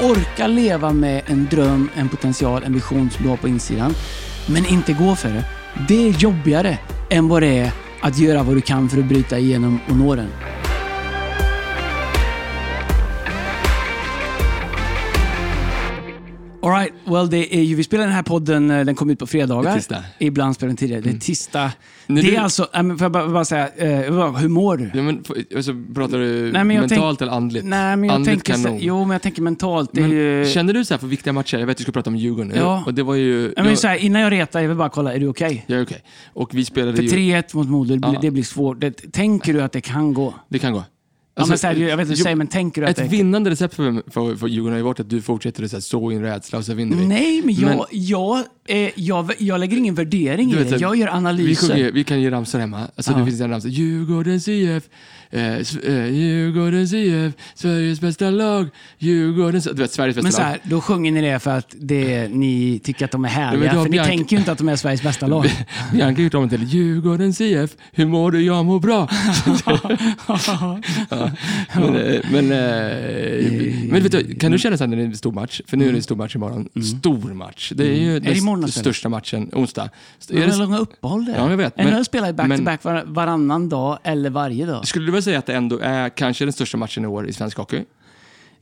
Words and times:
orka 0.00 0.46
leva 0.46 0.92
med 0.92 1.22
en 1.26 1.48
dröm, 1.50 1.90
en 1.94 2.08
potential, 2.08 2.62
en 2.64 2.74
vision 2.74 3.10
som 3.10 3.22
du 3.24 3.28
har 3.30 3.36
på 3.36 3.48
insidan, 3.48 3.94
men 4.46 4.66
inte 4.66 4.92
gå 4.92 5.16
för 5.16 5.28
det. 5.28 5.44
Det 5.88 6.08
är 6.08 6.12
jobbigare 6.12 6.78
än 7.10 7.28
vad 7.28 7.42
det 7.42 7.58
är 7.58 7.72
att 8.00 8.18
göra 8.18 8.42
vad 8.42 8.56
du 8.56 8.60
kan 8.60 8.88
för 8.88 8.98
att 8.98 9.04
bryta 9.04 9.38
igenom 9.38 9.80
och 9.88 9.96
nå 9.96 10.14
den. 10.14 10.28
Alright, 16.68 16.92
well 17.04 17.30
det 17.30 17.56
är 17.56 17.62
ju, 17.62 17.74
vi 17.74 17.84
spelar 17.84 18.04
den 18.04 18.12
här 18.12 18.22
podden, 18.22 18.70
eh, 18.70 18.84
den 18.84 18.94
kom 18.94 19.10
ut 19.10 19.18
på 19.18 19.26
fredagar. 19.26 19.62
Det 19.62 19.68
är 19.70 19.74
tisdag. 19.76 20.04
Ibland 20.18 20.54
spelar 20.54 20.68
den 20.68 20.76
tidigare. 20.76 21.00
Det 21.00 21.10
är 21.10 21.18
tisdag. 21.18 21.72
När 22.06 22.22
det 22.22 22.28
du- 22.28 22.36
är 22.36 22.40
alltså, 22.40 22.68
äh, 22.74 22.82
får 22.82 23.02
jag 23.02 23.12
bara, 23.12 23.28
bara 23.28 23.44
säga, 23.44 23.68
eh, 23.76 23.88
hur 24.36 24.48
mår 24.48 24.76
du? 24.76 24.90
Ja, 24.94 25.02
men, 25.02 25.24
alltså, 25.56 25.72
pratar 25.94 26.18
du 26.18 26.52
Nej, 26.52 26.64
men 26.64 26.76
jag 26.76 26.82
mentalt 26.90 27.18
tänk- 27.18 27.22
eller 27.22 27.32
andligt? 27.36 27.64
Nej, 27.64 27.96
men 27.96 28.04
jag 28.08 28.14
andligt 28.14 28.44
tänker, 28.44 28.62
kanon. 28.64 28.78
jo, 28.82 28.98
men 29.00 29.10
jag 29.10 29.22
tänker 29.22 29.42
mentalt. 29.42 29.96
Är 29.98 30.00
Men 30.00 30.10
ju, 30.10 30.46
Känner 30.54 30.72
du 30.72 30.84
så 30.84 30.94
här 30.94 30.98
för 30.98 31.06
viktiga 31.06 31.32
matcher? 31.32 31.58
Jag 31.58 31.66
vet 31.66 31.74
att 31.74 31.78
du 31.78 31.82
ska 31.82 31.92
prata 31.92 32.10
om 32.10 32.16
Djurgården 32.16 32.48
nu. 32.48 32.56
Ja. 32.56 32.82
Och 32.86 32.94
det 32.94 33.02
var 33.02 33.14
ju... 33.14 33.52
jag 33.56 33.64
men, 33.64 33.76
så 33.76 33.88
här, 33.88 33.96
innan 33.96 34.22
jag 34.22 34.32
retar, 34.32 34.60
jag 34.60 34.68
vill 34.68 34.76
bara 34.78 34.88
kolla, 34.88 35.14
är 35.14 35.18
du 35.18 35.28
okej? 35.28 35.64
Ja, 35.66 35.82
okej. 35.82 36.02
Och 36.32 36.54
vi 36.54 36.64
spelade 36.64 36.96
För 36.96 37.02
ju... 37.02 37.08
3-1 37.08 37.56
mot 37.56 37.68
Modo, 37.68 37.96
det, 37.96 38.08
Ja. 38.12 38.18
det 38.20 38.30
blir 38.30 38.42
svårt. 38.42 38.80
Det, 38.80 39.12
tänker 39.12 39.52
du 39.52 39.62
att 39.62 39.72
det 39.72 39.80
kan 39.80 40.14
gå? 40.14 40.34
Det 40.48 40.58
kan 40.58 40.72
gå. 40.72 40.84
Ja, 41.38 41.46
men 41.46 41.58
så 41.58 41.66
här, 41.66 41.74
jag 41.74 41.96
vet 41.96 42.04
inte 42.04 42.12
du 42.12 42.22
säger, 42.22 42.36
men 42.36 42.46
tänker 42.46 42.80
du 42.80 42.86
att 42.86 42.98
Ett 42.98 43.10
det... 43.10 43.16
vinnande 43.16 43.50
recept 43.50 43.74
för, 43.74 44.10
för, 44.10 44.36
för 44.36 44.46
Djurgården 44.46 44.72
har 44.72 44.78
ju 44.78 44.84
varit 44.84 45.00
att 45.00 45.10
du 45.10 45.22
fortsätter 45.22 45.64
att 45.64 45.70
så, 45.70 45.76
här, 45.76 45.80
så 45.80 46.10
in 46.10 46.22
rädsla 46.22 46.58
och 46.58 46.64
så 46.64 46.74
vinner 46.74 46.96
vi. 46.96 47.06
Nej, 47.06 47.42
men 47.44 47.54
jag, 47.54 47.64
Men- 47.68 47.80
jag, 47.90 48.38
eh, 48.68 48.90
jag, 48.94 49.32
jag 49.38 49.60
lägger 49.60 49.76
ingen 49.76 49.94
värdering 49.94 50.52
i 50.52 50.54
det. 50.54 50.70
Jag 50.80 50.96
gör 50.96 51.06
Vi, 51.06 51.12
analyser. 51.12 51.68
sjunger, 51.68 51.92
vi 51.92 52.04
kan 52.04 52.20
ge 52.20 52.30
ramsor 52.30 52.58
hemma. 52.58 52.88
Alltså, 52.96 53.12
Ja. 53.12 53.18
Det 53.18 53.24
finns 53.26 53.40
en 53.40 53.50
ramsa. 53.50 53.68
Djurgårdens 53.68 54.48
IF, 54.48 54.82
eh, 55.30 55.42
eh, 55.42 56.06
Djurgårdens 56.14 56.92
IF, 56.92 57.32
Sveriges 57.54 58.00
bästa 58.00 58.30
lag, 58.30 58.68
Djurgårdens... 58.98 59.64
Du 59.64 59.72
vet, 59.82 59.90
Sveriges 59.92 60.16
bästa 60.16 60.22
Men 60.22 60.32
så 60.32 60.38
lag. 60.40 60.46
här, 60.48 60.58
då 60.62 60.80
sjunger 60.80 61.12
ni 61.12 61.20
det 61.20 61.38
för 61.38 61.50
att 61.50 61.74
det, 61.78 62.28
ni 62.28 62.80
tycker 62.84 63.04
att 63.04 63.10
de 63.10 63.24
är 63.24 63.28
härliga. 63.28 63.72
för 63.72 63.88
ni 63.88 63.98
tänker 63.98 64.36
ju 64.36 64.40
inte 64.40 64.52
att 64.52 64.58
de 64.58 64.68
är 64.68 64.76
Sveriges 64.76 65.02
bästa 65.02 65.26
lag. 65.26 65.46
Bianca 65.92 66.22
gjort 66.22 66.34
om 66.34 66.48
det 66.48 66.58
till 66.58 66.66
Djurgårdens 66.68 67.40
IF, 67.40 67.70
hur 67.92 68.06
mår 68.06 68.30
du? 68.30 68.40
Jag 68.42 68.64
mår 68.64 68.80
bra. 68.80 69.08
ja. 71.10 71.30
Men, 71.74 71.94
eh, 71.96 72.20
men, 72.30 72.48
men 73.88 74.02
vet 74.02 74.12
du, 74.12 74.34
kan 74.34 74.52
du 74.52 74.58
känna 74.58 74.76
så 74.76 74.84
här 74.84 74.88
när 74.88 74.96
det 74.96 75.02
är 75.02 75.06
en 75.06 75.16
stor 75.16 75.32
match? 75.32 75.60
För 75.66 75.76
nu 75.76 75.88
är 75.88 75.92
det 75.92 75.98
en 75.98 76.02
stor 76.02 76.16
match 76.16 76.34
imorgon. 76.36 76.68
Stor 76.98 77.34
match. 77.34 77.72
Det 77.76 77.84
är 77.84 77.92
ju 77.94 78.08
Mm. 78.08 78.22
det 78.22 78.40
den 78.40 78.64
alltså? 78.64 78.80
största 78.80 79.08
matchen, 79.08 79.50
onsdag. 79.52 79.90
Det 80.28 80.38
Är 80.38 80.42
är 80.42 80.46
det, 80.46 80.56
långa 80.56 80.78
uppehåll 80.78 81.24
där. 81.24 81.34
Ja, 81.36 81.50
jag 81.50 81.56
vet, 81.56 81.76
NHL 81.76 82.04
spelar 82.04 82.32
back-to-back 82.32 82.84
var, 82.84 83.04
varannan 83.06 83.68
dag 83.68 83.98
eller 84.04 84.30
varje 84.30 84.66
dag. 84.66 84.86
skulle 84.88 85.12
väl 85.18 85.22
säga 85.22 85.38
att 85.38 85.46
det 85.46 85.54
ändå 85.54 85.78
är 85.78 86.08
kanske 86.08 86.44
den 86.44 86.52
största 86.52 86.76
matchen 86.76 87.04
i 87.04 87.06
år 87.06 87.28
i 87.28 87.32
svensk 87.32 87.56
hockey? 87.56 87.84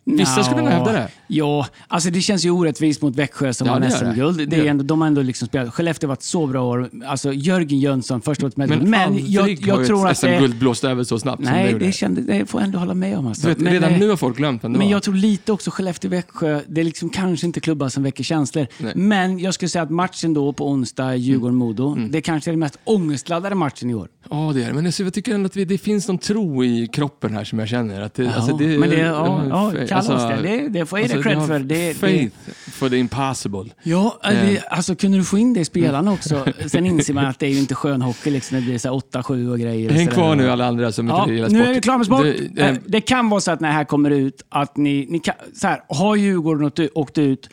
Vissa 0.09 0.43
skulle 0.45 0.61
nog 0.62 0.71
hävda 0.71 0.93
det. 0.93 1.09
Ja, 1.27 1.67
alltså 1.89 2.11
det 2.11 2.21
känns 2.21 2.45
ju 2.47 2.51
orättvist 2.51 3.03
mot 3.03 3.17
Växjö 3.17 3.53
som 3.53 3.67
Ja, 3.67 3.73
har 3.73 3.81
det. 3.81 3.91
SM-guld. 3.91 4.39
Det 4.39 4.45
Det 4.47 4.69
ändå, 4.69 4.85
de 4.85 5.01
har 5.01 5.09
ändå 5.09 5.23
liksom 5.23 5.49
spelat. 5.49 5.75
Skellefteå 5.75 6.07
har 6.09 6.12
varit 6.12 6.23
så 6.23 6.47
bra 6.47 6.62
år. 6.65 6.91
Alltså 7.07 7.33
Jörgen 7.33 7.81
Jönsson, 7.81 8.21
första 8.23 8.47
året 8.47 8.57
med 8.57 8.69
Men, 8.69 8.91
Men 8.91 9.31
jag, 9.33 9.51
jag 9.51 9.87
tror 9.87 10.09
att. 10.09 10.19
SM-guld 10.19 10.59
blåst 10.59 10.84
över 10.84 11.05
så 11.05 11.19
snabbt 11.19 11.37
som 11.45 11.53
det 11.53 11.59
Nej, 11.62 11.73
gjorde. 11.73 11.87
det, 11.87 11.93
kände, 11.93 12.21
det 12.21 12.47
får 12.47 12.61
jag 12.61 12.67
ändå 12.67 12.79
hålla 12.79 12.95
med 12.95 13.19
om. 13.19 13.27
Alltså. 13.27 13.49
Vet, 13.49 13.59
Men, 13.59 13.73
redan 13.73 13.93
eh, 13.93 13.99
nu 13.99 14.09
har 14.09 14.17
folk 14.17 14.37
glömt 14.37 14.65
vem 14.65 14.73
det 14.73 14.79
Men 14.79 14.87
var. 14.87 14.93
jag 14.93 15.03
tror 15.03 15.15
lite 15.15 15.53
också 15.53 15.71
Skellefteå-Växjö, 15.71 16.61
det 16.69 16.81
är 16.81 16.84
liksom 16.84 17.09
kanske 17.11 17.47
inte 17.47 17.61
klubbar 17.61 17.89
som 17.89 18.03
väcker 18.03 18.25
känslor. 18.25 18.67
Nej. 18.79 18.93
Men 18.97 19.39
jag 19.39 19.55
skulle 19.55 19.69
säga 19.69 19.83
att 19.83 19.91
matchen 19.91 20.34
då 20.34 20.53
på 20.53 20.69
onsdag, 20.69 21.17
Djurgården-Modo, 21.17 21.93
Mm. 21.93 22.11
det 22.11 22.21
kanske 22.21 22.51
är 22.51 22.53
den 22.53 22.61
mest 22.61 22.79
ångestladdade 22.84 23.55
matchen 23.55 23.91
i 23.91 23.95
år. 23.95 24.09
Ja, 24.31 24.53
det 24.55 24.62
är 24.65 24.67
det. 24.67 24.73
Men 24.83 24.93
jag 24.99 25.15
tycker 25.15 25.34
ändå 25.34 25.47
att 25.47 25.57
vi, 25.57 25.65
det 25.65 25.79
finns 25.79 26.09
någon 26.09 26.19
tro 26.19 26.65
i 26.65 26.89
kroppen 26.93 27.34
här 27.34 27.45
som 27.45 27.59
jag 27.59 27.69
känner. 27.69 28.01
Att 28.01 28.15
det, 28.15 28.25
Ja, 28.25 28.34
alltså, 28.34 28.57
det, 28.57 28.79
men 28.79 28.91
det, 28.91 28.97
ja, 28.99 29.43
ja, 29.49 29.73
kalla 30.02 30.14
oss 30.37 30.43
det. 30.43 30.48
Det, 30.48 30.69
det 30.69 30.87
får 30.87 30.98
jag 31.00 31.09
vi 31.09 31.22
cred 31.22 31.47
för. 31.47 31.59
Det, 31.59 31.65
det, 31.88 31.94
faith 31.94 32.37
for 32.72 32.88
the 32.88 32.97
impossible. 32.97 33.65
ja, 33.82 34.21
Eh. 34.25 34.31
det, 34.31 34.66
alltså 34.69 34.94
kunde 34.97 35.19
du 35.19 35.25
få 35.25 35.38
in 35.38 35.54
det 35.54 35.60
i 35.60 35.65
spelarna 35.65 36.12
också? 36.12 36.44
Sen 36.66 36.87
inser 36.87 37.15
man 37.15 37.26
att 37.26 37.38
det 37.38 37.47
är 37.47 37.50
ju 37.50 37.59
inte 37.59 37.75
skön 37.75 38.03
hockey, 38.03 38.31
liksom. 38.31 38.56
det 38.56 38.62
blir 38.62 38.78
så 38.78 38.88
här 38.88 39.22
8-7 39.22 39.50
och 39.53 39.59
grejer. 39.59 39.91
Häng 39.91 40.06
kvar 40.09 40.34
nu 40.34 40.50
alla 40.50 40.66
andra 40.66 40.93
som 40.93 41.09
Ja, 41.09 41.21
inte 41.22 41.34
gillar 41.34 41.48
nu 41.48 41.59
sport. 41.59 41.69
är 41.69 41.75
vi 41.75 41.81
klara 41.81 41.97
med 41.98 42.06
sport. 42.06 42.22
Det, 42.22 42.48
Det, 42.54 42.62
eh, 42.69 42.76
det 42.87 43.00
kan 43.00 43.28
vara 43.28 43.41
så 43.41 43.50
att 43.50 43.60
när 43.60 43.69
det 43.69 43.75
här 43.75 43.84
kommer 43.84 44.10
ut, 44.10 44.43
att 44.48 44.76
ni, 44.76 45.06
ni 45.10 45.19
kan, 45.19 45.34
så 45.54 45.66
här, 45.66 45.81
har 45.88 46.16
Djurgården 46.16 46.66
åkt, 46.66 46.81
åkt 46.94 47.19
ut, 47.19 47.50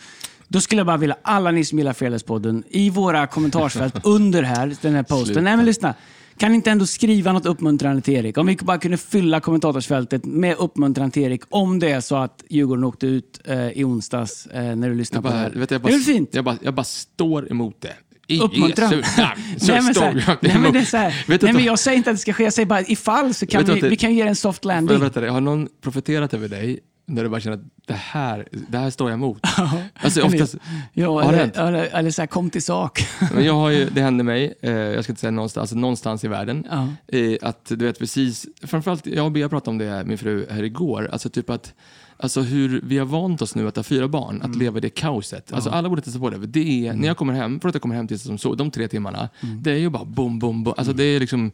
då 0.47 0.62
skulle 0.62 0.79
jag 0.79 0.88
bara 0.88 0.97
vilja, 0.97 1.16
alla 1.22 1.51
ni 1.51 1.66
som 1.66 1.78
gillar 1.79 1.94
Fedespodden, 1.94 2.63
i 2.69 2.89
våra 2.89 3.28
kommentarsfält 3.28 3.95
under 4.03 4.44
här, 4.44 4.75
den 4.81 4.95
här 4.95 5.03
posten. 5.03 5.44
Nej 5.44 5.57
men 5.57 5.66
lyssna. 5.66 5.94
Kan 6.38 6.51
ni 6.51 6.55
inte 6.55 6.71
ändå 6.71 6.85
skriva 6.85 7.31
något 7.33 7.45
uppmuntrande 7.45 8.01
till 8.01 8.13
Erik? 8.13 8.38
Om 8.38 8.47
vi 8.47 8.55
bara 8.61 8.77
kunde 8.77 8.97
fylla 8.97 9.39
kommentarsfältet 9.39 10.25
med 10.25 10.55
uppmuntrande 10.59 11.13
till 11.13 11.23
Erik 11.23 11.41
om 11.49 11.79
det 11.79 11.91
är 11.91 12.01
så 12.01 12.16
att 12.16 12.44
Djurgården 12.49 12.83
åkte 12.83 13.07
ut 13.07 13.41
eh, 13.45 13.67
i 13.69 13.83
onsdags 13.83 14.45
eh, 14.47 14.75
när 14.75 14.89
du 14.89 14.95
lyssnar 14.95 15.17
jag 15.17 15.23
på 15.23 15.29
det 15.29 15.35
här. 15.35 15.49
vet, 15.49 15.71
jag 15.71 15.81
det 15.81 15.83
bara, 15.83 15.89
är 15.89 15.94
väl 15.94 16.01
fint? 16.01 16.29
Jag 16.35 16.45
bara, 16.45 16.57
jag 16.61 16.73
bara 16.73 16.83
står 16.83 17.51
emot 17.51 17.81
det. 17.81 17.94
I 18.27 18.39
Uppmuntran. 18.39 18.91
Jesu 18.94 19.21
namn 19.21 19.39
så 19.59 19.71
nej, 19.71 19.81
men 19.81 19.94
så 19.94 19.99
står 19.99 20.01
här, 20.11 20.13
jag 20.27 20.38
nej, 20.41 20.51
men 20.53 20.55
emot. 20.61 20.73
det 20.73 20.79
är 20.79 20.83
så 20.85 20.97
här, 20.97 21.23
Vet 21.27 21.41
du 21.41 21.45
nej, 21.45 21.49
att- 21.51 21.55
men 21.55 21.66
jag 21.66 21.79
säger 21.79 21.97
inte 21.97 22.09
att 22.09 22.16
det 22.16 22.21
ska 22.21 22.33
ske, 22.33 22.44
jag 22.44 22.53
säger 22.53 22.65
bara 22.65 22.81
ifall 22.81 23.33
så 23.33 23.45
kan 23.47 23.65
vi, 23.65 23.79
det- 23.79 23.89
vi 23.89 23.95
kan 23.95 24.15
ge 24.15 24.21
en 24.21 24.35
soft 24.35 24.65
jag 24.65 24.67
landing. 24.69 25.00
berätta 25.00 25.21
det? 25.21 25.29
Har 25.29 25.41
någon 25.41 25.67
profeterat 25.81 26.33
över 26.33 26.47
dig 26.47 26.79
när 27.06 27.24
du 27.24 27.30
bara 27.30 27.41
känner 27.41 27.58
att 27.58 27.64
det 27.88 27.94
här, 27.94 28.47
det 28.52 28.78
här 28.78 28.90
står 28.90 29.09
jag 29.09 29.18
emot? 29.18 29.40
Alltså, 29.94 30.19
Eller- 30.19 30.34
oftast, 30.34 30.56
Ja, 30.94 31.24
eller, 31.24 31.38
hänt? 31.38 31.58
eller, 31.58 31.84
eller 31.84 32.12
så 32.12 32.22
här, 32.22 32.28
kom 32.28 32.50
till 32.50 32.64
sak. 32.64 33.08
Men 33.34 33.46
jag 33.46 33.53
har 33.53 33.69
ju, 33.69 33.90
det 33.90 34.02
hände 34.02 34.24
mig, 34.24 34.53
eh, 34.62 34.72
jag 34.72 35.03
ska 35.03 35.12
inte 35.12 35.19
säga 35.22 35.31
någonstans, 35.31 35.62
alltså 35.62 35.75
någonstans 35.75 36.24
i 36.24 36.28
världen, 36.28 36.68
Ja. 36.72 36.88
eh, 37.18 37.38
att 37.42 37.66
du 37.66 37.86
vet 37.86 38.00
precis, 38.00 38.46
framförallt, 38.63 39.06
jag 39.08 39.25
och 39.25 39.31
Bea 39.31 39.50
pratade 39.50 39.69
om 39.72 39.78
det, 39.78 40.03
min 40.06 40.18
fru, 40.18 40.46
här 40.50 40.63
igår, 40.63 41.09
alltså 41.12 41.30
typ 41.30 41.50
att 41.50 41.74
Alltså 42.18 42.42
hur 42.42 42.81
vi 42.84 42.97
har 42.97 43.06
vant 43.06 43.42
oss 43.42 43.56
nu 43.56 43.68
att 43.68 43.75
ha 43.75 43.84
fyra 43.84 44.08
barn, 44.08 44.36
Mm. 44.36 44.52
att 44.52 44.58
leva 44.58 44.78
i 44.78 44.81
det 44.81 44.90
kaoset. 44.90 45.53
Alltså 45.53 45.69
alla 45.69 45.90
borde 45.90 46.02
testa 46.02 46.19
på 46.19 46.30
det. 46.30 46.38
Det 46.47 46.88
är, 46.88 46.94
När 46.94 47.08
jag 47.08 47.18
kommer 47.18 47.34
hem, 47.34 47.59
för 47.59 47.69
att 47.69 47.75
jag 47.75 47.81
kommer 47.81 47.96
hem 47.96 48.08
till 48.08 48.19
som 48.19 48.38
så, 48.38 48.56
de 48.56 48.72
tre 48.72 48.88
timmarna, 48.88 49.30
Mm. 49.44 49.63
det 49.63 49.72
är 49.72 49.75
ju 49.78 49.90
bara 49.90 50.06
bom, 50.06 50.40
bom, 50.40 50.63
bom. 50.63 50.74
Alltså 50.78 50.94
det 50.94 51.03
är 51.03 51.19
liksom 51.19 51.52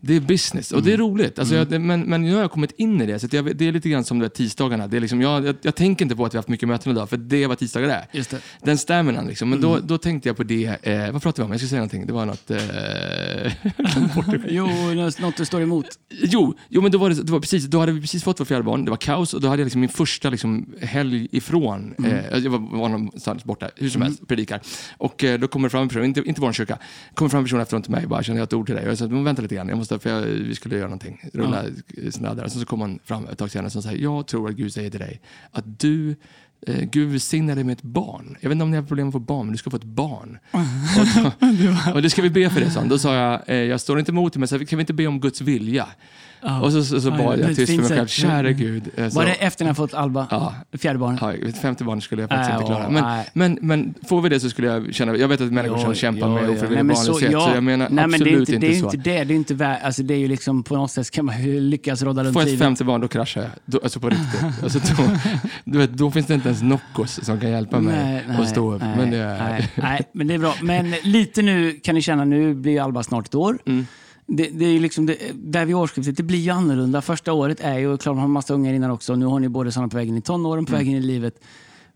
det 0.00 0.16
är 0.16 0.20
business 0.20 0.72
och 0.72 0.82
det 0.82 0.90
är 0.90 0.94
Mm. 0.94 1.06
roligt. 1.10 1.38
Alltså 1.38 1.54
jag, 1.54 1.68
det, 1.68 1.78
men, 1.78 2.00
men 2.02 2.22
nu 2.22 2.34
har 2.34 2.40
jag 2.40 2.50
kommit 2.50 2.72
in 2.76 3.00
i 3.00 3.06
det. 3.06 3.18
Så 3.18 3.28
jag, 3.32 3.56
det 3.56 3.68
är 3.68 3.72
lite 3.72 3.88
grann 3.88 4.04
som 4.04 4.18
det 4.18 4.28
tisdagarna. 4.28 4.86
Det 4.86 4.96
är 4.96 5.00
liksom, 5.00 5.20
jag, 5.20 5.46
jag, 5.46 5.56
jag 5.62 5.74
tänker 5.74 6.04
inte 6.04 6.16
på 6.16 6.24
att 6.24 6.34
vi 6.34 6.36
har 6.36 6.38
haft 6.42 6.48
mycket 6.48 6.68
möten 6.68 6.92
idag, 6.92 7.10
för 7.10 7.16
det 7.16 7.42
är 7.42 7.48
vad 7.48 7.58
tisdagar 7.58 7.88
är. 7.88 8.04
Just 8.12 8.30
det. 8.30 8.38
Den 8.62 8.78
staminan 8.78 9.26
liksom. 9.26 9.50
Men 9.50 9.58
Mm. 9.58 9.70
då, 9.70 9.78
då 9.78 9.98
tänkte 9.98 10.28
jag 10.28 10.36
på 10.36 10.42
det. 10.42 10.76
Eh, 10.82 11.12
vad 11.12 11.22
pratade 11.22 11.42
vi 11.42 11.44
om? 11.46 11.50
Jag 11.52 11.60
skulle 11.60 11.68
säga 11.68 11.78
någonting. 11.80 12.06
Det 12.06 12.12
var 12.12 12.26
något... 12.26 12.50
Eh, 12.50 13.52
Jo, 14.48 14.66
något 15.20 15.36
du 15.36 15.44
står 15.44 15.60
emot. 15.62 15.86
jo, 16.22 16.54
jo, 16.68 16.82
men 16.82 16.92
då 16.92 16.98
var 16.98 17.08
det, 17.10 17.22
det 17.22 17.32
var 17.32 17.40
precis, 17.40 17.64
då 17.64 17.80
hade 17.80 17.92
vi 17.92 18.00
precis 18.00 18.24
fått 18.24 18.40
vårt 18.40 18.48
fjärde 18.48 18.62
barn. 18.64 18.84
Det 18.84 18.90
var 18.90 18.96
kaos 18.98 19.34
och 19.34 19.40
då 19.40 19.48
hade 19.48 19.62
jag 19.62 19.66
liksom 19.66 19.80
min 19.80 19.90
första 19.90 20.30
liksom, 20.30 20.66
helg 20.80 21.28
ifrån. 21.32 21.94
Mm. 21.98 22.10
Eh, 22.12 22.38
jag 22.38 22.50
var, 22.50 22.58
var 22.78 22.88
någonstans 22.88 23.44
borta, 23.44 23.70
hur 23.76 23.88
som 23.90 24.02
helst, 24.02 24.28
predikar. 24.28 24.60
Och 24.98 25.24
eh, 25.24 25.38
då 25.40 25.48
kommer 25.48 25.68
det 25.68 25.70
fram 25.70 25.82
en 25.82 25.88
person, 25.88 26.04
inte, 26.04 26.20
inte 26.20 26.52
kyrka, 26.52 26.78
kommer 27.14 27.28
fram 27.28 27.38
en 27.38 27.44
person 27.44 27.60
efteråt 27.60 27.82
till 27.84 27.92
mig 27.92 28.02
och 28.04 28.10
bara 28.10 28.22
känner 28.22 28.38
jag 28.40 28.44
ett 28.46 28.52
ord 28.52 28.66
till 28.66 28.74
dig. 28.74 28.84
Och 28.84 28.90
jag 28.90 28.98
sa, 28.98 29.06
vänta 29.06 29.42
lite 29.42 29.54
grann, 29.54 29.68
jag 29.68 29.78
måste, 29.78 29.89
för 29.98 30.10
jag, 30.10 30.22
vi 30.22 30.54
skulle 30.54 30.76
göra 30.76 30.86
någonting. 30.86 31.20
Rulla 31.32 31.64
ja. 32.20 32.34
där. 32.34 32.44
Och 32.44 32.52
så 32.52 32.64
kom 32.64 32.80
han 32.80 32.98
fram 33.04 33.26
ett 33.26 33.38
tag 33.38 33.50
senare 33.50 33.78
och 33.78 33.82
säger, 33.82 34.02
jag 34.02 34.26
tror 34.26 34.48
att 34.48 34.56
Gud 34.56 34.72
säger 34.72 34.90
till 34.90 35.00
dig 35.00 35.20
att 35.50 35.80
du 35.80 36.16
Eh, 36.66 36.84
Gud 36.84 37.08
välsignar 37.08 37.54
dig 37.54 37.64
med 37.64 37.72
ett 37.72 37.82
barn. 37.82 38.36
Jag 38.40 38.48
vet 38.48 38.54
inte 38.54 38.62
om 38.62 38.70
ni 38.70 38.76
har 38.76 38.84
problem 38.84 39.06
med 39.06 39.10
att 39.10 39.12
få 39.12 39.18
barn, 39.18 39.46
men 39.46 39.52
du 39.52 39.58
ska 39.58 39.70
få 39.70 39.76
ett 39.76 39.84
barn. 39.84 40.38
och, 40.50 41.54
då, 41.86 41.92
och 41.94 42.02
det 42.02 42.10
ska 42.10 42.22
vi 42.22 42.30
be 42.30 42.50
för 42.50 42.60
det, 42.60 42.70
sa 42.70 42.80
han. 42.80 42.88
Då 42.88 42.98
sa 42.98 43.14
jag, 43.14 43.40
eh, 43.46 43.56
jag 43.56 43.80
står 43.80 43.98
inte 43.98 44.12
emot 44.12 44.32
det, 44.32 44.38
men 44.38 44.48
så, 44.48 44.58
kan 44.58 44.76
vi 44.76 44.80
inte 44.80 44.92
be 44.92 45.06
om 45.06 45.20
Guds 45.20 45.40
vilja? 45.40 45.86
Ja. 46.42 46.60
Och 46.60 46.72
så, 46.72 46.84
så, 46.84 47.00
så 47.00 47.08
Ja, 47.08 47.16
bad 47.16 47.38
jag 47.38 47.56
tyst 47.56 47.72
för 47.72 47.78
mig 47.80 47.88
själv, 47.88 48.06
sätt. 48.06 48.10
käre 48.10 48.52
Gud. 48.52 48.82
eh, 48.96 49.08
Så, 49.08 49.18
Var 49.18 49.24
det 49.24 49.32
efter 49.32 49.64
ni 49.64 49.68
har 49.68 49.74
fått 49.74 49.94
Alba? 49.94 50.26
Ja. 50.30 50.54
Fjärde 50.78 50.98
barnet? 50.98 51.20
Ja, 51.22 51.32
ett 51.48 51.58
femte 51.58 51.84
barn 51.84 52.00
skulle 52.00 52.22
jag 52.22 52.28
faktiskt 52.30 52.50
Nej, 52.50 52.60
inte 52.60 52.66
klara. 52.72 52.90
Men, 52.90 53.04
nej. 53.04 53.28
men, 53.32 53.58
men 53.60 53.94
får 54.08 54.22
vi 54.22 54.28
det 54.28 54.40
så 54.40 54.50
skulle 54.50 54.66
jag 54.68 54.94
känna, 54.94 55.16
jag 55.16 55.28
vet 55.28 55.40
att 55.40 55.52
människor 55.52 55.78
som 55.78 55.94
kämpar 55.94 56.28
med 56.28 56.50
ofrivillig 56.50 56.84
Nej, 56.84 56.96
barnlöshet, 56.96 57.32
så, 57.32 57.50
jag 57.54 57.62
menar 57.64 57.88
nej, 57.90 58.04
absolut 58.04 58.10
men 58.10 58.20
det 58.20 58.30
är 58.36 58.40
inte, 58.40 58.54
inte 58.54 58.66
det 58.66 58.76
är 58.76 58.80
så. 58.80 58.84
inte 58.86 58.96
det. 59.10 59.24
Det 59.24 59.34
är 59.34 59.36
inte 59.36 59.54
vä- 59.54 59.78
alltså, 59.82 60.02
det 60.02 60.14
är 60.14 60.18
ju 60.18 60.28
liksom 60.28 60.62
på 60.62 60.76
något 60.76 60.90
sätt 60.90 61.10
kan 61.10 61.24
man 61.24 61.42
lyckas 61.70 62.02
rodda 62.02 62.24
runt 62.24 62.32
Får 62.32 62.42
jag 62.42 62.52
ett 62.52 62.58
femte 62.58 62.84
barn, 62.84 63.00
då 63.00 63.08
kraschar 63.08 63.40
jag. 63.40 63.50
Då, 63.64 63.80
alltså 63.82 64.00
på 64.00 64.08
riktigt. 64.08 64.44
Alltså 64.62 64.78
då, 64.78 65.02
du 65.64 65.78
vet, 65.78 65.92
då 65.92 66.10
finns 66.10 66.26
det 66.26 66.34
inte 66.34 66.48
ens 66.48 66.62
Noccos 66.62 67.20
som 67.24 67.40
kan 67.40 67.50
hjälpa 67.50 67.80
mig 67.80 68.24
att 68.38 68.48
stå 68.48 68.74
upp. 68.74 68.82
Nej, 68.82 68.96
men 68.96 69.10
det 69.10 69.16
är, 69.18 69.38
nej, 69.50 69.68
nej, 69.74 70.00
men 70.12 70.26
det 70.26 70.34
är 70.34 70.38
bra. 70.38 70.54
Men 70.62 70.90
lite 71.02 71.42
nu 71.42 71.72
kan 71.72 71.94
ni 71.94 72.02
känna, 72.02 72.24
nu 72.24 72.54
blir 72.54 72.80
Alba 72.84 73.02
snart 73.02 73.26
ett 73.26 73.34
år. 73.34 73.58
Mm. 73.66 73.86
Det, 74.32 74.48
det 74.52 74.64
är 74.64 74.80
liksom 74.80 75.06
det, 75.06 75.16
där 75.34 75.64
vid 75.64 75.76
årsskiftet, 75.76 76.16
det 76.16 76.22
blir 76.22 76.38
ju 76.38 76.50
annorlunda. 76.50 77.02
Första 77.02 77.32
året 77.32 77.60
är 77.60 77.78
ju, 77.78 77.96
klart 77.98 78.14
man 78.14 78.22
har 78.22 78.28
massa 78.28 78.54
ungar 78.54 78.72
innan 78.74 78.90
också. 78.90 79.14
Nu 79.14 79.26
har 79.26 79.40
ni 79.40 79.48
både 79.48 79.72
sådana 79.72 79.88
på 79.88 79.96
vägen 79.96 80.16
i 80.16 80.20
tonåren, 80.22 80.66
på 80.66 80.72
Mm. 80.72 80.78
vägen 80.84 80.94
i 80.98 81.06
livet. 81.06 81.40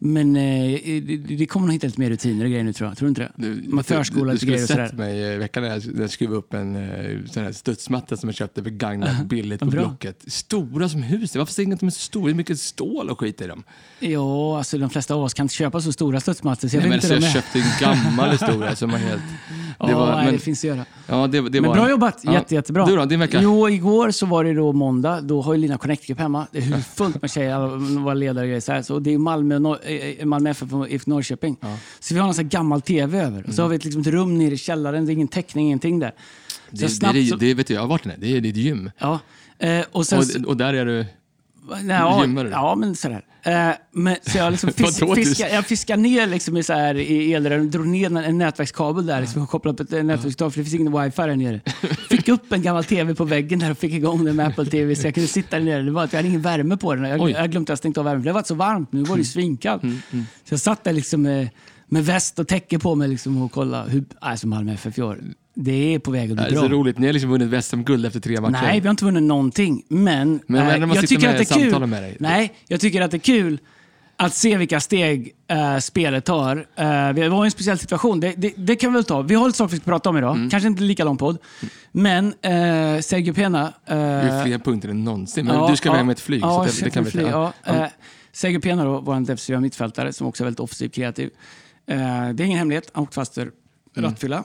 Men 0.07 0.37
eh, 0.37 0.81
det, 0.85 1.17
det 1.17 1.47
kommer 1.47 1.67
nog 1.67 1.73
hitta 1.75 1.87
lite 1.87 2.01
mer 2.01 2.11
rutiner 2.11 2.45
och 2.45 2.51
grejer 2.51 2.65
nu 2.65 2.73
tror 2.73 2.91
jag. 2.91 2.99
Tror 2.99 3.07
du 3.07 3.09
inte 3.09 3.23
det? 3.23 3.33
Du, 3.37 3.69
Med 3.75 3.87
förskola 3.87 4.25
du, 4.25 4.33
och 4.33 4.39
du 4.39 4.47
grejer 4.47 4.67
skulle 4.67 4.83
och 4.83 4.89
sett 4.89 4.97
sådär. 4.97 5.05
mig 5.05 5.35
i 5.35 5.37
veckan 5.37 5.63
när 5.63 5.71
jag, 5.71 5.95
när 5.95 6.01
jag 6.01 6.11
skrev 6.11 6.33
upp 6.33 6.55
en 6.55 6.77
eh, 6.77 7.19
sån 7.31 7.45
här 7.45 7.53
studsmatta 7.53 8.17
som 8.17 8.29
jag 8.29 8.37
köpte 8.37 8.63
begagnat 8.63 9.27
billigt 9.27 9.61
på 9.61 9.67
Bra. 9.67 9.81
Blocket. 9.81 10.25
Stora 10.27 10.89
som 10.89 11.03
huset. 11.03 11.37
Varför 11.37 11.53
säger 11.53 11.73
att 11.73 11.81
de 11.81 11.87
är 11.87 11.91
så 11.91 12.01
stora? 12.01 12.25
Det 12.25 12.33
är 12.33 12.35
mycket 12.35 12.61
stål 12.61 13.11
och 13.11 13.21
skit 13.21 13.41
i 13.41 13.47
dem. 13.47 13.63
Ja, 13.99 14.59
alltså 14.59 14.79
de 14.79 14.91
flesta 14.91 15.15
av 15.15 15.23
oss 15.23 15.35
kan 15.35 15.45
inte 15.45 15.55
köpa 15.55 15.81
så 15.81 15.93
stora 15.93 16.21
studsmattor 16.21 16.69
så 16.69 16.77
jag 16.77 16.81
Nej, 16.81 16.89
men 16.89 16.97
inte 16.99 17.07
jag 17.09 17.21
de 17.21 17.27
är. 17.27 17.31
köpte 17.31 17.59
en 17.59 17.65
gammal 17.81 18.31
historia 18.31 18.77
som 18.77 18.91
var 18.91 18.99
helt... 18.99 19.23
Ja, 19.79 19.87
Det 19.87 19.95
var, 19.95 20.17
nej, 20.17 20.25
men, 20.25 20.35
det 20.35 20.41
finns 20.41 20.59
att 20.61 20.69
göra. 20.69 20.85
ja, 21.07 21.27
det, 21.27 21.41
det 21.41 21.61
Men 21.61 21.69
var, 21.69 21.75
bra 21.75 21.91
jobbat, 21.91 22.21
Ja. 22.23 22.33
Jätte, 22.33 22.55
jättebra. 22.55 22.87
Du 22.87 22.97
då, 22.97 23.05
din 23.05 23.21
vecka? 23.21 23.41
Jo, 23.43 23.69
igår 23.69 24.11
så 24.11 24.27
var 24.27 24.45
det 24.45 24.55
då 24.55 24.73
måndag. 24.73 25.21
Då 25.21 25.43
har 25.43 25.55
ju 25.55 25.61
Lina 25.61 25.79
Connect-grupp 25.79 26.19
hemma. 26.19 26.47
Det 26.53 26.59
är 26.59 26.95
fullt 26.95 27.23
med 27.23 27.31
tjejer, 27.31 27.55
alla 27.55 27.67
var 28.01 28.15
ledare 28.15 28.45
och 28.45 28.49
grejer. 28.49 28.61
Så, 28.61 28.73
här. 28.73 28.83
så 28.83 28.99
det 28.99 29.15
är 29.15 29.19
Malmö, 29.19 29.55
eh, 29.55 29.94
Malmö 30.25 30.51
FF 30.51 30.73
och 30.73 30.89
IFK 30.91 31.11
Norrköping. 31.11 31.57
Så 32.01 32.15
vi 32.15 32.21
har 32.21 32.29
en 32.29 32.35
sån 32.35 32.49
gammal 32.49 32.83
TV 32.83 33.19
över. 33.21 33.45
Och 33.49 33.55
så 33.55 33.63
har 33.63 33.69
vi 33.69 33.77
ett, 33.77 33.85
liksom 33.85 34.01
ett 34.01 34.07
rum 34.07 34.39
nere 34.39 34.55
i 34.55 34.59
källaren. 34.59 35.07
Det 35.07 35.13
är 35.13 35.15
ingen 35.15 35.29
täckning, 35.29 35.67
ingenting 35.67 35.99
där. 35.99 36.11
Så 36.11 36.55
det, 36.71 36.83
det, 36.83 36.89
snabbt 36.89 37.15
det, 37.15 37.27
så- 37.27 37.37
det 37.37 37.55
vet 37.55 37.71
jag, 37.71 37.77
jag 37.77 37.83
har 37.83 37.89
varit 37.89 38.05
inne. 38.05 38.15
Det 38.19 38.37
är 38.37 38.41
ditt 38.41 38.57
gym. 38.57 38.91
Ja. 38.99 39.21
Eh, 39.59 39.85
och 39.93 40.07
sen, 40.07 40.19
Och, 40.19 40.49
och 40.49 40.57
där 40.57 40.75
är 40.75 40.87
du... 40.87 41.07
Ja, 41.89 42.23
gymmar 42.23 42.45
du? 42.45 42.51
ja, 42.51 42.75
men 42.75 42.97
sådär. 42.97 43.23
Eh, 43.43 43.69
men, 43.93 44.17
så 44.23 44.39
jag, 44.39 44.51
liksom 44.51 44.73
fisk, 44.77 45.15
fiskar, 45.15 45.49
jag 45.49 45.67
fiskar 45.67 45.97
ner 45.97 46.27
liksom 46.27 46.57
i, 46.57 46.63
så 46.63 46.73
här, 46.73 46.95
i 46.95 47.33
elrören, 47.33 47.71
drog 47.71 47.87
ner 47.87 48.17
en, 48.17 48.39
nätverkskabel 48.39 49.07
där, 49.07 49.21
liksom, 49.21 49.43
och 49.43 49.49
kopplade 49.51 49.83
upp 49.83 49.93
ett 49.93 50.05
nätverkskabel 50.05 50.53
för 50.53 50.61
det 50.61 50.65
finns 50.65 50.81
ingen 50.81 51.03
wifi 51.03 51.23
där 51.23 51.37
nere. 51.37 51.61
Fick 52.11 52.29
upp 52.29 52.53
en 52.53 52.63
gammal 52.63 52.85
TV 52.85 53.15
på 53.15 53.25
väggen 53.25 53.59
där 53.59 53.71
och 53.71 53.79
fick 53.79 53.93
igång 53.93 54.25
den 54.25 54.37
med 54.37 54.47
Apple 54.47 54.67
TV 54.67 54.97
så 54.97 55.07
jag 55.07 55.15
kunde 55.15 55.29
sitta 55.29 55.59
där 55.59 55.65
nere. 55.65 55.83
Det 55.83 55.91
var 55.91 56.05
att 56.05 56.13
jag 56.13 56.19
hade 56.19 56.29
ingen 56.29 56.43
värme 56.43 56.77
på 56.77 56.95
den. 56.95 57.05
Jag, 57.05 57.21
Oj. 57.21 57.33
jag 57.33 57.51
glömt 57.51 57.65
att 57.65 57.69
jag 57.69 57.79
stängt 57.79 57.99
av 57.99 58.05
värmen 58.05 58.23
för 58.23 58.29
det 58.29 58.35
var 58.35 58.43
så 58.43 58.55
varmt. 58.55 58.93
Nu 58.93 59.03
var 59.03 59.17
det 59.17 59.25
svinkallt. 59.25 59.83
Så 60.45 60.53
jag 60.55 60.61
satt 60.61 60.85
där 60.85 60.93
liksom 60.93 61.23
med, 61.23 61.49
med 61.87 62.07
väst 62.07 62.39
och 62.39 62.49
täcke 62.49 62.79
på 62.79 62.95
mig 62.95 63.09
liksom 63.09 63.43
och 63.43 63.53
kollade 63.53 63.91
hur, 63.91 64.05
alltså 64.21 64.47
Malmö 64.47 64.73
FF 64.73 64.99
år. 64.99 65.19
Det 65.55 65.95
är 65.95 65.99
på 65.99 66.11
väg 66.11 66.31
att 66.31 66.37
Det 66.37 66.45
bli 66.45 66.53
är 66.57 66.61
så 66.63 66.69
bra. 66.69 66.79
roligt. 66.79 66.99
Ni 66.99 67.07
har 67.07 67.13
liksom 67.13 67.31
vunnit 67.31 67.65
SM-guld 67.65 68.07
efter 68.07 68.21
tre 68.21 68.41
matcher. 68.41 68.53
Nej, 68.63 68.81
vi 68.81 68.87
har 68.87 68.91
inte 68.91 69.05
vunnit 69.05 69.23
någonting. 69.23 69.83
Men, 69.89 70.41
Men 70.47 70.83
eh, 70.83 70.87
man 70.87 70.97
jag 70.97 71.09
tycker 71.09 71.27
med 71.27 71.41
att 71.41 71.49
det 71.49 71.55
är 71.57 71.71
kul. 71.71 71.87
med 71.87 72.03
dig. 72.03 72.17
Nej, 72.21 72.53
jag 72.69 72.81
tycker 72.81 73.01
att 73.01 73.11
det 73.11 73.17
är 73.17 73.19
kul 73.19 73.59
att 74.17 74.35
se 74.35 74.57
vilka 74.57 74.81
steg 74.81 75.33
eh, 75.49 75.79
spelet 75.79 76.25
tar. 76.25 76.67
Eh, 76.77 77.13
vi 77.13 77.29
var 77.29 77.45
i 77.45 77.47
en 77.47 77.51
speciell 77.51 77.79
situation. 77.79 78.21
Det, 78.21 78.35
det, 78.37 78.53
det 78.57 78.77
kan 78.77 78.93
vi 78.93 78.95
väl 78.95 79.05
ta. 79.05 79.23
Vi 79.23 79.35
har 79.35 79.47
lite 79.47 79.59
saker 79.59 79.71
vi 79.71 79.77
ska 79.81 79.85
prata 79.85 80.11
om 80.11 80.17
idag. 80.17 80.37
Mm. 80.37 80.51
Kanske 80.51 80.67
inte 80.67 80.83
lika 80.83 81.05
lång 81.05 81.17
podd. 81.17 81.39
Men 81.93 82.27
eh, 82.27 83.01
Sergio 83.01 83.35
Pena... 83.35 83.73
Det 83.87 83.95
är 83.95 84.45
fler 84.45 84.59
punkter 84.59 84.89
än 84.89 85.05
någonsin. 85.05 85.47
Men 85.47 85.71
du 85.71 85.77
ska 85.77 85.89
iväg 85.89 86.07
med 86.07 86.13
ett 86.13 86.21
flyg. 86.21 86.43
Ja, 86.43 86.67
så 86.69 86.79
det, 86.79 86.85
det 86.85 86.91
kan 86.91 87.03
med 87.03 87.13
vi 87.13 87.19
flyg, 87.19 87.27
ja. 87.33 87.53
Sergio 88.33 88.61
Pena, 88.61 88.85
då, 88.85 89.01
vår 89.01 89.15
defensiva 89.21 89.61
mittfältare, 89.61 90.13
som 90.13 90.27
också 90.27 90.43
är 90.43 90.45
väldigt 90.45 90.61
offensiv 90.61 90.89
kreativ. 90.89 91.31
Det 91.87 91.93
är 91.95 92.41
ingen 92.41 92.59
hemlighet. 92.59 92.91
Han 92.95 93.03
åkte 93.03 93.15
fast 93.15 93.35
för 93.35 93.51
rattfylla 93.97 94.45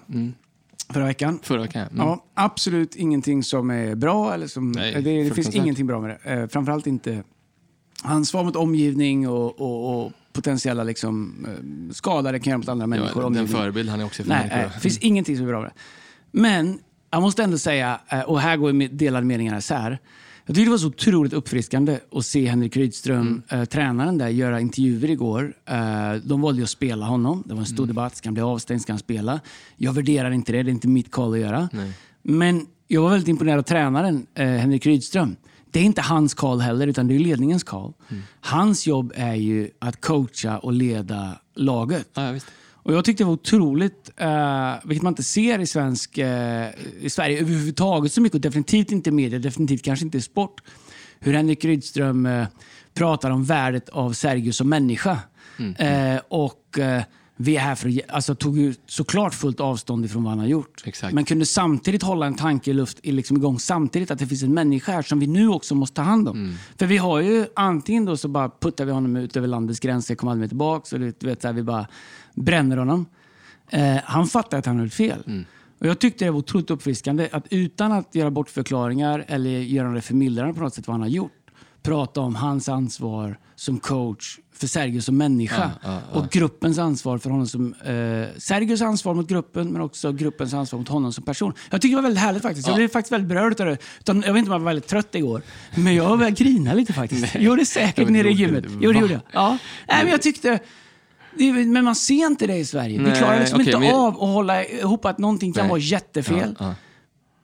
förra 0.89 1.05
veckan. 1.05 1.39
Förra 1.43 1.61
veckan. 1.61 1.87
Mm. 1.87 1.97
Ja, 1.97 2.25
absolut 2.33 2.95
ingenting 2.95 3.43
som 3.43 3.69
är 3.69 3.95
bra. 3.95 4.33
Eller 4.33 4.47
som, 4.47 4.71
Nej, 4.71 5.01
det, 5.01 5.23
det 5.23 5.31
finns 5.35 5.55
ingenting 5.55 5.87
bra 5.87 6.01
med 6.01 6.09
det. 6.23 6.33
Eh, 6.33 6.47
framförallt 6.47 6.87
inte 6.87 7.23
ansvar 8.03 8.43
mot 8.43 8.55
omgivning 8.55 9.29
och, 9.29 9.61
och, 9.61 10.05
och 10.05 10.11
potentiella 10.33 10.83
liksom, 10.83 11.45
eh, 11.47 12.31
det 12.31 12.39
kan 12.39 12.51
göra 12.51 12.57
mot 12.57 12.69
andra 12.69 12.87
människor. 12.87 13.09
Ja, 13.09 13.15
den 13.15 13.25
omgivning. 13.25 13.47
förebild 13.47 13.89
han 13.89 13.99
är 13.99 14.05
också 14.05 14.23
för 14.23 14.29
Nej, 14.29 14.47
människor. 14.49 14.71
det 14.73 14.79
finns 14.79 14.97
ingenting 14.97 15.37
som 15.37 15.45
är 15.45 15.49
bra 15.49 15.61
med 15.61 15.69
det. 15.69 15.75
Men 16.31 16.79
jag 17.11 17.21
måste 17.21 17.43
ändå 17.43 17.57
säga, 17.57 17.99
eh, 18.09 18.21
och 18.21 18.41
här 18.41 18.57
går 18.57 18.87
delade 18.87 19.25
meningar 19.25 19.57
isär. 19.57 19.99
Jag 20.49 20.55
tyckte 20.55 20.67
det 20.67 20.71
var 20.71 20.77
så 20.77 20.87
otroligt 20.87 21.33
uppfriskande 21.33 21.99
att 22.11 22.25
se 22.25 22.45
Henrik 22.47 22.77
Rydström, 22.77 23.43
Mm. 23.49 23.61
eh, 23.61 23.65
tränaren 23.65 24.17
där, 24.17 24.27
göra 24.27 24.59
intervjuer 24.61 25.09
igår. 25.09 25.53
Eh, 25.65 26.13
de 26.23 26.41
valde 26.41 26.63
att 26.63 26.69
spela 26.69 27.05
honom. 27.05 27.43
Det 27.45 27.53
var 27.53 27.59
en 27.61 27.65
stor 27.65 27.83
Mm. 27.83 27.87
debatt. 27.87 28.15
Ska 28.15 28.27
han 28.29 28.33
bli 28.33 28.43
avstängd? 28.43 28.81
Ska 28.81 28.93
han 28.93 28.99
spela? 28.99 29.39
Jag 29.77 29.93
värderar 29.93 30.31
inte 30.31 30.51
det. 30.51 30.63
Det 30.63 30.69
är 30.69 30.71
inte 30.73 30.87
mitt 30.87 31.11
call 31.11 31.33
att 31.33 31.39
göra. 31.39 31.69
Men 32.21 32.65
jag 32.87 33.01
var 33.01 33.09
väldigt 33.09 33.27
imponerad 33.27 33.59
av 33.59 33.63
tränaren, 33.63 34.25
eh, 34.35 34.47
Henrik 34.47 34.85
Rydström. 34.85 35.35
Det 35.71 35.79
är 35.79 35.83
inte 35.83 36.01
hans 36.01 36.33
call 36.33 36.59
heller, 36.59 36.87
utan 36.87 37.07
det 37.07 37.15
är 37.15 37.19
ledningens 37.19 37.63
call. 37.63 37.93
Mm. 38.09 38.23
Hans 38.41 38.87
jobb 38.87 39.13
är 39.15 39.35
ju 39.35 39.69
att 39.79 40.01
coacha 40.01 40.57
och 40.59 40.73
leda 40.73 41.31
laget. 41.55 42.07
Ja, 42.13 42.33
ja. 42.33 42.39
Och 42.83 42.93
jag 42.93 43.05
tyckte 43.05 43.23
det 43.23 43.25
var 43.25 43.33
otroligt, 43.33 44.11
eh, 44.17 44.73
vilket 44.83 45.03
man 45.03 45.11
inte 45.11 45.23
ser 45.23 45.59
i, 45.59 45.65
svensk, 45.67 46.17
eh, 46.17 46.69
i 47.01 47.09
Sverige 47.09 47.39
överhuvudtaget 47.39 48.13
så 48.13 48.21
mycket, 48.21 48.35
och 48.35 48.41
definitivt 48.41 48.91
inte 48.91 49.09
i 49.09 49.13
media, 49.13 49.39
definitivt 49.39 49.83
kanske 49.83 50.05
inte 50.05 50.17
i 50.17 50.21
sport, 50.21 50.61
hur 51.19 51.33
Henrik 51.33 51.65
Rydström 51.65 52.25
eh, 52.25 52.47
pratar 52.93 53.31
om 53.31 53.43
värdet 53.43 53.89
av 53.89 54.13
Sergio 54.13 54.51
som 54.51 54.69
människa. 54.69 55.19
Eh, 55.77 56.21
och 56.27 56.79
eh, 56.79 57.03
vi 57.41 57.55
är 57.55 57.59
här 57.59 57.75
för 57.75 57.89
att, 57.89 58.09
alltså 58.09 58.35
tog 58.35 58.57
ju 58.57 58.73
såklart 58.85 59.33
fullt 59.33 59.59
avstånd 59.59 60.05
ifrån 60.05 60.23
vad 60.23 60.31
han 60.31 60.39
har 60.39 60.47
gjort. 60.47 60.83
Exakt. 60.85 61.13
Men 61.13 61.25
kunde 61.25 61.45
samtidigt 61.45 62.03
hålla 62.03 62.25
en 62.25 62.35
tanke 62.35 62.71
i 62.71 62.73
luft 62.73 62.99
liksom 63.03 63.37
igång 63.37 63.59
samtidigt 63.59 64.11
att 64.11 64.19
det 64.19 64.27
finns 64.27 64.43
en 64.43 64.53
människa 64.53 64.91
här 64.91 65.01
som 65.01 65.19
vi 65.19 65.27
nu 65.27 65.49
också 65.49 65.75
måste 65.75 65.95
ta 65.95 66.01
hand 66.01 66.27
om. 66.27 66.57
För 66.77 66.85
vi 66.85 66.97
har 66.97 67.19
ju 67.19 67.45
antingen 67.55 68.05
då 68.05 68.17
så 68.17 68.27
bara 68.27 68.51
puttar 68.59 68.85
vi 68.85 68.91
honom 68.91 69.15
ut 69.15 69.37
över 69.37 69.47
landets 69.47 69.79
gränser, 69.79 70.15
kommer 70.15 70.31
aldrig 70.31 70.41
mer 70.41 70.47
tillbaka. 70.47 70.95
Och 70.95 70.99
du 70.99 71.27
vet, 71.27 71.41
så 71.41 71.47
här, 71.47 71.53
vi 71.53 71.63
bara 71.63 71.87
bränner 72.33 72.77
honom. 72.77 73.05
Eh, 73.69 73.97
han 74.03 74.27
fattar 74.27 74.57
att 74.57 74.65
han 74.65 74.77
har 74.77 74.83
gjort 74.83 74.93
fel. 74.93 75.45
Och 75.79 75.85
jag 75.85 75.99
tyckte 75.99 76.25
det 76.25 76.31
var 76.31 76.39
otroligt 76.39 76.71
uppfriskande 76.71 77.29
att 77.31 77.47
utan 77.49 77.91
att 77.91 78.15
göra 78.15 78.31
bortförklaringar 78.31 79.25
eller 79.27 79.49
göra 79.49 79.89
det 79.89 80.01
förmildrande 80.01 80.53
på 80.53 80.59
något 80.59 80.73
sätt 80.73 80.87
vad 80.87 80.93
han 80.93 81.01
har 81.01 81.09
gjort, 81.09 81.31
prata 81.83 82.21
om 82.21 82.35
hans 82.35 82.69
ansvar 82.69 83.39
som 83.55 83.79
coach 83.79 84.37
för 84.55 84.67
Sergio 84.67 85.01
som 85.01 85.17
människa 85.17 85.71
Ja, 85.83 85.89
ja, 85.91 85.99
ja. 86.13 86.19
och 86.19 86.29
gruppens 86.29 86.79
ansvar 86.79 87.17
för 87.17 87.29
honom 87.29 87.47
som... 87.47 87.73
Eh, 87.73 88.37
Sergios 88.37 88.81
ansvar 88.81 89.13
mot 89.13 89.27
gruppen, 89.27 89.67
men 89.69 89.81
också 89.81 90.11
gruppens 90.11 90.53
ansvar 90.53 90.79
mot 90.79 90.87
honom 90.87 91.13
som 91.13 91.23
person. 91.23 91.53
Jag 91.69 91.81
tycker 91.81 91.95
det 91.95 92.01
var 92.01 92.09
väldigt 92.09 92.23
härligt 92.23 92.41
faktiskt. 92.41 92.67
Jag 92.67 92.73
Ja. 92.73 92.77
blev 92.77 92.87
faktiskt 92.87 93.11
väldigt 93.11 93.29
berörd 93.29 93.61
av 93.61 93.67
det. 93.67 93.77
Utan, 93.99 94.21
jag 94.25 94.33
vet 94.33 94.39
inte 94.39 94.49
om 94.51 94.53
jag 94.53 94.59
var 94.59 94.65
väldigt 94.65 94.87
trött 94.87 95.15
igår, 95.15 95.41
men 95.75 95.95
jag 95.95 96.17
började 96.17 96.35
grina 96.43 96.73
lite 96.73 96.93
faktiskt. 96.93 97.33
Jag 97.35 97.43
gjorde 97.43 97.61
det 97.61 97.65
säkert 97.65 98.03
men 98.05 98.13
nere 98.13 98.29
i 98.29 98.33
gymmet. 98.33 98.65
Jo, 98.81 98.91
det 98.91 98.99
gjorde 98.99 99.13
jag. 99.13 99.21
Ja. 99.31 99.57
Nej, 99.87 100.03
men 100.03 100.11
jag 100.11 100.21
tyckte... 100.21 100.59
det 101.37 101.53
Men 101.53 101.83
man 101.85 101.95
ser 101.95 102.25
inte 102.27 102.47
det 102.47 102.57
i 102.57 102.65
Sverige. 102.65 102.97
Vi 102.97 103.03
Nej, 103.03 103.17
klarar 103.17 103.39
liksom 103.39 103.61
okej, 103.61 103.73
inte 103.73 103.79
men- 103.79 103.95
av 103.95 104.07
att 104.13 104.19
hålla 104.19 104.65
ihop 104.65 105.05
att 105.05 105.17
någonting 105.17 105.53
kan 105.53 105.63
Nej. 105.63 105.69
vara 105.69 105.79
jättefel. 105.79 106.55
Ja, 106.59 106.65
ja. 106.65 106.75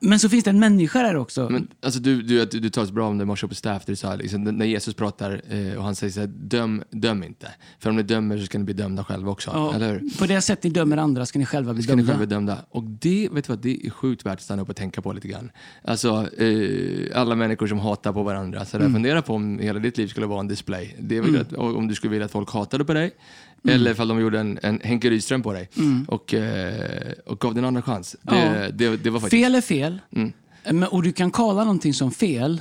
Men 0.00 0.18
så 0.18 0.28
finns 0.28 0.44
det 0.44 0.50
en 0.50 0.60
människa 0.60 1.02
där 1.02 1.16
också. 1.16 1.48
Men, 1.50 1.68
alltså, 1.82 2.00
du, 2.00 2.22
du, 2.22 2.44
du, 2.44 2.60
du 2.60 2.70
talar 2.70 2.86
så 2.86 2.92
bra 2.92 3.08
om 3.08 3.18
det 3.18 3.22
i 3.22 3.24
morse 3.26 3.48
på 3.48 3.54
staff, 3.54 3.84
där 3.86 3.92
du 3.92 3.96
sa 3.96 4.14
liksom, 4.14 4.44
när 4.44 4.66
Jesus 4.66 4.94
pratar 4.94 5.42
eh, 5.48 5.76
och 5.78 5.84
han 5.84 5.94
säger 5.94 6.12
så 6.12 6.20
här, 6.20 6.26
döm, 6.26 6.82
döm 6.90 7.22
inte. 7.22 7.48
För 7.78 7.90
om 7.90 7.96
ni 7.96 8.02
dömer 8.02 8.38
så 8.38 8.44
ska 8.46 8.58
ni 8.58 8.64
bli 8.64 8.74
dömda 8.74 9.04
själva 9.04 9.30
också. 9.30 9.50
Ja, 9.54 9.74
Eller 9.74 9.92
hur? 9.92 10.18
På 10.18 10.26
det 10.26 10.40
sätt 10.40 10.62
ni 10.62 10.70
dömer 10.70 10.96
andra 10.96 11.26
ska 11.26 11.38
ni 11.38 11.46
själva 11.46 11.74
bli 11.74 11.82
ska 11.82 11.92
ni 11.92 11.96
dömda. 12.02 12.12
själva 12.12 12.26
bli 12.26 12.34
dömda. 12.34 12.58
Och 12.70 12.82
det, 12.84 13.28
vet 13.32 13.44
du 13.46 13.52
vad, 13.52 13.58
det 13.62 13.86
är 13.86 13.90
sjukt 13.90 14.26
värt 14.26 14.32
att 14.34 14.42
stanna 14.42 14.62
upp 14.62 14.68
och 14.68 14.76
tänka 14.76 15.02
på 15.02 15.12
lite 15.12 15.28
grann. 15.28 15.50
Alltså, 15.84 16.28
eh, 16.38 17.20
alla 17.20 17.34
människor 17.34 17.66
som 17.66 17.78
hatar 17.78 18.12
på 18.12 18.22
varandra. 18.22 18.64
Så 18.64 18.78
där, 18.78 18.84
Mm. 18.86 18.94
Fundera 18.94 19.22
på 19.22 19.34
om 19.34 19.58
hela 19.58 19.78
ditt 19.78 19.98
liv 19.98 20.06
skulle 20.08 20.26
vara 20.26 20.40
en 20.40 20.48
display. 20.48 20.96
Det 21.00 21.16
är 21.16 21.22
väl 21.22 21.40
att, 21.40 21.52
om 21.52 21.88
du 21.88 21.94
skulle 21.94 22.10
vilja 22.10 22.24
att 22.24 22.32
folk 22.32 22.50
hatade 22.50 22.84
på 22.84 22.94
dig. 22.94 23.10
Mm. 23.68 23.74
Eller 23.80 23.90
ifall 23.90 24.08
de 24.08 24.20
gjorde 24.20 24.40
en, 24.40 24.58
en 24.62 24.80
Henke 24.84 25.10
Rydström 25.10 25.42
på 25.42 25.52
dig 25.52 25.68
och, 26.08 26.34
eh, 26.34 27.12
och 27.26 27.38
gav 27.40 27.54
dig 27.54 27.58
en 27.58 27.64
andra 27.64 27.82
chans. 27.82 28.16
Det, 28.22 28.36
Ja. 28.36 28.68
det, 28.72 28.96
det 28.96 29.10
var 29.10 29.20
faktiskt... 29.20 29.42
Fel 29.42 29.54
är 29.54 29.60
fel. 29.60 30.00
Mm. 30.16 30.32
Men, 30.64 30.82
och 30.88 31.02
du 31.02 31.12
kan 31.12 31.30
kalla 31.30 31.60
någonting 31.64 31.94
som 31.94 32.10
fel. 32.10 32.60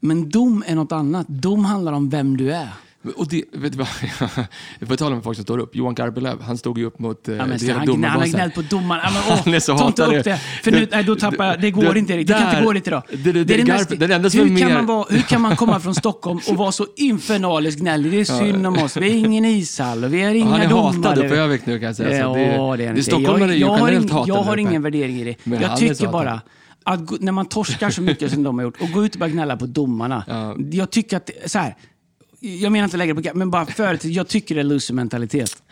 Men 0.00 0.30
dom 0.30 0.64
är 0.66 0.74
något 0.74 0.92
annat. 0.92 1.28
Dom 1.28 1.64
handlar 1.64 1.92
om 1.92 2.10
vem 2.10 2.36
du 2.36 2.52
är. 2.52 2.68
Och 3.16 3.28
det, 3.28 3.44
vet 3.52 3.72
du 3.72 3.78
vad? 3.78 3.88
På 4.88 4.96
tal 4.96 5.12
om 5.12 5.22
folk 5.22 5.36
som 5.36 5.44
står 5.44 5.58
upp. 5.58 5.76
Johan 5.76 5.94
Garpenlöv, 5.94 6.40
han 6.42 6.58
stod 6.58 6.78
ju 6.78 6.84
upp 6.84 6.98
mot 6.98 7.28
eh, 7.28 7.34
Ja, 7.36 7.46
men, 7.46 7.58
hela 7.60 7.78
han, 7.78 8.04
han 8.04 8.20
har 8.20 8.26
gnällt 8.26 8.54
på 8.54 8.62
domaren. 8.62 9.00
Ja, 9.04 9.10
men, 9.12 9.22
åh, 9.28 9.40
Han 9.44 9.54
är 9.54 9.60
så 9.60 9.78
ta 9.78 9.86
inte 9.86 10.02
hatad. 10.02 10.18
upp 10.18 10.24
det. 10.24 10.36
För 10.38 10.70
nu, 10.70 10.88
nej, 10.92 11.04
då 11.04 11.16
tappar 11.16 11.44
jag. 11.46 11.60
Det 11.60 11.70
går 11.70 11.96
inte. 11.96 12.12
Erik. 12.12 12.26
Det 12.26 12.32
kan 12.32 12.50
inte 12.50 12.64
gå 12.64 12.72
dit 12.72 12.86
idag. 12.86 13.02
det- 13.10 13.32
det- 13.32 13.40
är 13.40 13.44
det- 13.44 13.54
Garp- 13.56 13.66
mest- 13.66 13.98
den 14.00 14.10
enda 14.10 14.28
hur, 14.28 14.52
är 14.54 14.58
kan 14.60 14.72
man 14.74 14.86
vara, 14.86 15.06
hur 15.10 15.22
kan 15.22 15.40
man 15.40 15.56
komma 15.56 15.80
från 15.80 15.94
Stockholm 15.94 16.40
och 16.48 16.56
vara 16.56 16.72
så 16.72 16.86
infernaliskt 16.96 17.80
gnällig? 17.80 18.12
Det 18.12 18.20
är 18.20 18.24
synd 18.24 18.66
om 18.66 18.78
oss. 18.78 18.96
Vi 18.96 19.10
är 19.10 19.14
ingen 19.16 19.44
ishall 19.44 20.04
vi 20.04 20.22
är 20.22 20.34
inga 20.34 20.50
Han 20.50 20.60
är 20.60 20.68
domare. 20.68 20.96
hatad 20.96 21.18
uppe 21.18 21.34
i 21.34 21.38
Övik 21.38 21.66
nu 21.66 21.78
kan 21.78 21.86
jag 21.86 21.96
säga. 21.96 22.24
Så 22.24 22.34
det, 22.34 22.40
Ja, 22.42 22.76
det 22.76 22.84
är 22.84 22.94
det 22.94 23.02
stockholmare 23.02 23.50
är 23.52 23.54
ju 23.54 23.60
generellt 23.66 24.10
hatade 24.10 24.28
jag 24.28 24.42
har 24.42 24.56
ingen 24.56 24.82
värdering 24.82 25.20
i 25.20 25.24
det. 25.24 25.36
Jag 25.44 25.62
är 25.62 25.76
tycker 25.76 25.94
hatad. 25.94 26.12
bara 26.12 26.40
att 26.84 27.06
gå, 27.06 27.16
när 27.20 27.32
man 27.32 27.46
torskar 27.46 27.90
så 27.90 28.02
mycket 28.02 28.32
som 28.32 28.42
de 28.42 28.58
har 28.58 28.62
gjort 28.64 28.80
och 28.82 28.90
gå 28.90 29.04
ut 29.04 29.14
och 29.14 29.18
börja 29.20 29.32
gnälla 29.32 29.56
på 29.56 29.66
domarna. 29.66 30.24
Ja. 30.28 30.56
Jag 30.70 30.90
tycker 30.90 31.16
att, 31.16 31.30
så 31.46 31.58
här, 31.58 31.76
jag 32.40 32.72
menar 32.72 32.84
inte 32.84 32.96
lägga 32.96 33.14
det 33.14 33.30
på 33.32 33.38
men 33.38 33.50
bara 33.50 33.66
för 33.66 34.06
jag 34.06 34.28
tycker 34.28 34.54
det 34.54 34.60
är 34.60 34.64
loser-mentalitet. 34.64 35.62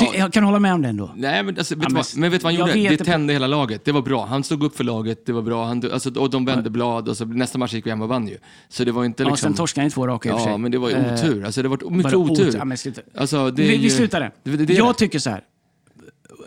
Ja. 0.00 0.12
jag 0.14 0.32
kan 0.32 0.44
hålla 0.44 0.58
med 0.58 0.74
om 0.74 0.82
den 0.82 0.96
då. 0.96 1.10
Nej, 1.16 1.42
men, 1.42 1.58
alltså, 1.58 1.74
vet 1.74 1.82
Ja, 1.82 1.88
men 1.88 1.96
vad, 1.96 2.06
men 2.16 2.30
vet 2.30 2.42
vad 2.42 2.52
han 2.52 2.60
gjorde? 2.60 2.72
Det 2.72 2.96
det- 2.96 3.04
tände 3.04 3.32
hela 3.32 3.46
laget. 3.46 3.84
Det 3.84 3.92
var 3.92 4.02
bra. 4.02 4.26
Han 4.26 4.44
stod 4.44 4.62
upp 4.62 4.76
för 4.76 4.84
laget, 4.84 5.26
det 5.26 5.32
var 5.32 5.42
bra. 5.42 5.64
Han, 5.66 5.82
alltså, 5.92 6.20
och 6.20 6.30
de 6.30 6.44
vände 6.44 6.70
blad 6.70 7.08
och 7.08 7.16
så 7.16 7.24
nästa 7.24 7.58
match 7.58 7.72
gick 7.74 7.86
vi 7.86 7.90
hem 7.90 8.02
och 8.02 8.08
vann 8.08 8.28
ju. 8.28 8.38
Så 8.68 8.84
det 8.84 8.92
var 8.92 9.04
inte 9.04 9.22
Ja, 9.22 9.28
liksom... 9.28 9.48
sen 9.50 9.56
torskade 9.56 9.82
han 9.82 9.88
i 9.88 9.90
två 9.90 10.06
raka 10.06 10.28
i 10.28 10.32
och 10.32 10.36
för 10.36 10.42
sig. 10.44 10.52
Ja, 10.52 10.58
men 10.58 10.70
det 10.72 10.78
var 10.78 10.88
ju 10.88 10.94
Eh, 10.94 11.14
otur. 11.14 11.44
Alltså, 11.44 11.62
det 11.62 11.68
var 11.68 11.90
mycket 11.90 12.12
Vadå 12.12 12.32
otur. 12.32 12.54
Ja, 12.58 12.64
men 12.64 12.76
sluta. 12.78 13.00
Alltså, 13.18 13.50
det 13.50 13.62
vi, 13.62 13.76
vi 13.76 13.90
slutar. 13.90 14.20
Det, 14.42 14.50
det, 14.50 14.64
det 14.64 14.74
jag 14.74 14.88
det. 14.94 14.98
tycker 14.98 15.18
så 15.18 15.30
här. 15.30 15.42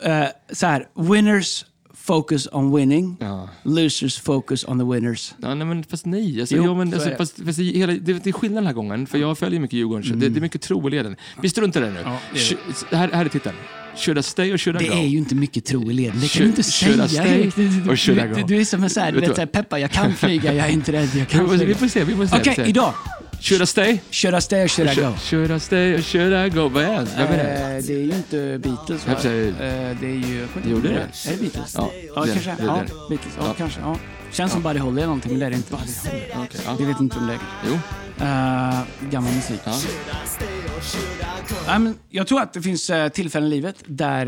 Eh, 0.03 0.27
så 0.51 0.65
här. 0.65 0.87
Winners 0.95 1.65
focus 2.09 2.47
on 2.51 2.75
winning. 2.75 3.17
Ja. 3.19 3.49
Losers 3.63 4.19
focus 4.19 4.65
on 4.67 4.79
the 4.79 4.85
winners. 4.85 5.33
Ja, 5.41 5.55
nej, 5.55 5.67
men 5.67 5.83
fast 5.83 6.05
nej. 6.05 6.39
Alltså, 6.39 6.55
Jo, 6.55 6.63
jo, 6.65 6.75
men, 6.75 6.89
så 6.89 6.95
alltså, 6.95 7.09
det. 7.09 7.17
fast, 7.17 7.45
fast 7.45 7.57
det, 7.57 7.63
hela, 7.63 7.93
det, 7.93 8.13
det 8.23 8.27
är 8.29 8.31
skillnad 8.33 8.57
den 8.57 8.67
här 8.67 8.73
gången, 8.73 9.07
för 9.07 9.17
jag 9.17 9.37
följer 9.37 9.59
mycket 9.59 9.73
Djurgården. 9.77 10.03
så 10.03 10.13
Det, 10.13 10.29
det 10.29 10.39
är 10.39 10.41
mycket 10.41 10.61
tro 10.61 10.87
i 10.87 10.91
leden. 10.91 11.15
Vi 11.41 11.49
struntar 11.49 11.81
i 11.81 11.85
det 11.85 11.91
nu. 11.91 11.99
Ja, 12.03 12.17
det 12.33 12.39
Sh- 12.39 12.95
här, 12.95 13.09
här 13.13 13.25
är 13.25 13.29
titeln. 13.29 13.55
Should 13.97 14.17
I 14.17 14.23
stay 14.23 14.53
or 14.53 14.57
should 14.57 14.81
I 14.81 14.85
Det 14.85 14.89
go? 14.91 14.95
är 15.01 15.05
ju 15.07 15.17
inte 15.17 15.35
mycket 15.35 15.65
tro 15.65 15.91
i 15.91 15.93
leden. 15.93 16.19
Det 16.21 16.27
kan 16.27 16.41
du 16.41 16.47
inte 16.49 16.63
säga. 16.63 17.07
stay. 17.07 17.51
Du, 17.55 17.67
du, 17.67 17.89
or 17.91 17.95
should 17.95 18.19
I 18.19 18.21
du, 18.21 18.41
go? 18.41 18.47
du 18.47 18.57
är 18.61 18.65
som 18.65 18.83
en 18.83 18.89
så 18.89 18.99
här, 18.99 19.11
du 19.11 19.19
Vet 19.19 19.29
du 19.29 19.35
så 19.35 19.41
här, 19.41 19.45
Peppa, 19.47 19.79
jag 19.79 19.91
kan 19.91 20.13
flyga, 20.13 20.53
jag 20.53 20.67
är 20.67 20.71
inte 20.71 20.91
rädd, 20.91 21.09
jag 21.15 21.27
kan 21.29 21.45
får, 21.45 21.53
vi 21.53 21.57
flyga. 21.59 21.75
får 21.75 21.87
se. 21.87 22.03
Vi 22.03 22.15
får 22.15 22.25
se. 22.25 22.35
Okej, 22.39 22.55
se. 22.55 22.65
idag. 22.65 22.93
Should 23.41 23.61
I 23.61 23.65
stay? 23.65 23.99
Should 24.11 24.35
I 24.37 24.41
stay 24.41 24.63
or 24.63 24.67
should 24.67 24.89
I 24.91 24.95
go? 24.95 25.15
Should 25.17 25.51
I 25.51 25.59
stay 25.59 25.95
or 25.95 26.01
should 26.01 26.33
I 26.33 26.49
go? 26.49 26.69
Vad 26.69 26.83
är 26.83 26.99
det? 26.99 27.07
Vem 27.17 27.27
är 27.27 27.37
det? 27.37 27.77
Eh, 27.77 27.83
det 27.87 27.93
är 27.93 27.97
ju 28.03 28.11
inte 28.15 28.59
Beatles 28.63 29.07
va? 29.07 29.13
Eh, 29.13 29.19
det 29.21 30.07
är 30.07 30.27
ju... 30.27 30.47
ihåg 30.65 30.83
det 30.83 30.89
är 30.89 31.07
det 31.31 31.41
Beatles? 31.41 31.75
Ja, 31.77 31.91
ja 32.15 32.25
kanske. 32.25 32.55
ja. 32.59 32.83
Beatles. 33.09 33.33
Ja, 33.39 33.53
kanske. 33.57 33.79
Ja. 33.81 33.97
Känns 34.31 34.51
som 34.51 34.63
Buddy 34.63 34.79
Holly 34.79 34.97
eller 34.97 35.05
någonting, 35.07 35.31
men 35.31 35.39
det 35.39 35.45
är 35.45 35.49
det 35.49 35.55
inte. 35.55 35.71
Buddy 35.71 35.83
Holly. 36.11 36.23
Okej, 36.45 36.61
ja. 36.65 36.75
Jag 36.79 36.85
vet 36.87 36.99
inte 36.99 37.17
om 37.17 37.27
det 37.27 37.33
är. 37.33 37.39
Jo. 37.67 37.73
Uh, 37.73 39.09
gammal 39.11 39.33
musik. 39.33 39.59
Ja. 39.65 39.79
Men 41.79 41.95
jag 42.09 42.27
tror 42.27 42.41
att 42.41 42.53
det 42.53 42.61
finns 42.61 42.91
tillfällen 43.13 43.47
i 43.47 43.55
livet 43.55 43.75
där 43.85 44.27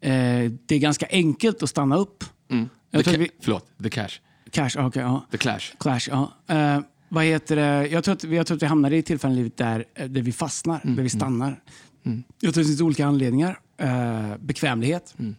eh, 0.00 0.50
det 0.66 0.74
är 0.74 0.78
ganska 0.78 1.06
enkelt 1.10 1.62
att 1.62 1.70
stanna 1.70 1.96
upp. 1.96 2.24
Mm. 2.50 2.68
Jag 2.90 3.04
The 3.04 3.10
tror 3.10 3.20
vi- 3.22 3.30
Förlåt, 3.42 3.66
The 3.82 3.90
Cash. 3.90 4.08
Cash, 4.50 4.70
okej, 4.78 5.02
ja. 5.02 5.26
The 5.30 5.36
Clash. 5.38 5.60
Clash, 5.80 6.00
ja. 6.08 6.32
Eh, 6.48 6.80
vad 7.08 7.24
heter 7.24 7.56
det? 7.56 7.86
Jag 7.88 8.04
tror, 8.04 8.12
att, 8.14 8.24
jag 8.24 8.46
tror 8.46 8.56
att 8.56 8.62
vi 8.62 8.66
hamnar 8.66 8.90
i 8.92 9.02
tillfällen 9.02 9.34
i 9.34 9.36
livet 9.38 9.56
där, 9.56 9.84
eh, 9.94 10.06
där 10.08 10.22
vi 10.22 10.32
fastnar, 10.32 10.80
Mm, 10.84 10.96
där 10.96 11.02
vi 11.02 11.08
stannar. 11.08 11.60
Jag 12.02 12.14
tror 12.40 12.48
att 12.48 12.54
det 12.54 12.64
finns 12.64 12.80
olika 12.80 13.06
anledningar. 13.06 13.58
Eh, 13.78 14.36
bekvämlighet. 14.40 15.14
Mm. 15.18 15.34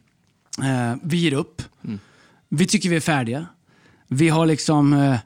Eh, 0.92 0.98
vi 1.04 1.18
ger 1.18 1.34
upp. 1.34 1.62
Vi 2.50 2.68
tycker 2.68 2.90
vi 2.90 2.96
är 2.96 3.00
färdiga. 3.00 3.46
Vi 4.08 4.30
har 4.30 4.46
liksom... 4.46 4.94
Eh, 4.94 5.18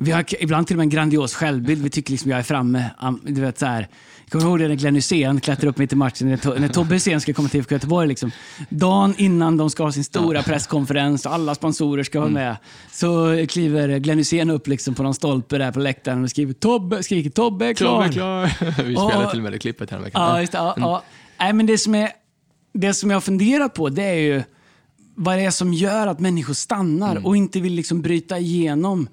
vi 0.00 0.10
har 0.10 0.24
ibland 0.42 0.66
till 0.66 0.74
och 0.74 0.78
med 0.78 0.84
en 0.84 0.90
grandios 0.90 1.34
självbild. 1.34 1.82
Vi 1.82 1.90
tycker 1.90 2.10
liksom 2.12 2.30
jag 2.30 2.38
är 2.38 2.42
framme. 2.42 2.90
Am- 2.98 3.20
Du 3.24 3.40
vet, 3.40 3.58
så 3.58 3.66
här. 3.66 3.88
Jag 4.30 4.40
kommer 4.40 4.50
ihåg 4.50 4.58
det 4.58 4.68
när 4.68 4.74
Glenn 4.74 4.94
Hysén 4.94 5.40
klättrar 5.40 5.70
upp 5.70 5.78
mitt 5.78 5.92
i 5.92 5.96
matchen. 5.96 6.28
När, 6.28 6.58
när 6.60 6.68
Tobbe 6.68 6.94
Hysén 6.94 7.20
ska 7.20 7.32
komma 7.32 7.48
till 7.48 7.60
IFK 7.60 7.74
Göteborg. 7.74 8.08
Liksom. 8.08 8.30
Dagen 8.68 9.14
innan 9.18 9.56
de 9.56 9.70
ska 9.70 9.82
ha 9.82 9.92
sin 9.92 10.04
stora 10.04 10.42
presskonferens 10.42 11.26
och 11.26 11.32
alla 11.34 11.54
sponsorer 11.54 12.02
ska 12.02 12.20
vara 12.20 12.30
med. 12.30 12.56
Så 12.90 13.46
kliver 13.48 13.98
Glenn 13.98 14.18
Hysén 14.18 14.50
upp 14.50 14.66
liksom 14.66 14.94
på 14.94 15.02
någon 15.02 15.14
stolpe 15.14 15.58
där 15.58 15.72
på 15.72 15.80
läktaren 15.80 16.24
och 16.24 16.30
skriver 16.30 16.52
Tobbe, 16.52 17.02
skriker 17.02 17.30
Tobbe 17.30 17.66
är 17.66 17.74
klar. 17.74 18.08
Klar, 18.08 18.48
klar. 18.58 18.82
Vi 18.84 18.96
Och- 18.96 19.10
spelade 19.10 19.30
till 19.30 19.38
och 19.38 19.42
med 19.42 19.52
det 19.52 19.58
klippet 19.58 19.90
här 19.90 19.98
veckan. 19.98 20.22
Ja, 20.22 20.40
just 20.40 20.52
det. 20.52 20.58
Ja, 20.58 20.74
ja. 20.76 21.02
Nej, 21.40 21.52
men 21.52 21.66
det, 21.66 21.78
som 21.78 21.94
är, 21.94 22.10
det 22.74 22.94
som 22.94 23.10
jag 23.10 23.16
har 23.16 23.20
funderat 23.20 23.74
på 23.74 23.88
det 23.88 24.02
är 24.04 24.14
ju 24.14 24.42
vad 25.14 25.38
det 25.38 25.44
är 25.44 25.50
som 25.50 25.74
gör 25.74 26.06
att 26.06 26.20
människor 26.20 26.54
stannar 26.54 27.26
och 27.26 27.36
inte 27.36 27.60
vill 27.60 27.72
liksom 27.72 28.02
bryta 28.02 28.38
igenom 28.38 29.08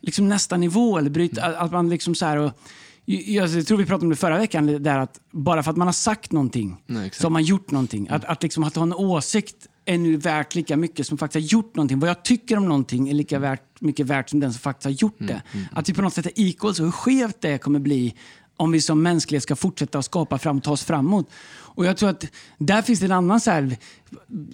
liksom 0.00 0.28
nästa 0.28 0.56
nivå. 0.56 0.98
Eller 0.98 1.10
bryta, 1.10 1.42
att 1.44 1.72
man 1.72 1.88
liksom 1.88 2.14
så 2.14 2.26
här 2.26 2.36
och, 2.36 2.52
jag, 3.08 3.48
jag 3.48 3.66
tror 3.66 3.78
vi 3.78 3.86
pratade 3.86 4.06
om 4.06 4.10
det 4.10 4.16
förra 4.16 4.38
veckan, 4.38 4.82
där 4.82 4.98
att 4.98 5.20
bara 5.30 5.62
för 5.62 5.70
att 5.70 5.76
man 5.76 5.88
har 5.88 5.92
sagt 5.92 6.32
någonting 6.32 6.76
Nej, 6.86 7.10
så 7.12 7.22
har 7.22 7.30
man 7.30 7.42
gjort 7.42 7.70
någonting. 7.70 8.08
Att, 8.08 8.24
att, 8.24 8.42
liksom, 8.42 8.64
att 8.64 8.76
ha 8.76 8.82
en 8.82 8.94
åsikt 8.94 9.56
är 9.84 9.98
nu 9.98 10.16
värt 10.16 10.54
lika 10.54 10.76
mycket 10.76 11.06
som 11.06 11.18
faktiskt 11.18 11.44
har 11.44 11.58
gjort 11.58 11.76
någonting. 11.76 11.98
Vad 11.98 12.10
jag 12.10 12.22
tycker 12.22 12.56
om 12.56 12.64
någonting 12.64 13.08
är 13.08 13.14
lika 13.14 13.38
värt, 13.38 13.80
mycket 13.80 14.06
värt 14.06 14.30
som 14.30 14.40
den 14.40 14.52
som 14.52 14.60
faktiskt 14.60 14.84
har 14.84 14.92
gjort 14.92 15.18
det. 15.18 15.42
Att 15.72 15.88
vi 15.88 15.94
på 15.94 16.02
något 16.02 16.14
sätt 16.14 16.26
är 16.26 16.32
equal, 16.36 16.74
så 16.74 16.84
hur 16.84 16.90
skevt 16.90 17.40
det 17.40 17.58
kommer 17.58 17.78
bli 17.78 18.14
om 18.56 18.72
vi 18.72 18.80
som 18.80 19.02
mänsklighet 19.02 19.42
ska 19.42 19.56
fortsätta 19.56 19.98
att 19.98 20.04
skapa 20.04 20.38
fram, 20.38 20.60
ta 20.60 20.70
oss 20.70 20.84
framåt. 20.84 21.30
Och 21.50 21.86
jag 21.86 21.96
tror 21.96 22.10
att 22.10 22.24
där 22.58 22.82
finns 22.82 23.00
det 23.00 23.06
en 23.06 23.12
annan 23.12 23.40
så 23.40 23.50
här, 23.50 23.76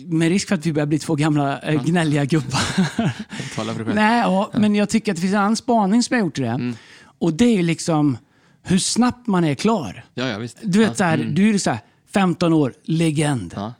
med 0.06 0.28
risk 0.28 0.48
för 0.48 0.54
att 0.54 0.66
vi 0.66 0.72
börjar 0.72 0.86
bli 0.86 0.98
två 0.98 1.14
gamla 1.14 1.60
äh, 1.60 1.84
gnälliga 1.84 2.24
gubbar. 2.24 3.94
Nej, 3.94 4.20
ja, 4.20 4.50
men 4.54 4.74
jag 4.74 4.88
tycker 4.88 5.12
att 5.12 5.16
det 5.16 5.20
finns 5.20 5.34
en 5.34 5.40
annan 5.40 5.56
spaning 5.56 6.02
som 6.02 6.16
jag 6.16 6.24
gjort 6.24 6.34
till 6.34 6.44
det. 6.44 6.50
Mm. 6.50 6.76
Och 7.18 7.32
det 7.32 7.44
är 7.44 7.56
ju 7.56 7.62
liksom 7.62 8.16
hur 8.64 8.78
snabbt 8.78 9.26
man 9.26 9.44
är 9.44 9.54
klar. 9.54 10.04
Ja, 10.14 10.28
ja, 10.28 10.38
visst. 10.38 10.58
Du 10.62 10.78
vet, 10.78 10.88
ja. 10.88 10.94
så 10.94 11.04
här, 11.04 11.16
du 11.32 11.54
är 11.54 11.58
så 11.58 11.70
här, 11.70 11.78
15 12.14 12.52
år, 12.52 12.72
legend. 12.84 13.52
Ja. 13.56 13.72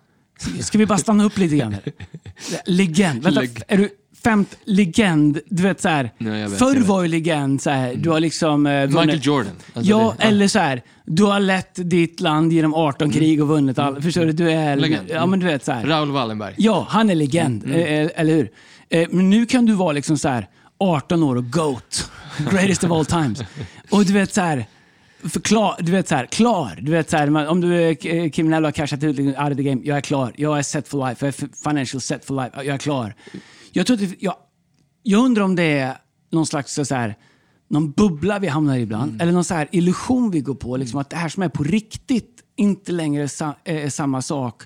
Ska 0.60 0.78
vi 0.78 0.86
bara 0.86 0.98
stanna 0.98 1.24
upp 1.24 1.38
lite 1.38 1.56
grann? 1.56 1.76
Legend. 2.66 3.22
Vänta, 3.22 3.40
Leg- 3.40 3.62
är 3.68 3.76
du 3.76 3.88
femt 4.24 4.56
legend? 4.64 5.38
Du 5.46 5.62
vet 5.62 5.80
så 5.80 5.88
här, 5.88 6.10
jag 6.18 6.32
vet, 6.48 6.58
förr 6.58 6.80
var 6.80 7.02
ju 7.02 7.08
legend 7.08 7.62
så 7.62 7.70
här, 7.70 7.94
du 7.94 8.10
har 8.10 8.20
liksom... 8.20 8.66
Eh, 8.66 8.70
vunnit- 8.70 8.88
Michael 9.06 9.20
Jordan. 9.22 9.52
Alltså, 9.74 9.90
ja, 9.90 10.14
det- 10.18 10.24
eller 10.24 10.48
så 10.48 10.58
här, 10.58 10.82
du 11.06 11.22
har 11.22 11.40
lett 11.40 11.70
ditt 11.74 12.20
land 12.20 12.52
genom 12.52 12.74
18 12.74 13.10
krig 13.10 13.42
och 13.42 13.48
vunnit 13.48 13.78
alla. 13.78 14.00
Förstår 14.00 14.24
du? 14.26 14.32
Du 14.32 14.50
är... 14.50 14.66
Mm. 14.72 14.78
Legend. 14.78 15.08
Ja, 15.10 15.26
men 15.26 15.40
du 15.40 15.46
vet 15.46 15.64
så 15.64 15.72
här. 15.72 15.86
Raoul 15.86 16.10
Wallenberg. 16.10 16.54
Ja, 16.58 16.86
han 16.90 17.10
är 17.10 17.14
legend. 17.14 17.64
Mm. 17.64 17.80
eh, 18.06 18.10
Eller 18.16 18.32
hur? 18.34 18.50
Eh, 18.88 19.08
Men 19.10 19.30
nu 19.30 19.46
kan 19.46 19.66
du 19.66 19.72
vara 19.72 19.92
liksom 19.92 20.18
så 20.18 20.28
här 20.28 20.48
18 20.78 21.22
år 21.22 21.36
och 21.36 21.50
GOAT. 21.50 22.10
Greatest 22.50 22.84
of 22.84 22.90
all 22.90 23.04
times. 23.06 23.42
Och 23.90 24.04
du 24.04 24.12
vet 24.12 24.34
så 24.34 24.40
här... 24.40 24.66
Förklar, 25.28 25.76
du 25.80 25.92
vet 25.92 26.08
så 26.08 26.14
här, 26.14 26.26
klar. 26.26 26.78
Du 26.82 26.92
vet 26.92 27.10
så 27.10 27.16
här, 27.16 27.48
om 27.48 27.60
du 27.60 27.82
är 27.82 28.06
eh, 28.06 28.30
kriminell 28.30 28.64
och 28.64 28.66
har 28.66 28.72
cashat 28.72 29.02
ut 29.02 29.18
out 29.18 29.38
of 29.38 29.56
the 29.56 29.62
game. 29.62 29.80
Jag 29.84 29.96
är 29.96 30.00
klar. 30.00 30.32
Jag 30.36 30.58
är 30.58 30.62
set 30.62 30.88
for 30.88 31.08
life. 31.08 31.26
Jag 31.26 31.34
är 31.34 31.62
financial 31.64 32.00
set 32.00 32.24
for 32.24 32.34
life. 32.34 32.56
Jag 32.56 32.74
är 32.74 32.78
klar. 32.78 33.14
Jag, 33.72 33.86
tror 33.86 34.02
att 34.02 34.22
jag, 34.22 34.34
jag 35.02 35.24
undrar 35.24 35.44
om 35.44 35.56
det 35.56 35.78
är 35.78 35.96
någon 36.30 36.46
slags 36.46 36.74
så 36.74 36.94
här, 36.94 37.16
någon 37.68 37.90
bubbla 37.90 38.38
vi 38.38 38.48
hamnar 38.48 38.76
i 38.76 38.80
ibland. 38.80 39.22
Eller 39.22 39.32
någon 39.32 39.44
så 39.44 39.54
här 39.54 39.68
illusion 39.72 40.30
vi 40.30 40.40
går 40.40 40.54
på. 40.54 40.76
Liksom, 40.76 41.00
att 41.00 41.10
det 41.10 41.16
här 41.16 41.28
som 41.28 41.42
är 41.42 41.48
på 41.48 41.64
riktigt 41.64 42.42
inte 42.56 42.92
längre 42.92 43.22
är, 43.22 43.26
sa, 43.26 43.54
är 43.64 43.88
samma 43.88 44.22
sak 44.22 44.62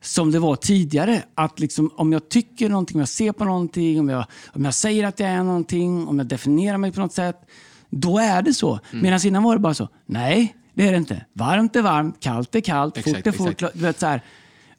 som 0.00 0.30
det 0.30 0.38
var 0.38 0.56
tidigare. 0.56 1.22
Att 1.34 1.60
liksom, 1.60 1.90
om 1.96 2.12
jag 2.12 2.28
tycker 2.28 2.68
någonting, 2.68 2.96
om 2.96 3.00
jag 3.00 3.08
ser 3.08 3.32
på 3.32 3.44
någonting, 3.44 4.00
om 4.00 4.08
jag, 4.08 4.24
om 4.52 4.64
jag 4.64 4.74
säger 4.74 5.06
att 5.06 5.20
jag 5.20 5.28
är 5.28 5.42
någonting, 5.42 6.06
om 6.06 6.18
jag 6.18 6.26
definierar 6.26 6.78
mig 6.78 6.92
på 6.92 7.00
något 7.00 7.12
sätt, 7.12 7.40
då 7.92 8.18
är 8.18 8.42
det 8.42 8.54
så. 8.54 8.80
Mm. 8.90 9.02
Medan 9.02 9.26
innan 9.26 9.42
var 9.42 9.54
det 9.54 9.60
bara 9.60 9.74
så, 9.74 9.88
nej, 10.06 10.56
det 10.74 10.86
är 10.88 10.92
det 10.92 10.98
inte. 10.98 11.26
Varmt 11.32 11.76
är 11.76 11.82
varmt, 11.82 12.20
kallt 12.20 12.54
är 12.54 12.60
kallt, 12.60 12.96
Exakt, 12.96 13.16
fort 13.16 13.26
är 13.26 13.32
fort. 13.32 13.76
vet, 13.76 14.00
så 14.00 14.06
här. 14.06 14.22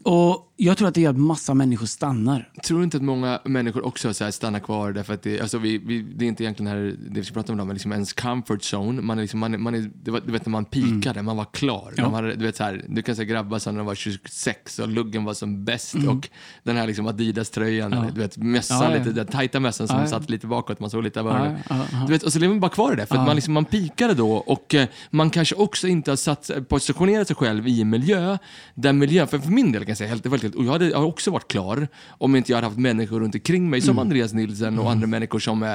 Och 0.03 0.52
jag 0.57 0.77
tror 0.77 0.87
att 0.87 0.93
det 0.93 1.01
gör 1.01 1.09
att 1.09 1.17
massa 1.17 1.53
människor 1.53 1.85
stannar. 1.85 2.49
Tror 2.63 2.77
du 2.77 2.83
inte 2.83 2.97
att 2.97 3.03
många 3.03 3.39
människor 3.45 3.85
också 3.85 4.13
så 4.13 4.23
här 4.23 4.31
stannar 4.31 4.59
kvar 4.59 4.91
därför 4.91 5.13
att 5.13 5.21
det, 5.23 5.41
alltså 5.41 5.57
vi, 5.57 5.77
vi, 5.77 6.01
det 6.01 6.25
är 6.25 6.29
inte 6.29 6.43
egentligen 6.43 6.71
här, 6.71 6.95
det 7.09 7.19
vi 7.19 7.23
ska 7.23 7.33
prata 7.33 7.51
om 7.53 7.57
idag, 7.57 7.67
men 7.67 7.73
liksom 7.75 7.91
ens 7.91 8.13
comfort 8.13 8.73
zone. 8.73 9.01
Man 9.01 9.17
är 9.17 9.21
liksom, 9.21 9.39
man 9.39 9.61
man 9.61 9.75
är, 9.75 10.11
var, 10.11 10.21
du 10.25 10.31
vet 10.31 10.45
när 10.45 10.51
man 10.51 10.65
pikade, 10.65 11.21
man 11.21 11.37
var 11.37 11.45
klar. 11.53 11.81
Mm. 11.87 11.93
Ja. 11.97 12.03
Man 12.03 12.13
hade, 12.13 12.35
du 12.35 12.45
vet 12.45 12.55
så 12.55 12.63
här, 12.63 12.85
du 12.89 13.01
kan 13.01 13.15
säga 13.15 13.25
grabbar 13.25 13.59
som 13.59 13.73
när 13.73 13.79
de 13.79 13.85
var 13.87 13.95
26 13.95 14.79
och 14.79 14.87
luggen 14.87 15.23
var 15.23 15.33
som 15.33 15.65
bäst 15.65 15.93
Mm. 15.95 16.09
och 16.17 16.29
den 16.63 16.77
här 16.77 16.87
liksom 16.87 17.07
Adidas-tröjan, 17.07 18.11
du 18.15 18.21
vet 18.21 18.37
mössan, 18.37 18.77
Ja, 18.83 18.91
ja. 18.91 18.97
lite, 18.97 19.11
den 19.11 19.27
tajta 19.27 19.59
mössan 19.59 19.87
som 19.87 19.97
Ja, 19.97 20.03
ja. 20.03 20.07
satt 20.09 20.29
lite 20.29 20.47
bakåt, 20.47 20.79
man 20.79 20.89
såg 20.89 21.03
lite 21.03 21.19
av 21.19 21.25
Ja, 21.25 21.33
öronen. 21.33 21.59
ja, 21.69 21.85
ja. 21.91 22.03
Du 22.07 22.13
vet, 22.13 22.23
och 22.23 22.33
så 22.33 22.39
lever 22.39 22.53
man 22.53 22.59
bara 22.59 22.71
kvar 22.71 22.93
i 22.93 22.95
det, 22.95 23.05
för 23.05 23.15
att 23.15 23.25
man, 23.25 23.35
liksom, 23.35 23.53
man 23.53 23.65
pikade 23.65 24.13
då 24.13 24.31
och 24.33 24.75
eh, 24.75 24.87
man 25.09 25.29
kanske 25.29 25.55
också 25.55 25.87
inte 25.87 26.11
har 26.11 26.15
satt, 26.15 26.49
positionerat 26.69 27.27
sig 27.27 27.35
själv 27.35 27.67
i 27.67 27.81
en 27.81 27.89
miljö 27.89 28.37
där 28.75 28.93
miljön, 28.93 29.27
för, 29.27 29.39
för 29.39 29.51
min 29.51 29.71
del 29.71 29.81
kan 29.81 29.89
jag 29.89 29.97
säga 29.97 30.09
helt, 30.09 30.23
helt, 30.43 30.55
och 30.55 30.65
jag 30.65 30.71
hade 30.71 30.89
jag 30.89 30.97
har 30.97 31.05
också 31.05 31.31
varit 31.31 31.47
klar 31.47 31.87
om 32.07 32.35
inte 32.35 32.51
jag 32.51 32.57
hade 32.57 32.67
haft 32.67 32.79
människor 32.79 33.19
runt 33.19 33.35
omkring 33.35 33.69
mig 33.69 33.81
som 33.81 33.99
Andreas 33.99 34.33
Nilsson 34.33 34.79
och 34.79 34.91
andra 34.91 35.07
människor 35.07 35.39
som, 35.39 35.63
eh, 35.63 35.69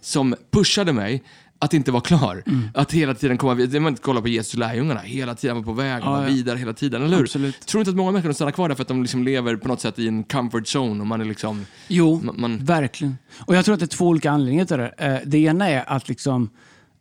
som 0.00 0.34
pushade 0.50 0.92
mig 0.92 1.22
att 1.58 1.74
inte 1.74 1.92
vara 1.92 2.00
klar. 2.02 2.42
Att 2.74 2.92
hela 2.92 3.14
tiden 3.14 3.38
komma 3.38 3.54
vidare. 3.54 3.80
Man 3.80 3.96
kollar 3.96 4.20
på 4.20 4.28
Jesus 4.28 4.54
lärjungarna, 4.54 5.00
hela 5.00 5.34
tiden 5.34 5.56
vara 5.56 5.64
på 5.64 5.72
väg, 5.72 6.04
vara 6.04 6.22
ja. 6.22 6.28
vidare 6.28 6.58
hela 6.58 6.72
tiden, 6.72 7.02
eller 7.02 7.16
hur? 7.16 7.22
Absolut. 7.24 7.60
Tror 7.66 7.78
du 7.78 7.80
inte 7.80 7.90
att 7.90 7.96
många 7.96 8.10
människor 8.12 8.32
stannar 8.32 8.52
kvar 8.52 8.68
där 8.68 8.74
för 8.74 8.82
att 8.82 8.88
de 8.88 9.02
liksom 9.02 9.24
lever 9.24 9.56
på 9.56 9.68
något 9.68 9.80
sätt 9.80 9.98
i 9.98 10.08
en 10.08 10.24
comfort 10.24 10.64
zone 10.76 11.00
och 11.00 11.06
man 11.06 11.20
är 11.20 11.24
liksom... 11.24 11.66
Jo, 11.88 12.20
Man- 12.24 12.40
man- 12.40 12.64
verkligen. 12.64 13.18
Och 13.46 13.54
jag 13.56 13.64
tror 13.64 13.72
att 13.74 13.80
det 13.80 13.84
är 13.84 13.96
två 13.96 14.06
olika 14.06 14.30
anledningar 14.30 14.64
till 14.64 14.76
det. 14.78 14.94
Eh, 14.98 15.18
Det 15.24 15.38
ena 15.38 15.68
är 15.68 15.84
att 15.92 16.08
liksom, 16.08 16.50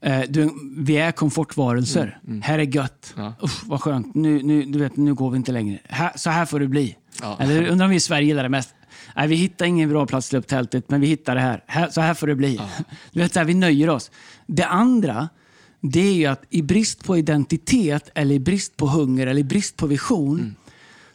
eh, 0.02 0.22
du, 0.30 0.50
vi 0.78 0.98
är 0.98 1.12
komfortvarelser. 1.12 2.20
Här 2.42 2.60
är 2.60 2.76
gött. 2.76 3.14
Ja. 3.18 3.34
Usch, 3.44 3.62
vad 3.66 3.82
skönt. 3.82 4.16
Nu, 4.16 4.44
nu, 4.44 4.64
du 4.64 4.80
vet, 4.80 4.98
nu 4.98 5.14
går 5.14 5.32
vi 5.32 5.38
inte 5.38 5.52
längre. 5.52 5.80
Här, 5.90 6.12
så 6.16 6.30
här 6.30 6.46
får 6.46 6.60
det 6.60 6.68
bli. 6.68 6.96
Ja. 7.22 7.38
Eller 7.40 7.68
undrar 7.68 7.86
om 7.86 7.90
vi 7.90 7.96
i 7.96 8.00
Sverige 8.00 8.28
gillar 8.28 8.44
det 8.44 8.50
mest. 8.50 8.76
Nej, 9.16 9.28
vi 9.28 9.36
hittar 9.36 9.66
ingen 9.66 9.90
bra 9.90 10.06
plats 10.06 10.26
att 10.26 10.30
slå 10.30 10.40
upp 10.40 10.48
tältet, 10.48 10.90
men 10.90 11.02
vi 11.02 11.08
hittar 11.08 11.36
det 11.36 11.42
här. 11.42 11.64
här 11.68 11.90
så 11.90 12.02
här 12.02 12.14
får 12.14 12.28
det 12.28 12.36
bli. 12.36 12.62
Du 13.12 13.20
vet, 13.20 13.34
så 13.34 13.40
här, 13.40 13.46
vi 13.46 13.54
nöjer 13.54 13.90
oss. 13.90 14.12
Det 14.48 14.66
andra, 14.66 15.30
det 15.82 16.00
är 16.00 16.14
ju 16.14 16.26
att 16.26 16.44
i 16.50 16.62
brist 16.62 17.04
på 17.04 17.18
identitet, 17.18 18.10
eller 18.16 18.36
i 18.36 18.40
brist 18.40 18.78
på 18.78 18.88
hunger, 18.88 19.28
eller 19.28 19.42
i 19.42 19.44
brist 19.44 19.78
på 19.78 19.88
vision, 19.88 20.56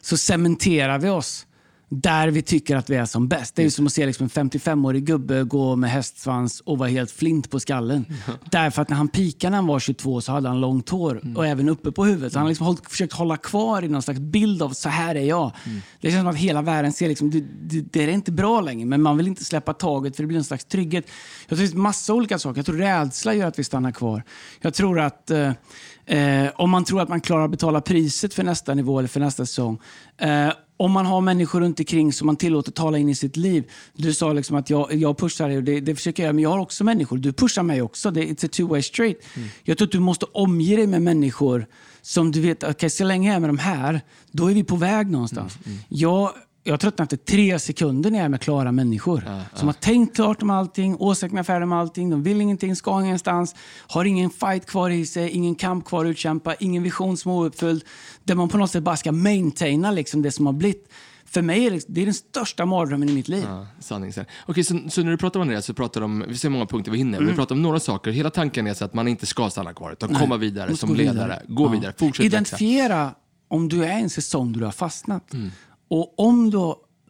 så 0.01 0.17
cementerar 0.17 0.99
vi 0.99 1.09
oss 1.09 1.46
där 1.89 2.27
vi 2.27 2.41
tycker 2.41 2.75
att 2.75 2.89
vi 2.89 2.95
är 2.95 3.05
som 3.05 3.27
bäst. 3.27 3.55
Det 3.55 3.61
är 3.61 3.63
ju 3.63 3.71
som 3.71 3.85
att 3.87 3.93
se 3.93 4.05
liksom 4.05 4.23
en 4.23 4.49
55-årig 4.49 5.05
gubbe 5.05 5.43
gå 5.43 5.75
med 5.75 5.89
hästsvans 5.91 6.61
och 6.61 6.77
vara 6.77 6.89
helt 6.89 7.11
flint 7.11 7.49
på 7.49 7.59
skallen. 7.59 8.05
Därför 8.51 8.81
att 8.81 8.89
när 8.89 8.97
han 8.97 9.07
pikade 9.07 9.51
när 9.51 9.57
han 9.57 9.67
var 9.67 9.79
22 9.79 10.21
så 10.21 10.31
hade 10.31 10.47
han 10.47 10.61
långt 10.61 10.89
hår 10.89 11.21
och 11.35 11.47
även 11.47 11.69
uppe 11.69 11.91
på 11.91 12.05
huvudet. 12.05 12.33
Så 12.33 12.39
han 12.39 12.45
har 12.45 12.49
liksom 12.49 12.65
hållit, 12.65 12.89
försökt 12.89 13.13
hålla 13.13 13.37
kvar 13.37 13.81
i 13.81 13.87
någon 13.87 14.01
slags 14.01 14.19
bild 14.19 14.61
av 14.61 14.69
så 14.69 14.89
här 14.89 15.15
är 15.15 15.23
jag. 15.23 15.51
Det 16.01 16.11
känns 16.11 16.21
som 16.21 16.27
att 16.27 16.35
hela 16.35 16.61
världen 16.61 16.93
ser 16.93 17.07
liksom, 17.07 17.31
det, 17.31 17.43
det, 17.61 17.81
det 17.81 18.03
är 18.03 18.07
inte 18.07 18.31
bra 18.31 18.61
längre 18.61 18.85
men 18.85 19.01
man 19.01 19.17
vill 19.17 19.27
inte 19.27 19.45
släppa 19.45 19.73
taget 19.73 20.15
för 20.15 20.23
det 20.23 20.27
blir 20.27 20.37
en 20.37 20.43
slags 20.43 20.65
trygghet. 20.65 21.05
Jag 21.47 21.49
tror 21.49 21.57
det 21.57 21.69
finns 21.69 21.73
massa 21.73 22.13
olika 22.13 22.39
saker. 22.39 22.57
Jag 22.57 22.65
tror 22.65 22.75
rädsla 22.77 23.33
gör 23.33 23.47
att 23.47 23.59
vi 23.59 23.63
stannar 23.63 23.91
kvar. 23.91 24.23
Jag 24.61 24.73
tror 24.73 24.99
att 24.99 25.31
eh, 25.31 25.51
eh, 26.05 26.49
om 26.55 26.69
man 26.69 26.83
tror 26.83 27.01
att 27.01 27.09
man 27.09 27.21
klarar 27.21 27.45
att 27.45 27.51
betala 27.51 27.81
priset 27.81 28.33
för 28.33 28.43
nästa 28.43 28.73
nivå 28.73 28.99
eller 28.99 29.09
för 29.09 29.19
nästa 29.19 29.45
säsong. 29.45 29.79
Eh, 30.17 30.49
om 30.77 30.91
man 30.91 31.05
har 31.05 31.21
människor 31.21 31.61
runt 31.61 31.79
omkring 31.79 32.13
som 32.13 32.25
man 32.25 32.35
tillåter 32.35 32.71
tala 32.71 32.97
in 32.97 33.09
i 33.09 33.15
sitt 33.15 33.37
liv. 33.37 33.71
Du 33.93 34.13
sa 34.13 34.33
liksom 34.33 34.55
att 34.55 34.69
jag, 34.69 34.93
jag 34.93 35.17
pushar 35.17 35.47
dig 35.47 35.57
och 35.57 35.63
det, 35.63 35.79
det 35.79 35.95
försöker 35.95 36.25
jag 36.25 36.35
men 36.35 36.43
jag 36.43 36.49
har 36.49 36.59
också 36.59 36.83
människor. 36.83 37.17
Du 37.17 37.33
pushar 37.33 37.63
mig 37.63 37.81
också. 37.81 38.11
Det, 38.11 38.21
it's 38.21 38.45
a 38.45 38.49
two 38.51 38.67
way 38.67 38.81
street. 38.81 39.17
Mm. 39.35 39.49
Jag 39.63 39.77
tror 39.77 39.87
att 39.87 39.91
du 39.91 39.99
måste 39.99 40.25
omge 40.25 40.75
dig 40.75 40.87
med 40.87 41.01
människor 41.01 41.65
som 42.01 42.31
du 42.31 42.41
vet, 42.41 42.63
okay, 42.63 42.89
så 42.89 43.03
länge 43.03 43.27
jag 43.27 43.35
är 43.35 43.39
med 43.39 43.49
de 43.49 43.57
här, 43.57 44.01
då 44.31 44.51
är 44.51 44.53
vi 44.53 44.63
på 44.63 44.75
väg 44.75 45.11
någonstans. 45.11 45.57
Mm, 45.65 45.77
mm. 45.77 45.83
Jag, 45.89 46.31
jag 46.67 46.79
tröttnar 46.79 47.03
efter 47.03 47.17
tre 47.17 47.59
sekunder 47.59 48.11
när 48.11 48.17
jag 48.17 48.25
är 48.25 48.29
med 48.29 48.41
klara 48.41 48.71
människor. 48.71 49.23
Ja, 49.25 49.41
som 49.53 49.67
ja. 49.67 49.73
har 49.73 49.73
tänkt 49.73 50.15
klart 50.15 50.41
om 50.41 50.49
allting, 50.49 50.95
åsikterna 50.99 51.43
färdiga 51.43 51.65
med 51.65 51.77
allting, 51.77 52.09
de 52.09 52.23
vill 52.23 52.41
ingenting, 52.41 52.75
ska 52.75 53.01
ingenstans, 53.01 53.55
har 53.87 54.05
ingen 54.05 54.29
fight 54.29 54.65
kvar 54.65 54.89
i 54.89 55.05
sig, 55.05 55.29
ingen 55.29 55.55
kamp 55.55 55.85
kvar 55.85 56.05
att 56.05 56.09
utkämpa, 56.09 56.55
ingen 56.55 56.83
vision 56.83 57.17
som 57.17 57.31
är 57.31 57.35
ouppfylld. 57.35 57.83
Där 58.23 58.35
man 58.35 58.49
på 58.49 58.57
något 58.57 58.71
sätt 58.71 58.83
bara 58.83 58.97
ska 58.97 59.11
maintaina 59.11 59.91
liksom 59.91 60.21
det 60.21 60.31
som 60.31 60.45
har 60.45 60.53
blivit. 60.53 60.89
För 61.25 61.41
mig 61.41 61.65
är 61.65 61.71
det, 61.71 61.85
det 61.87 62.01
är 62.01 62.05
den 62.05 62.13
största 62.13 62.65
mardrömmen 62.65 63.09
i 63.09 63.13
mitt 63.13 63.27
liv. 63.27 63.43
Ja, 63.47 63.67
sanning. 63.79 64.13
Okej, 64.45 64.63
så, 64.63 64.79
så, 64.89 65.03
när 65.03 65.11
du 65.11 65.17
pratar 65.17 65.39
om 65.39 65.47
det 65.47 65.61
så 65.61 65.73
pratar 65.73 66.01
du 66.01 66.05
om, 66.05 66.25
vi 66.27 66.37
ser 66.37 66.49
många 66.49 66.65
punkter 66.65 66.91
vi 66.91 66.97
hinner, 66.97 67.17
mm. 67.17 67.29
vi 67.29 67.35
pratar 67.35 67.55
om 67.55 67.61
några 67.61 67.79
saker. 67.79 68.11
Hela 68.11 68.29
tanken 68.29 68.67
är 68.67 68.73
så 68.73 68.85
att 68.85 68.93
man 68.93 69.07
inte 69.07 69.25
ska 69.25 69.49
stanna 69.49 69.73
kvar, 69.73 69.91
utan 69.91 70.11
Nej, 70.11 70.21
komma 70.21 70.37
vidare 70.37 70.77
som 70.77 70.95
ledare, 70.95 71.13
vidare. 71.13 71.41
gå 71.47 71.65
ja. 71.65 71.69
vidare, 71.69 71.93
fortsätt 71.97 72.25
Identifiera 72.25 73.05
växa. 73.05 73.19
om 73.47 73.69
du 73.69 73.85
är 73.85 73.99
en 73.99 74.09
säsong 74.09 74.53
där 74.53 74.59
du 74.59 74.65
har 74.65 74.71
fastnat. 74.71 75.33
Mm. 75.33 75.51
Och 75.87 76.19
om 76.19 76.49
du 76.49 76.57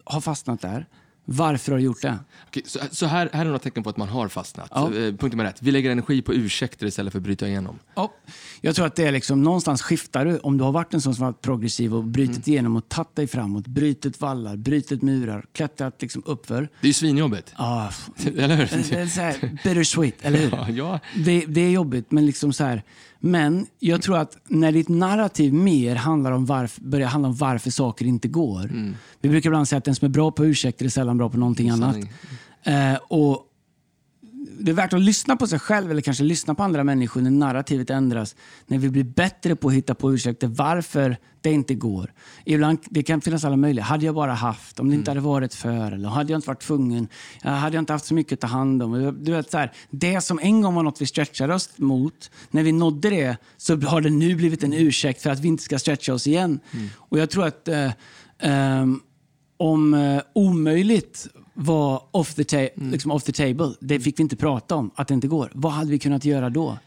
har 0.05 0.21
fastnat 0.21 0.61
där, 0.61 0.85
varför 1.29 1.71
har 1.71 1.79
du 1.79 1.85
gjort 1.85 2.01
det? 2.01 2.19
Okej, 2.47 2.63
så, 2.65 2.79
så 2.91 3.05
här, 3.05 3.29
här 3.33 3.41
är 3.41 3.45
några 3.45 3.59
tecken 3.59 3.83
på 3.83 3.89
att 3.89 3.97
man 3.97 4.09
har 4.09 4.27
fastnat. 4.27 4.71
Ja. 4.75 4.85
Eh, 4.85 4.91
punkt 4.91 5.21
nummer 5.21 5.45
ett. 5.45 5.61
Vi 5.61 5.71
lägger 5.71 5.91
energi 5.91 6.21
på 6.21 6.33
ursäkter 6.33 6.87
istället 6.87 7.13
för 7.13 7.19
att 7.19 7.23
bryta 7.23 7.47
igenom. 7.47 7.79
Ja. 7.95 8.13
Jag 8.61 8.75
tror 8.75 8.85
att 8.85 8.95
det 8.95 9.03
är 9.03 9.11
liksom, 9.11 9.43
någonstans 9.43 9.81
skiftar 9.81 10.25
du. 10.25 10.37
Om 10.37 10.57
du 10.57 10.63
har 10.63 10.71
varit 10.71 10.93
en 10.93 11.01
sån 11.01 11.15
som 11.15 11.23
har 11.23 11.31
varit 11.31 11.41
progressiv 11.41 11.95
och 11.95 12.03
brutit 12.03 12.35
mm. 12.35 12.43
igenom 12.45 12.75
och 12.75 12.89
tagit 12.89 13.15
dig 13.15 13.27
framåt, 13.27 13.67
brutit 13.67 14.21
vallar, 14.21 14.55
brutit 14.55 15.01
murar, 15.01 15.45
klättrat 15.51 16.01
liksom 16.01 16.23
uppför. 16.25 16.61
Det 16.81 16.85
är 16.85 16.87
ju 16.87 16.93
svinjobbigt. 16.93 17.53
Ja, 17.57 17.91
eller 18.25 18.55
hur? 18.55 18.89
Det 18.89 19.01
är 19.01 19.05
så 19.05 19.21
här, 19.21 19.57
bittersweet, 19.63 20.15
eller 20.21 20.39
hur? 20.39 20.51
Ja, 20.57 20.69
ja. 20.69 20.99
Det, 21.15 21.45
det, 21.47 21.61
är 21.61 21.69
jobbigt, 21.69 22.11
men 22.11 22.25
liksom 22.25 22.53
så 22.53 22.63
här, 22.63 22.83
men 23.31 23.65
jag 23.79 24.01
tror 24.01 24.17
att 24.17 24.37
när 24.47 24.71
ditt 24.71 24.89
narrativ 24.89 25.53
mer 25.53 25.95
handlar 25.95 26.31
om 26.31 26.45
varför, 26.45 26.81
börjar 26.81 27.07
handla 27.07 27.27
om 27.27 27.35
varför 27.35 27.71
saker 27.71 28.05
inte 28.05 28.27
går. 28.27 28.63
Mm. 28.63 28.95
Vi 29.21 29.29
brukar 29.29 29.49
ibland 29.49 29.67
säga 29.67 29.77
att 29.77 29.85
den 29.85 29.95
som 29.95 30.05
är 30.05 30.09
bra 30.09 30.31
på 30.31 30.45
ursäkter 30.45 30.85
är 30.85 30.89
sällan 30.89 31.17
bra 31.17 31.29
på 31.29 31.37
någonting 31.37 31.69
annat. 31.69 31.97
Eh, 32.63 32.95
och 33.07 33.43
det 34.59 34.71
är 34.71 34.75
värt 34.75 34.93
att 34.93 35.01
lyssna 35.01 35.35
på 35.35 35.47
sig 35.47 35.59
själv 35.59 35.91
eller 35.91 36.01
kanske 36.01 36.23
lyssna 36.23 36.55
på 36.55 36.63
andra 36.63 36.83
människor 36.83 37.21
när 37.21 37.31
narrativet 37.31 37.89
ändras. 37.89 38.35
När 38.67 38.77
vi 38.77 38.89
blir 38.89 39.03
bättre 39.03 39.55
på 39.55 39.67
att 39.67 39.73
hitta 39.73 39.95
på 39.95 40.13
ursäkter 40.13 40.47
varför 40.47 41.17
det 41.41 41.51
inte 41.51 41.75
går. 41.75 42.13
Ibland, 42.45 42.79
det 42.89 43.03
kan 43.03 43.21
finnas 43.21 43.45
alla 43.45 43.55
möjliga. 43.55 43.85
Hade 43.85 44.05
jag 44.05 44.15
bara 44.15 44.33
haft, 44.33 44.79
om 44.79 44.89
det 44.89 44.95
inte 44.95 45.11
mm. 45.11 45.17
hade 45.17 45.33
varit 45.33 45.53
för, 45.53 45.91
eller 45.91 46.09
hade 46.09 46.31
jag 46.31 46.37
inte 46.37 46.47
varit 46.47 46.61
tvungen, 46.61 47.07
hade 47.41 47.75
jag 47.75 47.81
inte 47.81 47.93
haft 47.93 48.05
så 48.05 48.13
mycket 48.13 48.33
att 48.33 48.39
ta 48.39 48.47
hand 48.47 48.83
om. 48.83 49.17
Du 49.21 49.31
vet, 49.31 49.51
så 49.51 49.57
här, 49.57 49.71
det 49.89 50.21
som 50.21 50.39
en 50.39 50.61
gång 50.61 50.75
var 50.75 50.83
något 50.83 51.01
vi 51.01 51.05
stretchade 51.05 51.53
oss 51.53 51.69
mot, 51.75 52.31
när 52.51 52.63
vi 52.63 52.71
nådde 52.71 53.09
det 53.09 53.37
så 53.57 53.75
har 53.81 54.01
det 54.01 54.09
nu 54.09 54.35
blivit 54.35 54.63
en 54.63 54.73
ursäkt 54.73 55.21
för 55.21 55.29
att 55.29 55.39
vi 55.39 55.47
inte 55.47 55.63
ska 55.63 55.79
stretcha 55.79 56.13
oss 56.13 56.27
igen. 56.27 56.59
Mm. 56.71 56.87
Och 56.97 57.19
jag 57.19 57.29
tror 57.29 57.47
att 57.47 57.67
eh, 57.67 57.91
eh, 58.39 58.85
om 59.57 59.93
eh, 59.93 60.21
omöjligt 60.33 61.27
var 61.59 62.03
off 62.11 62.33
the, 62.33 62.69
mm. 62.75 62.91
liksom 62.91 63.11
off 63.11 63.23
the 63.23 63.31
table. 63.31 63.73
Det 63.79 63.99
fick 63.99 64.19
vi 64.19 64.23
inte 64.23 64.35
prata 64.35 64.75
om, 64.75 64.91
att 64.95 65.07
det 65.07 65.13
inte 65.13 65.27
går. 65.27 65.51
Vad 65.53 65.71
hade 65.71 65.91
vi 65.91 65.99
kunnat 65.99 66.25
göra 66.25 66.49
då? 66.49 66.77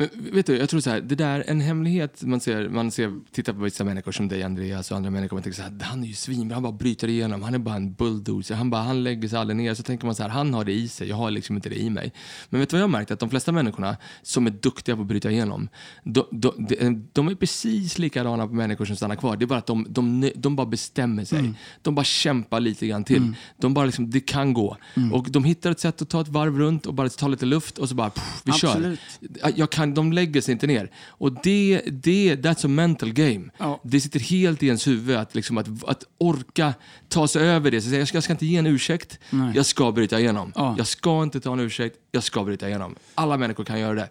Men 0.00 0.08
vet 0.32 0.46
du, 0.46 0.56
jag 0.56 0.68
tror 0.68 0.80
så 0.80 0.90
här, 0.90 1.00
det 1.00 1.14
där, 1.14 1.44
en 1.46 1.60
hemlighet 1.60 2.22
man 2.22 2.40
ser, 2.40 2.68
man 2.68 2.90
ser, 2.90 3.20
tittar 3.32 3.52
på 3.52 3.58
vissa 3.58 3.84
människor 3.84 4.12
som 4.12 4.28
dig 4.28 4.42
Andreas 4.42 4.90
och 4.90 4.96
andra 4.96 5.10
människor, 5.10 5.36
man 5.36 5.42
tänker 5.42 5.56
så 5.56 5.62
här, 5.62 5.72
han 5.80 6.04
är 6.04 6.08
ju 6.08 6.14
svinbra, 6.14 6.56
han 6.56 6.62
bara 6.62 6.72
bryter 6.72 7.08
igenom, 7.08 7.42
han 7.42 7.54
är 7.54 7.58
bara 7.58 7.74
en 7.74 7.92
bulldozer, 7.92 8.54
han, 8.54 8.70
bara, 8.70 8.82
han 8.82 9.04
lägger 9.04 9.28
sig 9.28 9.38
aldrig 9.38 9.56
ner. 9.56 9.74
Så 9.74 9.82
tänker 9.82 10.06
man 10.06 10.14
så 10.14 10.22
här, 10.22 10.30
han 10.30 10.54
har 10.54 10.64
det 10.64 10.72
i 10.72 10.88
sig, 10.88 11.08
jag 11.08 11.16
har 11.16 11.30
liksom 11.30 11.56
inte 11.56 11.68
det 11.68 11.80
i 11.80 11.90
mig. 11.90 12.12
Men 12.48 12.60
vet 12.60 12.70
du 12.70 12.76
vad 12.76 12.80
jag 12.80 12.88
har 12.88 12.92
märkt? 12.92 13.10
Att 13.10 13.18
de 13.18 13.30
flesta 13.30 13.52
människorna 13.52 13.96
som 14.22 14.46
är 14.46 14.50
duktiga 14.50 14.96
på 14.96 15.02
att 15.02 15.08
bryta 15.08 15.30
igenom, 15.30 15.68
de, 16.04 16.24
de, 16.30 16.66
de, 16.68 17.08
de 17.12 17.28
är 17.28 17.34
precis 17.34 17.98
likadana 17.98 18.46
på 18.46 18.54
människor 18.54 18.84
som 18.84 18.96
stannar 18.96 19.16
kvar. 19.16 19.36
Det 19.36 19.44
är 19.44 19.46
bara 19.46 19.58
att 19.58 19.66
de, 19.66 19.86
de, 19.88 20.32
de 20.34 20.56
bara 20.56 20.66
bestämmer 20.66 21.24
sig. 21.24 21.38
Mm. 21.38 21.54
De 21.82 21.94
bara 21.94 22.04
kämpar 22.04 22.60
lite 22.60 22.86
grann 22.86 23.04
till. 23.04 23.16
Mm. 23.16 23.34
De 23.56 23.74
bara 23.74 23.84
liksom, 23.84 24.10
det 24.10 24.20
kan 24.20 24.52
gå. 24.52 24.76
Mm. 24.94 25.12
Och 25.12 25.30
de 25.30 25.44
hittar 25.44 25.70
ett 25.70 25.80
sätt 25.80 26.02
att 26.02 26.08
ta 26.08 26.20
ett 26.20 26.28
varv 26.28 26.58
runt 26.58 26.86
och 26.86 26.94
bara 26.94 27.08
ta 27.08 27.28
lite 27.28 27.46
luft 27.46 27.78
och 27.78 27.88
så 27.88 27.94
bara, 27.94 28.10
pff, 28.10 28.42
vi 28.44 28.52
Absolut. 28.52 29.00
kör. 29.42 29.52
Jag 29.56 29.70
kan, 29.70 29.89
de 29.94 30.12
lägger 30.12 30.40
sig 30.40 30.52
inte 30.52 30.66
ner. 30.66 30.90
Och 31.06 31.42
det, 31.42 31.82
det 31.86 32.36
that's 32.36 32.66
a 32.66 32.68
mental 32.68 33.12
game. 33.12 33.50
Ja. 33.58 33.80
Det 33.84 34.00
sitter 34.00 34.20
helt 34.20 34.62
i 34.62 34.66
ens 34.66 34.86
huvud 34.86 35.16
att, 35.16 35.34
liksom, 35.34 35.58
att, 35.58 35.84
att 35.86 36.04
orka 36.18 36.74
ta 37.08 37.28
sig 37.28 37.48
över 37.48 37.70
det. 37.70 37.80
Så 37.80 37.94
jag, 37.94 38.08
ska, 38.08 38.16
jag 38.16 38.24
ska 38.24 38.32
inte 38.32 38.46
ge 38.46 38.56
en 38.56 38.66
ursäkt, 38.66 39.18
Nej. 39.30 39.52
jag 39.54 39.66
ska 39.66 39.92
bryta 39.92 40.20
igenom. 40.20 40.52
Ja. 40.54 40.74
Jag 40.78 40.86
ska 40.86 41.22
inte 41.22 41.40
ta 41.40 41.52
en 41.52 41.60
ursäkt, 41.60 41.96
jag 42.10 42.22
ska 42.22 42.44
bryta 42.44 42.68
igenom. 42.68 42.94
Alla 43.14 43.36
människor 43.36 43.64
kan 43.64 43.80
göra 43.80 43.94
det. 43.94 44.08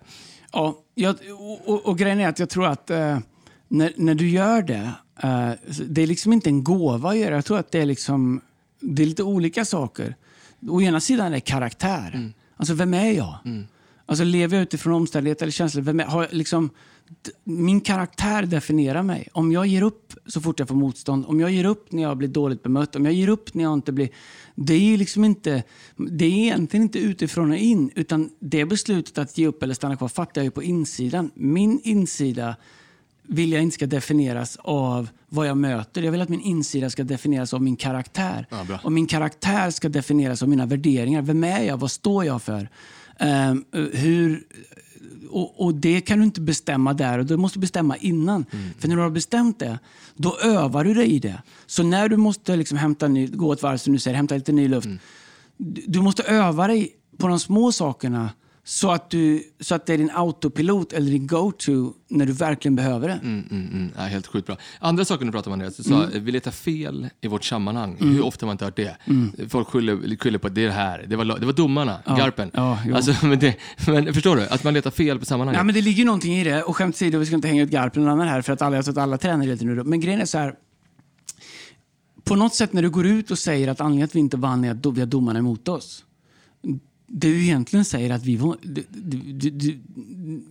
Ja, 0.52 0.78
jag, 0.96 1.16
och, 1.40 1.70
och, 1.70 1.86
och 1.86 1.98
grejen 1.98 2.20
är 2.20 2.28
att 2.28 2.40
jag 2.40 2.50
tror 2.50 2.68
att 2.68 2.92
uh, 2.92 3.18
när, 3.68 3.94
när 3.96 4.16
du 4.16 4.30
gör 4.30 4.62
det, 4.62 4.92
uh, 5.24 5.52
det 5.88 6.02
är 6.02 6.08
liksom 6.08 6.34
inte 6.34 6.50
en 6.50 6.64
gåva 6.64 7.10
att 7.10 7.18
göra. 7.18 7.36
Jag 7.36 7.46
tror 7.46 7.60
att 7.60 7.72
det 7.72 7.80
är, 7.80 7.86
liksom, 7.86 8.42
det 8.80 9.02
är 9.02 9.08
lite 9.08 9.24
olika 9.24 9.66
saker. 9.66 10.16
Å 10.70 10.82
ena 10.82 11.00
sidan 11.00 11.28
är 11.28 11.32
det 11.32 11.40
karaktär. 11.40 12.12
Mm. 12.14 12.34
Alltså, 12.58 12.74
vem 12.74 12.94
är 12.94 13.12
jag? 13.12 13.38
Mm. 13.46 13.68
Alltså 14.10 14.24
lever 14.24 14.58
jag 14.58 14.64
utifrån 14.64 14.94
omständigheter 14.94 15.46
eller 15.46 15.52
känslor? 15.52 15.82
Vem 15.84 16.00
är, 16.00 16.06
har, 16.06 16.28
liksom, 16.32 16.70
min 17.44 17.82
karaktär 17.82 18.44
definierar 18.44 19.04
mig. 19.04 19.28
Om 19.34 19.52
jag 19.52 19.68
ger 19.68 19.82
upp 19.82 20.14
så 20.26 20.42
fort 20.42 20.60
jag 20.60 20.68
får 20.68 20.76
motstånd, 20.76 21.26
om 21.28 21.40
jag 21.40 21.52
ger 21.52 21.66
upp 21.66 21.92
när 21.92 22.04
jag 22.04 22.18
blir 22.18 22.28
dåligt 22.28 22.64
bemött, 22.64 22.96
om 22.96 23.06
jag 23.06 23.14
ger 23.14 23.28
upp 23.28 23.54
när 23.54 23.64
jag 23.64 23.74
inte 23.74 23.92
blir... 23.92 24.10
Det 24.56 24.74
är 24.74 24.98
liksom 24.98 25.26
inte... 25.26 25.64
Det 25.96 26.26
är 26.26 26.30
egentligen 26.30 26.84
inte 26.84 27.00
utifrån 27.00 27.52
och 27.52 27.58
in, 27.58 27.92
utan 27.96 28.30
det 28.40 28.66
beslutet 28.66 29.18
att 29.18 29.38
ge 29.38 29.48
upp 29.48 29.64
eller 29.64 29.74
stanna 29.74 29.98
kvar 29.98 30.08
fattar 30.08 30.42
jag 30.42 30.46
ju 30.46 30.52
på 30.52 30.64
insidan. 30.64 31.32
Min 31.34 31.80
insida 31.84 32.56
vill 33.24 33.52
jag 33.52 33.62
inte 33.62 33.74
ska 33.74 33.86
definieras 33.86 34.58
av 34.62 35.10
vad 35.30 35.48
jag 35.48 35.58
möter. 35.58 36.02
Jag 36.02 36.12
vill 36.12 36.22
att 36.22 36.30
min 36.30 36.42
insida 36.42 36.90
ska 36.90 37.04
definieras 37.04 37.54
av 37.54 37.62
min 37.62 37.76
karaktär. 37.76 38.48
Ja, 38.50 38.80
och 38.84 38.92
min 38.92 39.08
karaktär 39.08 39.72
ska 39.72 39.90
definieras 39.90 40.44
av 40.44 40.50
mina 40.50 40.66
värderingar. 40.66 41.22
Vem 41.22 41.44
är 41.44 41.64
jag? 41.64 41.78
Vad 41.78 41.92
står 41.92 42.26
jag 42.26 42.42
för? 42.42 42.70
Um, 43.22 43.66
hur, 43.94 44.44
och, 45.30 45.66
och, 45.66 45.76
det 45.76 46.02
kan 46.02 46.20
du 46.20 46.26
inte 46.26 46.42
bestämma 46.42 46.94
där, 46.94 47.20
och 47.20 47.26
du 47.26 47.38
måste 47.38 47.60
bestämma 47.60 47.98
innan. 47.98 48.46
Mm. 48.52 48.70
För 48.80 48.88
när 48.88 48.96
du 48.96 49.02
har 49.02 49.10
bestämt 49.10 49.60
det, 49.60 49.80
då 50.16 50.38
övar 50.38 50.84
du 50.84 50.94
dig 50.94 51.12
i 51.12 51.20
det. 51.20 51.42
Så 51.66 51.84
när 51.84 52.10
du 52.10 52.18
måste 52.18 52.56
liksom 52.56 52.78
hämta 52.78 53.08
ny, 53.08 53.28
gå 53.28 53.54
ett 53.54 53.64
varv, 53.64 53.78
som 53.78 53.94
du 53.94 54.00
säger, 54.00 54.18
hämta 54.18 54.36
lite 54.36 54.52
ny 54.52 54.68
luft. 54.68 54.86
Mm. 54.86 55.00
Du, 55.58 55.84
du 55.88 56.02
måste 56.02 56.24
öva 56.24 56.68
dig 56.68 56.92
på 57.18 57.28
de 57.28 57.40
små 57.40 57.72
sakerna 57.72 58.30
så 58.70 58.92
att, 58.92 59.10
du, 59.10 59.44
så 59.60 59.76
att 59.76 59.86
det 59.86 59.94
är 59.94 59.98
din 59.98 60.12
autopilot 60.14 60.94
eller 60.94 61.12
din 61.12 61.28
go-to 61.28 61.94
när 62.08 62.26
du 62.26 62.34
verkligen 62.34 62.76
behöver 62.76 63.08
det. 63.08 63.14
Mm, 63.14 63.44
mm, 63.52 63.68
mm. 63.68 63.92
Ja, 63.98 64.02
helt 64.02 64.28
sjukt 64.28 64.48
bra. 64.48 64.58
Andra 64.80 65.06
saker 65.06 65.26
du 65.26 65.32
pratar 65.32 65.52
om 65.52 65.54
Andreas, 65.54 65.78
du 65.78 65.84
sa 65.84 66.04
mm. 66.04 66.24
vi 66.24 66.32
letar 66.32 66.52
fel 66.52 67.10
i 67.22 67.28
vårt 67.28 67.44
sammanhang. 67.44 67.98
Mm. 68.00 68.14
Hur 68.14 68.26
ofta 68.26 68.46
har 68.46 68.48
man 68.48 68.54
inte 68.54 68.66
hört 68.66 68.76
det? 68.76 68.98
Mm. 69.06 69.50
Folk 69.50 69.68
skyller, 69.68 70.18
skyller 70.18 70.40
på 70.40 70.48
att 70.48 70.56
det 70.56 70.62
är 70.62 70.66
det 70.66 70.74
här, 70.74 71.06
det 71.08 71.16
var, 71.16 71.40
det 71.40 71.46
var 71.46 71.54
domarna, 71.54 72.00
ja. 72.06 72.16
Garpen. 72.16 72.52
Ja, 72.54 72.80
alltså, 72.96 73.26
men, 73.26 73.40
det, 73.40 73.56
men 73.88 74.14
förstår 74.14 74.36
du? 74.36 74.48
Att 74.48 74.64
man 74.64 74.74
letar 74.74 74.92
fel 74.92 75.20
på 75.20 75.26
sammanhanget. 75.26 75.60
Ja, 75.60 75.64
men 75.64 75.76
det 75.76 75.82
ligger 75.82 76.06
någonting 76.06 76.34
i 76.34 76.44
det. 76.44 76.64
Och 76.64 76.76
skämt 76.76 76.96
åsido, 76.96 77.20
vi 77.20 77.26
ska 77.26 77.36
inte 77.36 77.48
hänga 77.48 77.64
ut 77.64 77.70
Garpen 77.70 78.06
och 78.06 78.12
annan 78.12 78.28
här 78.28 78.42
för 78.42 78.54
att 78.54 78.62
alla, 78.62 78.76
jag 78.76 78.86
tror 78.86 78.94
att 78.94 79.04
alla 79.04 79.18
tränar 79.18 79.46
lite 79.46 79.66
nu. 79.66 79.84
Men 79.84 80.00
grejen 80.00 80.22
är 80.22 80.26
så 80.26 80.38
här. 80.38 80.56
På 82.24 82.36
något 82.36 82.56
sätt 82.56 82.74
när 82.74 82.82
du 82.82 82.90
går 82.90 83.06
ut 83.06 83.32
och 83.32 83.40
säger 83.40 83.68
att 83.68 83.82
anledningen 83.82 84.06
att 84.06 84.16
vi 84.16 84.20
inte 84.20 84.38
vann 84.38 84.66
är 84.66 84.72
att 84.72 84.86
vi 84.86 85.00
har 85.00 85.08
domarna 85.08 85.40
emot 85.40 85.68
oss 85.68 86.06
du 87.10 87.44
egentligen 87.44 87.86
säger 87.86 88.10
att 88.10 88.24
vi 88.24 88.38
du, 88.62 88.86
du, 88.92 89.50
du, 89.50 89.80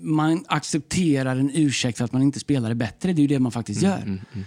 man 0.00 0.44
accepterar 0.48 1.36
en 1.36 1.50
ursäkt 1.54 1.98
för 1.98 2.04
att 2.04 2.12
man 2.12 2.22
inte 2.22 2.40
spelar 2.40 2.68
det 2.68 2.74
bättre. 2.74 3.12
Det 3.12 3.20
är 3.20 3.22
ju 3.22 3.28
det 3.28 3.38
man 3.38 3.52
faktiskt 3.52 3.82
mm, 3.82 3.90
gör. 3.90 4.02
Mm, 4.02 4.20
mm, 4.32 4.44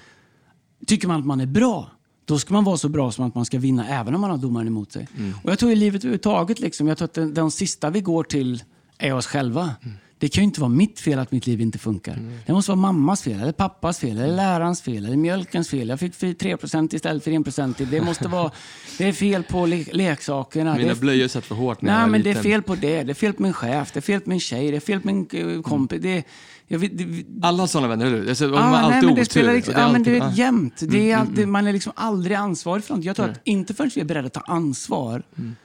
Tycker 0.88 1.08
man 1.08 1.19
att 1.19 1.26
man 1.26 1.41
är 1.41 1.45
bra, 1.45 1.91
då 2.26 2.39
ska 2.39 2.54
man 2.54 2.63
vara 2.63 2.78
så 2.78 2.89
bra 2.89 3.12
som 3.12 3.26
att 3.26 3.36
man 3.36 3.45
ska 3.45 3.60
vinna 3.60 3.88
även 3.88 4.15
om 4.15 4.21
man 4.21 4.30
har 4.30 4.38
domaren 4.38 4.67
emot 4.67 4.91
sig. 4.91 5.08
Mm. 5.17 5.34
Och 5.43 5.52
jag 5.52 5.60
tror 5.60 5.71
i 5.71 5.76
livet 5.76 6.02
överhuvudtaget, 6.02 6.60
liksom, 6.60 6.88
jag 6.88 6.97
tror 6.97 7.06
att 7.06 7.13
den, 7.13 7.34
den 7.34 7.52
sista 7.52 7.89
vi 7.89 8.02
går 8.02 8.24
till 8.24 8.63
är 8.97 9.13
oss 9.13 9.28
själva. 9.28 9.76
Mm. 10.21 10.27
Det 10.27 10.29
kan 10.29 10.43
ju 10.43 10.45
inte 10.45 10.62
vara 10.62 10.69
mitt 10.69 10.99
fel 10.99 11.19
att 11.19 11.31
mitt 11.31 11.47
liv 11.47 11.62
inte 11.62 11.77
funkar. 11.77 12.13
Mm. 12.13 12.34
Det 12.45 12.53
måste 12.53 12.71
vara 12.71 12.81
mammas 12.81 13.21
fel, 13.21 13.41
eller 13.41 13.51
pappas 13.51 13.99
fel, 13.99 14.17
eller 14.17 14.36
lärarens 14.36 14.81
fel, 14.81 15.05
eller 15.05 15.17
mjölkens 15.17 15.69
fel. 15.69 15.89
Jag 15.89 15.99
fick 15.99 16.13
3% 16.13 16.95
istället 16.95 17.23
för 17.23 17.60
1 17.60 17.91
Det 17.91 18.01
måste 18.01 18.27
vara... 18.27 18.51
Det 18.97 19.07
är 19.07 19.13
fel 19.13 19.43
på 19.43 19.65
le 19.65 19.86
leksakerna. 19.91 20.75
Mina 20.75 20.95
blöjor 20.95 21.27
satt 21.27 21.45
för 21.45 21.55
hårt 21.55 21.81
när 21.81 21.99
Nej, 21.99 22.10
men 22.10 22.21
liten. 22.21 22.34
det 22.34 22.39
är 22.39 22.43
fel 22.43 22.62
på 22.62 22.75
det. 22.75 23.03
Det 23.03 23.12
är 23.12 23.13
fel 23.13 23.34
på 23.34 23.41
min 23.43 23.53
chef, 23.53 23.91
det 23.93 23.99
är 23.99 24.01
fel 24.01 24.21
på 24.21 24.29
min 24.29 24.39
tjej, 24.39 24.71
det 24.71 24.77
är 24.77 24.81
fel 24.81 25.01
på 25.01 25.07
min 25.07 25.27
uh, 25.34 25.62
kompis. 25.62 26.03
Mm. 26.03 26.23
Det, 26.67 26.77
vet, 26.77 26.97
det, 26.97 27.47
Alla 27.47 27.67
sådana 27.67 27.88
vänner, 27.88 28.05
eller 28.05 28.17
hur? 28.17 28.29
Alltså, 28.29 28.45
ah, 28.45 28.49
man 28.49 28.73
alltid 28.73 29.03
men 29.03 29.15
det 29.15 29.25
spelar 29.25 29.53
liksom, 29.53 29.73
ja, 29.77 29.91
men 29.91 30.03
det 30.03 30.17
är 30.17 30.31
jämnt. 30.31 30.79
Det 30.79 30.97
är 30.97 31.13
mm, 31.13 31.21
alltid, 31.21 31.38
mm, 31.38 31.51
man 31.51 31.67
är 31.67 31.73
liksom 31.73 31.93
aldrig 31.95 32.38
ansvarig 32.38 32.84
för 32.84 32.95
något. 32.95 33.05
Jag 33.05 33.15
tror 33.15 33.25
nej. 33.25 33.36
att 33.36 33.41
inte 33.43 33.73
förrän 33.73 33.91
vi 33.95 34.01
är 34.01 34.05
beredda 34.05 34.27
att 34.27 34.34
ta 34.34 34.41
ansvar 34.41 35.23
mm 35.38 35.55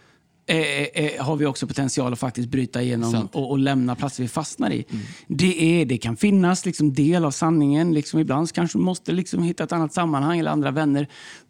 Eh, 0.48 0.58
eh, 1.04 1.24
har 1.24 1.36
vi 1.36 1.46
också 1.46 1.66
potential 1.66 2.12
att 2.12 2.18
faktiskt 2.18 2.48
bryta 2.48 2.82
igenom 2.82 3.28
och, 3.32 3.50
och, 3.50 3.58
lämna 3.58 3.94
platser 3.94 4.22
vi 4.22 4.28
fastnar 4.28 4.70
i. 4.70 4.84
Mm. 4.90 5.02
Det, 5.28 5.62
är, 5.62 5.86
det 5.86 5.98
kan 5.98 6.16
finnas 6.16 6.66
liksom 6.66 6.94
del 6.94 7.24
av 7.24 7.30
sanningen. 7.30 7.94
Liksom 7.94 8.20
ibland 8.20 8.52
kanske 8.52 8.78
du 8.78 8.82
måste 8.82 9.12
liksom 9.12 9.42
hitta 9.42 9.64
ett 9.64 9.72
annat 9.72 9.92
sammanhang 9.92 10.38
eller 10.38 10.50
andra 10.50 10.70
vänner. 10.70 11.08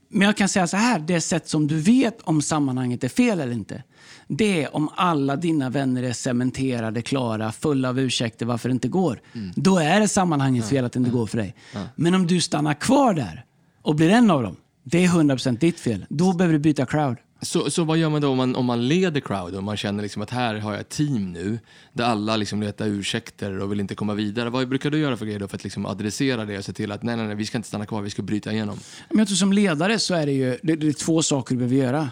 Men 0.08 0.26
jag 0.26 0.36
kan 0.36 0.48
säga 0.48 0.66
så 0.66 0.76
här, 0.76 0.98
det 0.98 1.20
sätt 1.20 1.48
som 1.48 1.66
du 1.66 1.80
vet 1.80 2.20
om 2.22 2.42
sammanhanget 2.42 3.04
är 3.04 3.08
fel 3.08 3.40
eller 3.40 3.52
inte, 3.52 3.82
det 4.28 4.62
är 4.62 4.76
om 4.76 4.88
alla 4.96 5.36
dina 5.36 5.70
vänner 5.70 6.02
är 6.02 6.12
cementerade, 6.12 7.02
klara, 7.02 7.52
fulla 7.52 7.88
av 7.88 8.00
ursäkter 8.00 8.46
varför 8.46 8.68
det 8.68 8.72
inte 8.72 8.88
går. 8.88 9.20
Då 9.54 9.78
är 9.78 10.00
det 10.00 10.08
sammanhangets 10.08 10.68
fel 10.68 10.84
att 10.84 10.92
det 10.92 10.98
inte 10.98 11.10
går 11.10 11.26
för 11.26 11.38
dig. 11.38 11.54
Men 11.94 12.14
om 12.14 12.26
du 12.26 12.40
stannar 12.40 12.74
kvar 12.74 13.14
där 13.14 13.44
och 13.82 13.94
blir 13.94 14.10
en 14.10 14.30
av 14.30 14.42
dem, 14.42 14.56
det 14.84 15.04
är 15.04 15.08
100% 15.08 15.58
ditt 15.58 15.80
fel. 15.80 16.06
Då 16.08 16.32
behöver 16.32 16.52
du 16.52 16.58
byta 16.58 16.86
crowd. 16.86 17.16
Så, 17.40 17.70
så 17.70 17.84
vad 17.84 17.98
gör 17.98 18.08
man 18.08 18.20
då 18.20 18.28
om 18.28 18.36
man, 18.36 18.56
om 18.56 18.66
man 18.66 18.88
leder 18.88 19.20
crowd 19.20 19.54
och 19.54 19.64
man 19.64 19.76
känner 19.76 20.02
liksom 20.02 20.22
att 20.22 20.30
här 20.30 20.54
har 20.54 20.72
jag 20.72 20.80
ett 20.80 20.88
team 20.88 21.32
nu 21.32 21.58
där 21.92 22.04
alla 22.04 22.36
liksom 22.36 22.62
letar 22.62 22.86
ursäkter 22.86 23.58
och 23.58 23.72
vill 23.72 23.80
inte 23.80 23.94
komma 23.94 24.14
vidare. 24.14 24.50
Vad 24.50 24.68
brukar 24.68 24.90
du 24.90 24.98
göra 24.98 25.16
för 25.16 25.26
grejer 25.26 25.46
för 25.46 25.56
att 25.56 25.64
liksom 25.64 25.86
adressera 25.86 26.44
det 26.44 26.58
och 26.58 26.64
se 26.64 26.72
till 26.72 26.92
att 26.92 27.02
nej, 27.02 27.16
nej, 27.16 27.26
nej, 27.26 27.36
vi 27.36 27.46
ska 27.46 27.58
inte 27.58 27.68
stanna 27.68 27.86
kvar, 27.86 28.02
vi 28.02 28.10
ska 28.10 28.22
bryta 28.22 28.52
igenom? 28.52 28.78
Men 29.08 29.18
jag 29.18 29.28
tror 29.28 29.36
som 29.36 29.52
ledare 29.52 29.98
så 29.98 30.14
är 30.14 30.26
det 30.26 30.32
ju 30.32 30.58
det, 30.62 30.76
det 30.76 30.86
är 30.86 30.92
två 30.92 31.22
saker 31.22 31.54
du 31.54 31.58
behöver 31.58 31.76
göra. 31.76 32.10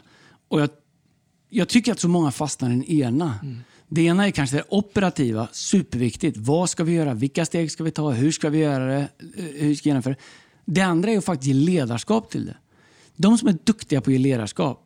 Och 0.48 0.60
jag, 0.60 0.70
jag 1.48 1.68
tycker 1.68 1.92
att 1.92 2.00
så 2.00 2.08
många 2.08 2.30
fastnar 2.30 2.68
i 2.70 2.72
den 2.72 2.84
ena. 2.84 3.38
Det 3.88 4.02
ena 4.02 4.26
är 4.26 4.30
kanske 4.30 4.56
det 4.56 4.64
operativa, 4.68 5.48
superviktigt. 5.52 6.36
Vad 6.36 6.70
ska 6.70 6.84
vi 6.84 6.92
göra? 6.92 7.14
Vilka 7.14 7.44
steg 7.44 7.70
ska 7.70 7.84
vi 7.84 7.90
ta? 7.90 8.10
Hur 8.10 8.32
ska 8.32 8.50
vi 8.50 8.58
göra 8.58 8.86
det? 8.86 9.08
Hur 9.36 9.74
ska 9.74 9.84
vi 9.84 9.90
genomföra 9.90 10.14
det? 10.14 10.20
Det 10.64 10.80
andra 10.80 11.10
är 11.10 11.18
att 11.18 11.24
faktiskt 11.24 11.46
ge 11.46 11.54
ledarskap 11.54 12.30
till 12.30 12.46
det. 12.46 12.56
De 13.16 13.38
som 13.38 13.48
är 13.48 13.58
duktiga 13.64 14.00
på 14.00 14.10
att 14.10 14.12
ge 14.12 14.18
ledarskap, 14.18 14.83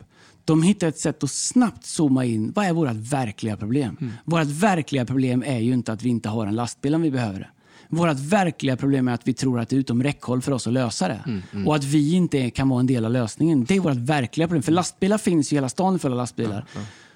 de 0.49 0.63
hittar 0.63 0.87
ett 0.87 0.99
sätt 0.99 1.23
att 1.23 1.31
snabbt 1.31 1.85
zooma 1.85 2.25
in. 2.25 2.51
Vad 2.55 2.65
är 2.65 2.73
vårt 2.73 2.95
verkliga 2.95 3.57
problem? 3.57 3.97
Vårt 4.25 4.47
verkliga 4.47 5.05
problem 5.05 5.43
är 5.47 5.59
ju 5.59 5.73
inte 5.73 5.93
att 5.93 6.03
vi 6.03 6.09
inte 6.09 6.29
har 6.29 6.47
en 6.47 6.55
lastbil 6.55 6.95
om 6.95 7.01
vi 7.01 7.11
behöver 7.11 7.39
det. 7.39 7.49
Vårt 7.89 8.19
verkliga 8.19 8.77
problem 8.77 9.07
är 9.07 9.13
att 9.13 9.27
vi 9.27 9.33
tror 9.33 9.59
att 9.59 9.69
det 9.69 9.75
är 9.75 9.77
utom 9.77 10.03
räckhåll 10.03 10.41
för 10.41 10.51
oss 10.51 10.67
att 10.67 10.73
lösa 10.73 11.07
det. 11.07 11.41
Och 11.65 11.75
att 11.75 11.83
vi 11.83 12.13
inte 12.13 12.49
kan 12.49 12.69
vara 12.69 12.79
en 12.79 12.87
del 12.87 13.05
av 13.05 13.11
lösningen. 13.11 13.65
Det 13.65 13.75
är 13.75 13.79
vårt 13.79 13.95
verkliga 13.95 14.47
problem. 14.47 14.63
För 14.63 14.71
lastbilar 14.71 15.17
finns 15.17 15.53
ju, 15.53 15.57
hela 15.57 15.69
stan 15.69 15.99
full 15.99 16.11
av 16.11 16.17
lastbilar. 16.17 16.65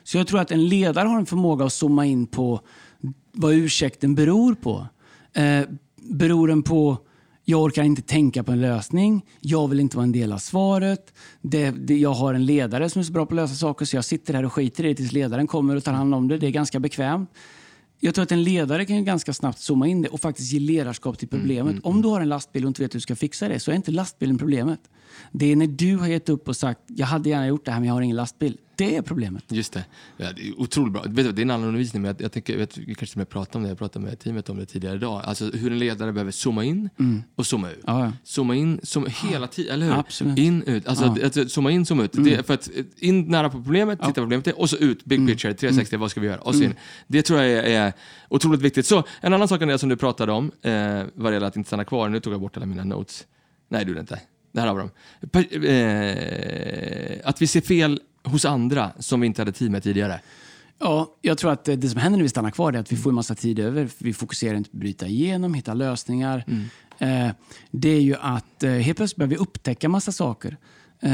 Så 0.03 0.17
jag 0.17 0.27
tror 0.27 0.39
att 0.39 0.51
en 0.51 0.67
ledare 0.67 1.07
har 1.07 1.17
en 1.17 1.25
förmåga 1.25 1.65
att 1.65 1.73
zooma 1.73 2.05
in 2.05 2.27
på 2.27 2.59
vad 3.31 3.53
ursäkten 3.53 4.15
beror 4.15 4.55
på. 4.55 4.87
Eh, 5.33 5.61
beror 5.95 6.47
den 6.47 6.63
på 6.63 6.97
jag 7.45 7.61
orkar 7.61 7.83
inte 7.83 8.01
tänka 8.01 8.43
på 8.43 8.51
en 8.51 8.61
lösning. 8.61 9.25
Jag 9.39 9.67
vill 9.67 9.79
inte 9.79 9.97
vara 9.97 10.03
en 10.03 10.11
del 10.11 10.33
av 10.33 10.37
svaret. 10.37 11.13
Det, 11.41 11.71
det, 11.71 11.97
jag 11.97 12.13
har 12.13 12.33
en 12.33 12.45
ledare 12.45 12.89
som 12.89 12.99
är 12.99 13.03
så 13.03 13.13
bra 13.13 13.25
på 13.25 13.33
att 13.33 13.35
lösa 13.35 13.55
saker 13.55 13.85
så 13.85 13.95
jag 13.95 14.05
sitter 14.05 14.33
här 14.33 14.45
och 14.45 14.53
skiter 14.53 14.85
i 14.85 14.87
det 14.87 14.95
tills 14.95 15.11
ledaren 15.11 15.47
kommer 15.47 15.75
och 15.75 15.83
tar 15.83 15.93
hand 15.93 16.15
om 16.15 16.27
det. 16.27 16.37
Det 16.37 16.47
är 16.47 16.51
ganska 16.51 16.79
bekvämt. 16.79 17.29
Jag 17.99 18.15
tror 18.15 18.23
att 18.23 18.31
en 18.31 18.43
ledare 18.43 18.85
kan 18.85 19.05
ganska 19.05 19.33
snabbt 19.33 19.59
zooma 19.59 19.87
in 19.87 20.01
det 20.01 20.09
och 20.09 20.21
faktiskt 20.21 20.51
ge 20.51 20.59
ledarskap 20.59 21.17
till 21.17 21.27
problemet. 21.27 21.75
Om 21.83 22.01
du 22.01 22.07
har 22.07 22.21
en 22.21 22.29
lastbil 22.29 22.63
och 22.63 22.67
inte 22.67 22.81
vet 22.81 22.93
hur 22.93 22.99
du 22.99 23.01
ska 23.01 23.15
fixa 23.15 23.47
det 23.47 23.59
så 23.59 23.71
är 23.71 23.75
inte 23.75 23.91
lastbilen 23.91 24.37
problemet. 24.37 24.79
Det 25.31 25.51
är 25.51 25.55
när 25.55 25.67
du 25.67 25.97
har 25.97 26.07
gett 26.07 26.29
upp 26.29 26.47
och 26.47 26.55
sagt 26.55 26.79
jag 26.87 27.07
hade 27.07 27.29
gärna 27.29 27.47
gjort 27.47 27.65
det 27.65 27.71
här 27.71 27.79
men 27.79 27.87
jag 27.87 27.93
har 27.93 28.01
ingen 28.01 28.15
lastbil. 28.15 28.57
Det 28.87 28.95
är 28.95 29.01
problemet. 29.01 29.43
Just 29.47 29.73
det. 29.73 29.85
Ja, 30.17 30.27
det 30.35 30.47
är 30.47 30.61
otroligt 30.61 30.93
bra. 30.93 31.01
Vet 31.01 31.15
du, 31.25 31.31
det 31.31 31.41
är 31.41 31.43
en 31.43 31.51
annan 31.51 31.67
undervisning, 31.67 32.01
men 32.01 32.09
jag, 32.09 32.21
jag 32.21 32.31
tänker, 32.31 32.57
vet, 32.57 32.77
vi 32.77 32.95
kanske 32.95 33.17
mer 33.19 33.25
pratar 33.25 33.59
om 33.59 33.63
det, 33.63 33.69
jag 33.69 33.77
pratade 33.77 34.05
med 34.05 34.19
teamet 34.19 34.49
om 34.49 34.57
det 34.57 34.65
tidigare 34.65 34.95
idag. 34.95 35.21
Alltså 35.25 35.45
hur 35.45 35.71
en 35.71 35.79
ledare 35.79 36.11
behöver 36.13 36.31
zooma 36.31 36.63
in 36.63 36.89
och 37.35 37.45
zooma 37.45 37.71
ut. 37.71 37.83
Ja, 37.87 38.05
ja. 38.05 38.11
Zooma 38.23 38.55
in, 38.55 38.79
zooma, 38.83 39.07
hela 39.07 39.47
tiden, 39.47 39.73
eller 39.73 39.85
hur? 39.85 39.93
Absolut. 39.93 40.37
In, 40.37 40.63
ut. 40.63 40.87
Alltså, 40.87 41.15
Ja. 41.21 41.27
att, 41.27 41.51
zooma 41.51 41.71
in, 41.71 41.85
zooma 41.85 42.03
ut. 42.03 42.11
Det, 42.13 42.33
är 42.33 42.43
för 42.43 42.53
att 42.53 42.69
in 42.97 43.21
nära 43.21 43.49
på 43.49 43.63
problemet, 43.63 43.99
titta 43.99 44.13
på 44.13 44.21
problemet, 44.21 44.47
och 44.47 44.69
så 44.69 44.77
ut, 44.77 45.05
big 45.05 45.27
picture, 45.27 45.53
360, 45.53 45.97
vad 45.97 46.11
ska 46.11 46.21
vi 46.21 46.27
göra? 46.27 46.41
Och 46.41 46.55
så 46.55 46.63
in. 46.63 46.73
Det 47.07 47.21
tror 47.21 47.41
jag 47.41 47.51
är, 47.51 47.63
är 47.85 47.93
otroligt 48.29 48.61
viktigt. 48.61 48.85
Så 48.85 49.03
en 49.21 49.33
annan 49.33 49.47
sak 49.47 49.59
det 49.59 49.77
som 49.77 49.89
du 49.89 49.97
pratade 49.97 50.31
om, 50.31 50.51
eh, 50.61 51.03
vad 51.13 51.31
det 51.31 51.35
gäller 51.35 51.47
att 51.47 51.55
inte 51.57 51.67
stanna 51.67 51.85
kvar, 51.85 52.09
nu 52.09 52.19
tog 52.19 52.33
jag 52.33 52.41
bort 52.41 52.57
alla 52.57 52.65
mina 52.65 52.83
notes. 52.83 53.25
Nej, 53.69 53.85
du 53.85 53.91
gjorde 53.91 54.01
inte. 54.01 54.19
Där 54.51 54.67
har 54.67 54.75
vi 54.75 54.79
dem. 54.81 54.89
Eh, 55.63 57.19
att 57.29 57.41
vi 57.41 57.47
ser 57.47 57.61
fel 57.61 57.99
hos 58.23 58.45
andra 58.45 58.91
som 58.99 59.19
vi 59.21 59.27
inte 59.27 59.41
hade 59.41 59.51
tid 59.51 59.71
med 59.71 59.83
tidigare. 59.83 60.19
Ja, 60.79 61.15
jag 61.21 61.37
tror 61.37 61.51
att 61.51 61.67
eh, 61.67 61.75
det 61.75 61.89
som 61.89 61.99
händer 61.99 62.17
när 62.17 62.23
vi 62.23 62.29
stannar 62.29 62.51
kvar 62.51 62.73
är 62.73 62.79
att 62.79 62.91
vi 62.91 62.95
får 62.97 63.09
en 63.11 63.15
massa 63.15 63.35
tid 63.35 63.59
över. 63.59 63.89
Vi 63.97 64.13
fokuserar 64.13 64.55
inte 64.55 64.69
på 64.69 64.77
att 64.77 64.81
bryta 64.81 65.07
igenom, 65.07 65.53
hitta 65.53 65.73
lösningar. 65.73 66.43
Eh, 66.99 67.29
det 67.71 67.89
är 67.89 68.01
ju 68.01 68.15
att 68.15 68.63
eh, 68.63 68.71
helt 68.71 68.97
plötsligt 68.97 69.17
börjar 69.17 69.29
vi 69.29 69.35
upptäcka 69.35 69.89
massa 69.89 70.11
saker 70.11 70.57
eh, 71.01 71.11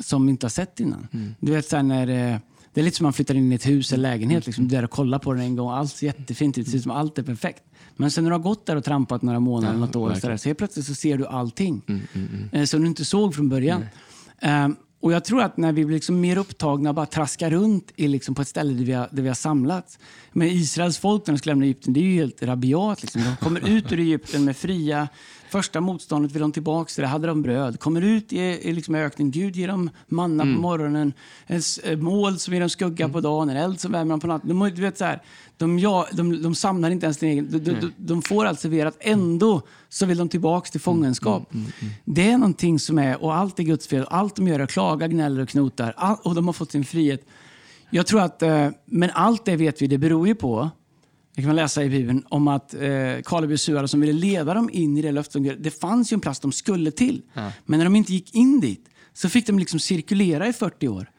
som 0.00 0.26
vi 0.26 0.30
inte 0.30 0.46
har 0.46 0.50
sett 0.50 0.80
innan. 0.80 1.06
Du 1.40 1.52
vet, 1.52 1.68
så 1.68 1.82
när, 1.82 2.08
eh, 2.08 2.38
det 2.74 2.80
är 2.80 2.84
lite 2.84 2.96
som 2.96 3.04
man 3.04 3.12
flyttar 3.12 3.34
in 3.34 3.52
i 3.52 3.54
ett 3.54 3.66
hus 3.66 3.92
eller 3.92 4.02
lägenhet. 4.10 4.46
Liksom, 4.46 4.68
du 4.68 4.76
är 4.76 4.78
där 4.78 4.84
och 4.84 4.90
kollar 4.90 5.18
på 5.18 5.32
den 5.32 5.42
en 5.42 5.56
gång. 5.56 5.70
Allt 5.70 5.92
ser 5.92 6.06
jättefint 6.06 6.58
ut. 6.58 6.64
Det 6.64 6.70
ser 6.70 6.78
ut 6.78 6.82
som 6.82 6.92
allt 6.92 7.18
är 7.18 7.22
perfekt. 7.22 7.62
Men 7.96 8.10
sen 8.10 8.24
när 8.24 8.30
du 8.30 8.36
har 8.36 8.42
gått 8.42 8.66
där 8.66 8.76
och 8.76 8.84
trampat 8.84 9.22
några 9.22 9.40
månader 9.40 9.74
eller 9.74 9.86
något 9.86 9.96
år 9.96 10.14
så, 10.14 10.28
där, 10.28 10.36
så 10.36 10.48
helt 10.48 10.58
plötsligt 10.58 10.86
så 10.86 10.94
ser 10.94 11.18
du 11.18 11.26
allting 11.26 11.82
eh, 12.52 12.64
som 12.64 12.80
du 12.80 12.86
inte 12.86 13.04
såg 13.04 13.34
från 13.34 13.48
början. 13.48 13.84
Och 15.02 15.12
jag 15.12 15.24
tror 15.24 15.42
att 15.42 15.56
när 15.56 15.72
vi 15.72 15.84
blir 15.84 15.96
liksom 15.96 16.20
mer 16.20 16.36
upptagna 16.36 16.88
och 16.88 16.94
bara 16.94 17.06
traskar 17.06 17.50
runt 17.50 17.92
i 17.96 18.08
liksom 18.08 18.34
på 18.34 18.42
ett 18.42 18.48
ställe 18.48 18.72
där 18.72 18.84
vi 18.84 18.92
har, 18.92 19.08
där 19.12 19.22
vi 19.22 19.28
har 19.28 19.34
samlats. 19.34 19.98
Men 20.32 20.48
Israels 20.48 20.98
folk 20.98 21.26
när 21.26 21.34
de 21.34 21.38
ska 21.38 21.50
lämna 21.50 21.64
Egypten, 21.64 21.92
det 21.92 22.00
är 22.00 22.04
ju 22.04 22.14
helt 22.14 22.42
rabiat. 22.42 23.02
Liksom. 23.02 23.22
De 23.22 23.36
kommer 23.44 23.68
ut 23.68 23.92
ur 23.92 23.98
Egypten 24.00 24.44
med 24.44 24.56
fria. 24.56 25.08
Första 25.52 25.80
motståndet 25.80 26.32
vill 26.32 26.42
de 26.42 26.52
tillbaka 26.52 26.88
till, 26.88 27.02
det. 27.02 27.08
Hade 27.08 27.26
de 27.26 27.42
bröd. 27.42 27.80
Kommer 27.80 28.02
ut 28.02 28.32
i, 28.32 28.38
i 28.38 28.72
liksom 28.72 28.94
öknen, 28.94 29.30
Gud 29.30 29.56
ger 29.56 29.68
dem 29.68 29.90
manna 30.06 30.42
på 30.42 30.48
morgonen, 30.48 31.12
en 31.46 31.62
eh, 31.84 31.98
mål 31.98 32.38
som 32.38 32.54
ger 32.54 32.60
dem 32.60 32.70
skugga 32.70 33.08
på 33.08 33.20
dagen, 33.20 33.50
en 33.50 33.56
eld 33.56 33.80
som 33.80 33.92
värmer 33.92 34.10
dem 34.10 34.20
på 34.20 34.26
natten. 34.26 34.48
De, 34.48 34.70
du 34.74 34.82
vet, 34.82 34.98
så 34.98 35.04
här, 35.04 35.22
de, 35.56 35.78
ja, 35.78 36.06
de, 36.12 36.42
de 36.42 36.54
samlar 36.54 36.90
inte 36.90 37.06
ens 37.06 37.18
sin 37.18 37.28
egen... 37.28 37.50
De, 37.50 37.58
de, 37.58 37.72
de, 37.72 37.92
de 37.96 38.22
får 38.22 38.44
allt 38.44 38.60
serverat, 38.60 38.96
ändå 39.00 39.62
så 39.88 40.06
vill 40.06 40.18
de 40.18 40.28
tillbaka 40.28 40.70
till 40.70 40.80
fångenskap. 40.80 41.52
Det 42.04 42.30
är 42.30 42.38
någonting 42.38 42.78
som 42.78 42.98
är, 42.98 43.22
och 43.22 43.34
allt 43.34 43.58
är 43.58 43.62
Guds 43.62 43.86
fel, 43.86 44.06
allt 44.10 44.36
de 44.36 44.48
gör 44.48 44.60
är 44.60 44.66
klagar, 44.66 45.08
gnäller 45.08 45.42
och 45.42 45.48
knotar, 45.48 45.94
all, 45.96 46.16
och 46.22 46.34
de 46.34 46.46
har 46.46 46.52
fått 46.52 46.72
sin 46.72 46.84
frihet. 46.84 47.26
Jag 47.90 48.06
tror 48.06 48.20
att, 48.20 48.42
eh, 48.42 48.68
men 48.84 49.10
allt 49.14 49.44
det 49.44 49.56
vet 49.56 49.82
vi, 49.82 49.86
det 49.86 49.98
beror 49.98 50.28
ju 50.28 50.34
på, 50.34 50.70
det 51.34 51.42
kan 51.42 51.46
man 51.46 51.56
läsa 51.56 51.84
i 51.84 51.88
Bibeln, 51.88 52.24
om 52.28 52.48
att 52.48 52.74
eh, 52.74 53.34
och 53.42 53.50
Jesua 53.50 53.88
som 53.88 54.00
ville 54.00 54.12
leda 54.12 54.54
dem 54.54 54.70
in 54.72 54.96
i 54.98 55.02
det 55.02 55.12
löftet. 55.12 55.62
Det 55.62 55.70
fanns 55.70 56.12
ju 56.12 56.14
en 56.14 56.20
plats 56.20 56.40
de 56.40 56.52
skulle 56.52 56.90
till. 56.90 57.22
Men 57.64 57.78
när 57.78 57.84
de 57.84 57.96
inte 57.96 58.12
gick 58.12 58.34
in 58.34 58.60
dit 58.60 58.88
så 59.12 59.28
fick 59.28 59.46
de 59.46 59.58
liksom 59.58 59.80
cirkulera 59.80 60.48
i 60.48 60.52
40 60.52 60.88
år. 60.88 61.10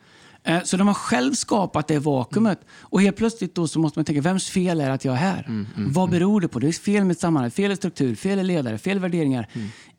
Eh, 0.44 0.64
Så 0.64 0.78
de 0.78 0.88
har 0.88 0.94
själv 0.94 1.34
skapat 1.34 1.88
det 1.88 2.00
vakuumet. 2.00 2.60
Och 2.80 3.02
helt 3.02 3.16
plötsligt 3.16 3.56
då 3.56 3.68
så 3.68 3.80
måste 3.80 4.00
man 4.00 4.06
tänka, 4.06 4.22
vems 4.22 4.50
fel 4.50 4.82
är 4.82 4.90
att 4.90 5.06
jag 5.06 5.14
är 5.14 5.20
här? 5.20 5.66
Vad 5.76 6.10
beror 6.10 6.42
det 6.42 6.48
på? 6.48 6.60
Det 6.60 6.68
är 6.68 6.72
fel 6.72 7.06
med 7.06 7.18
sammanhang, 7.18 7.52
fel 7.52 7.72
i 7.72 7.76
struktur, 7.76 8.16
fel 8.16 8.40
i 8.40 8.44
ledare, 8.44 8.78
fel 8.78 8.98
i 8.98 9.00
värderingar. 9.00 9.48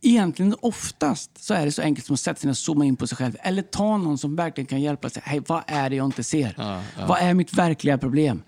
Egentligen 0.00 0.54
oftast 0.60 1.44
så 1.44 1.54
är 1.54 1.64
det 1.64 1.72
så 1.72 1.82
enkelt 1.82 2.06
som 2.06 2.14
att 2.14 2.20
sätta 2.20 2.40
sig 2.40 2.46
ner 2.48 2.52
och 2.52 2.56
zooma 2.56 2.84
in 2.84 2.96
på 2.96 3.06
sig 3.06 3.16
själv. 3.16 3.36
Eller 3.42 3.62
ta 3.62 3.96
någon 3.96 4.18
som 4.18 4.36
verkligen 4.36 4.66
kan 4.66 4.80
hjälpa 4.80 5.10
sig. 5.10 5.22
Hej, 5.26 5.42
vad 5.46 5.62
är 5.66 5.90
det 5.90 5.96
jag 5.96 6.06
inte 6.06 6.22
ser? 6.24 6.54
Vad 7.08 7.18
är 7.20 7.34
mitt 7.34 7.54
verkliga 7.54 7.98
problem? 7.98 8.42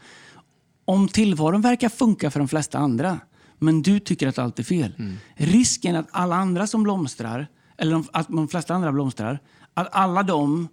Om 0.88 1.08
tillvaron 1.08 1.60
verkar 1.60 1.88
funka 1.88 2.30
för 2.30 2.38
de 2.40 2.48
flesta 2.48 2.78
andra, 2.78 3.20
men 3.58 3.82
du 3.82 4.00
tycker 4.00 4.28
att 4.28 4.38
allt 4.38 4.58
är 4.58 4.62
fel. 4.62 4.92
Risken 5.34 5.96
att 5.96 6.06
alla 6.10 6.36
andra 6.36 6.66
som 6.66 6.82
blomstrar, 6.82 7.46
eller 7.78 7.92
de, 7.92 8.04
att 8.12 8.28
de 8.28 8.48
flesta 8.48 8.74
andra 8.74 8.92
blomstrar, 8.92 9.38
att 9.74 9.88
alla 9.92 10.22
de 10.22 10.68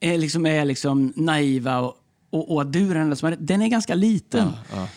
är 0.00 0.18
liksom, 0.18 0.46
är 0.46 0.64
liksom 0.64 1.12
naiva 1.16 1.78
och, 1.78 1.96
och, 2.30 2.52
och 2.52 2.62
att 2.62 2.72
du 2.72 2.90
är 2.90 2.94
den 2.94 3.02
enda 3.02 3.16
som 3.16 3.28
är 3.28 3.36
den 3.40 3.62
är 3.62 3.68
ganska 3.68 3.94
liten. 3.94 4.48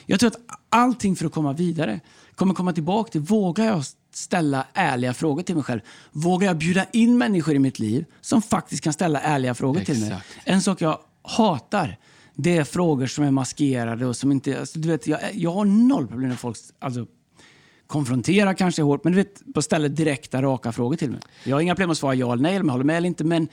Jag 0.05 0.19
tror 0.19 0.27
att 0.27 0.39
allting 0.69 1.15
för 1.15 1.25
att 1.25 1.31
komma 1.31 1.53
vidare 1.53 1.99
kommer 2.35 2.53
komma 2.53 2.73
tillbaka 2.73 3.11
till, 3.11 3.21
vågar 3.21 3.65
jag 3.65 3.83
ställa 4.13 4.65
ärliga 4.73 5.13
frågor 5.13 5.43
till 5.43 5.55
mig 5.55 5.63
själv? 5.63 5.81
Vågar 6.11 6.47
jag 6.47 6.57
bjuda 6.57 6.85
in 6.91 7.17
människor 7.17 7.55
i 7.55 7.59
mitt 7.59 7.79
liv 7.79 8.05
som 8.21 8.41
faktiskt 8.41 8.83
kan 8.83 8.93
ställa 8.93 9.21
ärliga 9.21 9.53
frågor 9.55 9.81
till 9.81 9.99
mig? 9.99 10.09
Exakt. 10.09 10.27
En 10.43 10.61
sak 10.61 10.81
jag 10.81 10.99
hatar, 11.23 11.97
det 12.35 12.57
är 12.57 12.63
frågor 12.63 13.07
som 13.07 13.23
är 13.23 13.31
maskerade 13.31 14.05
och 14.05 14.15
som 14.15 14.31
inte... 14.31 14.59
Alltså, 14.59 14.79
du 14.79 14.87
vet, 14.87 15.07
jag, 15.07 15.19
jag 15.33 15.51
har 15.51 15.65
noll 15.65 16.07
problem 16.07 16.29
med 16.29 16.39
folk 16.39 16.57
alltså, 16.79 17.05
konfronterar 17.87 18.53
kanske 18.53 18.81
hårt, 18.81 19.03
men 19.03 19.13
du 19.13 19.17
vet, 19.17 19.53
på 19.53 19.61
stället 19.61 19.95
direkta, 19.95 20.41
raka 20.41 20.71
frågor 20.71 20.95
till 20.95 21.11
mig. 21.11 21.19
Jag 21.43 21.55
har 21.55 21.61
inga 21.61 21.75
problem 21.75 21.91
att 21.91 21.97
svara 21.97 22.15
ja 22.15 22.33
eller 22.33 22.43
nej, 22.43 22.51
eller 22.51 22.61
om 22.61 22.67
jag 22.67 22.73
håller 22.73 22.85
med 22.85 22.97
eller 22.97 23.07
inte, 23.07 23.23
men 23.23 23.47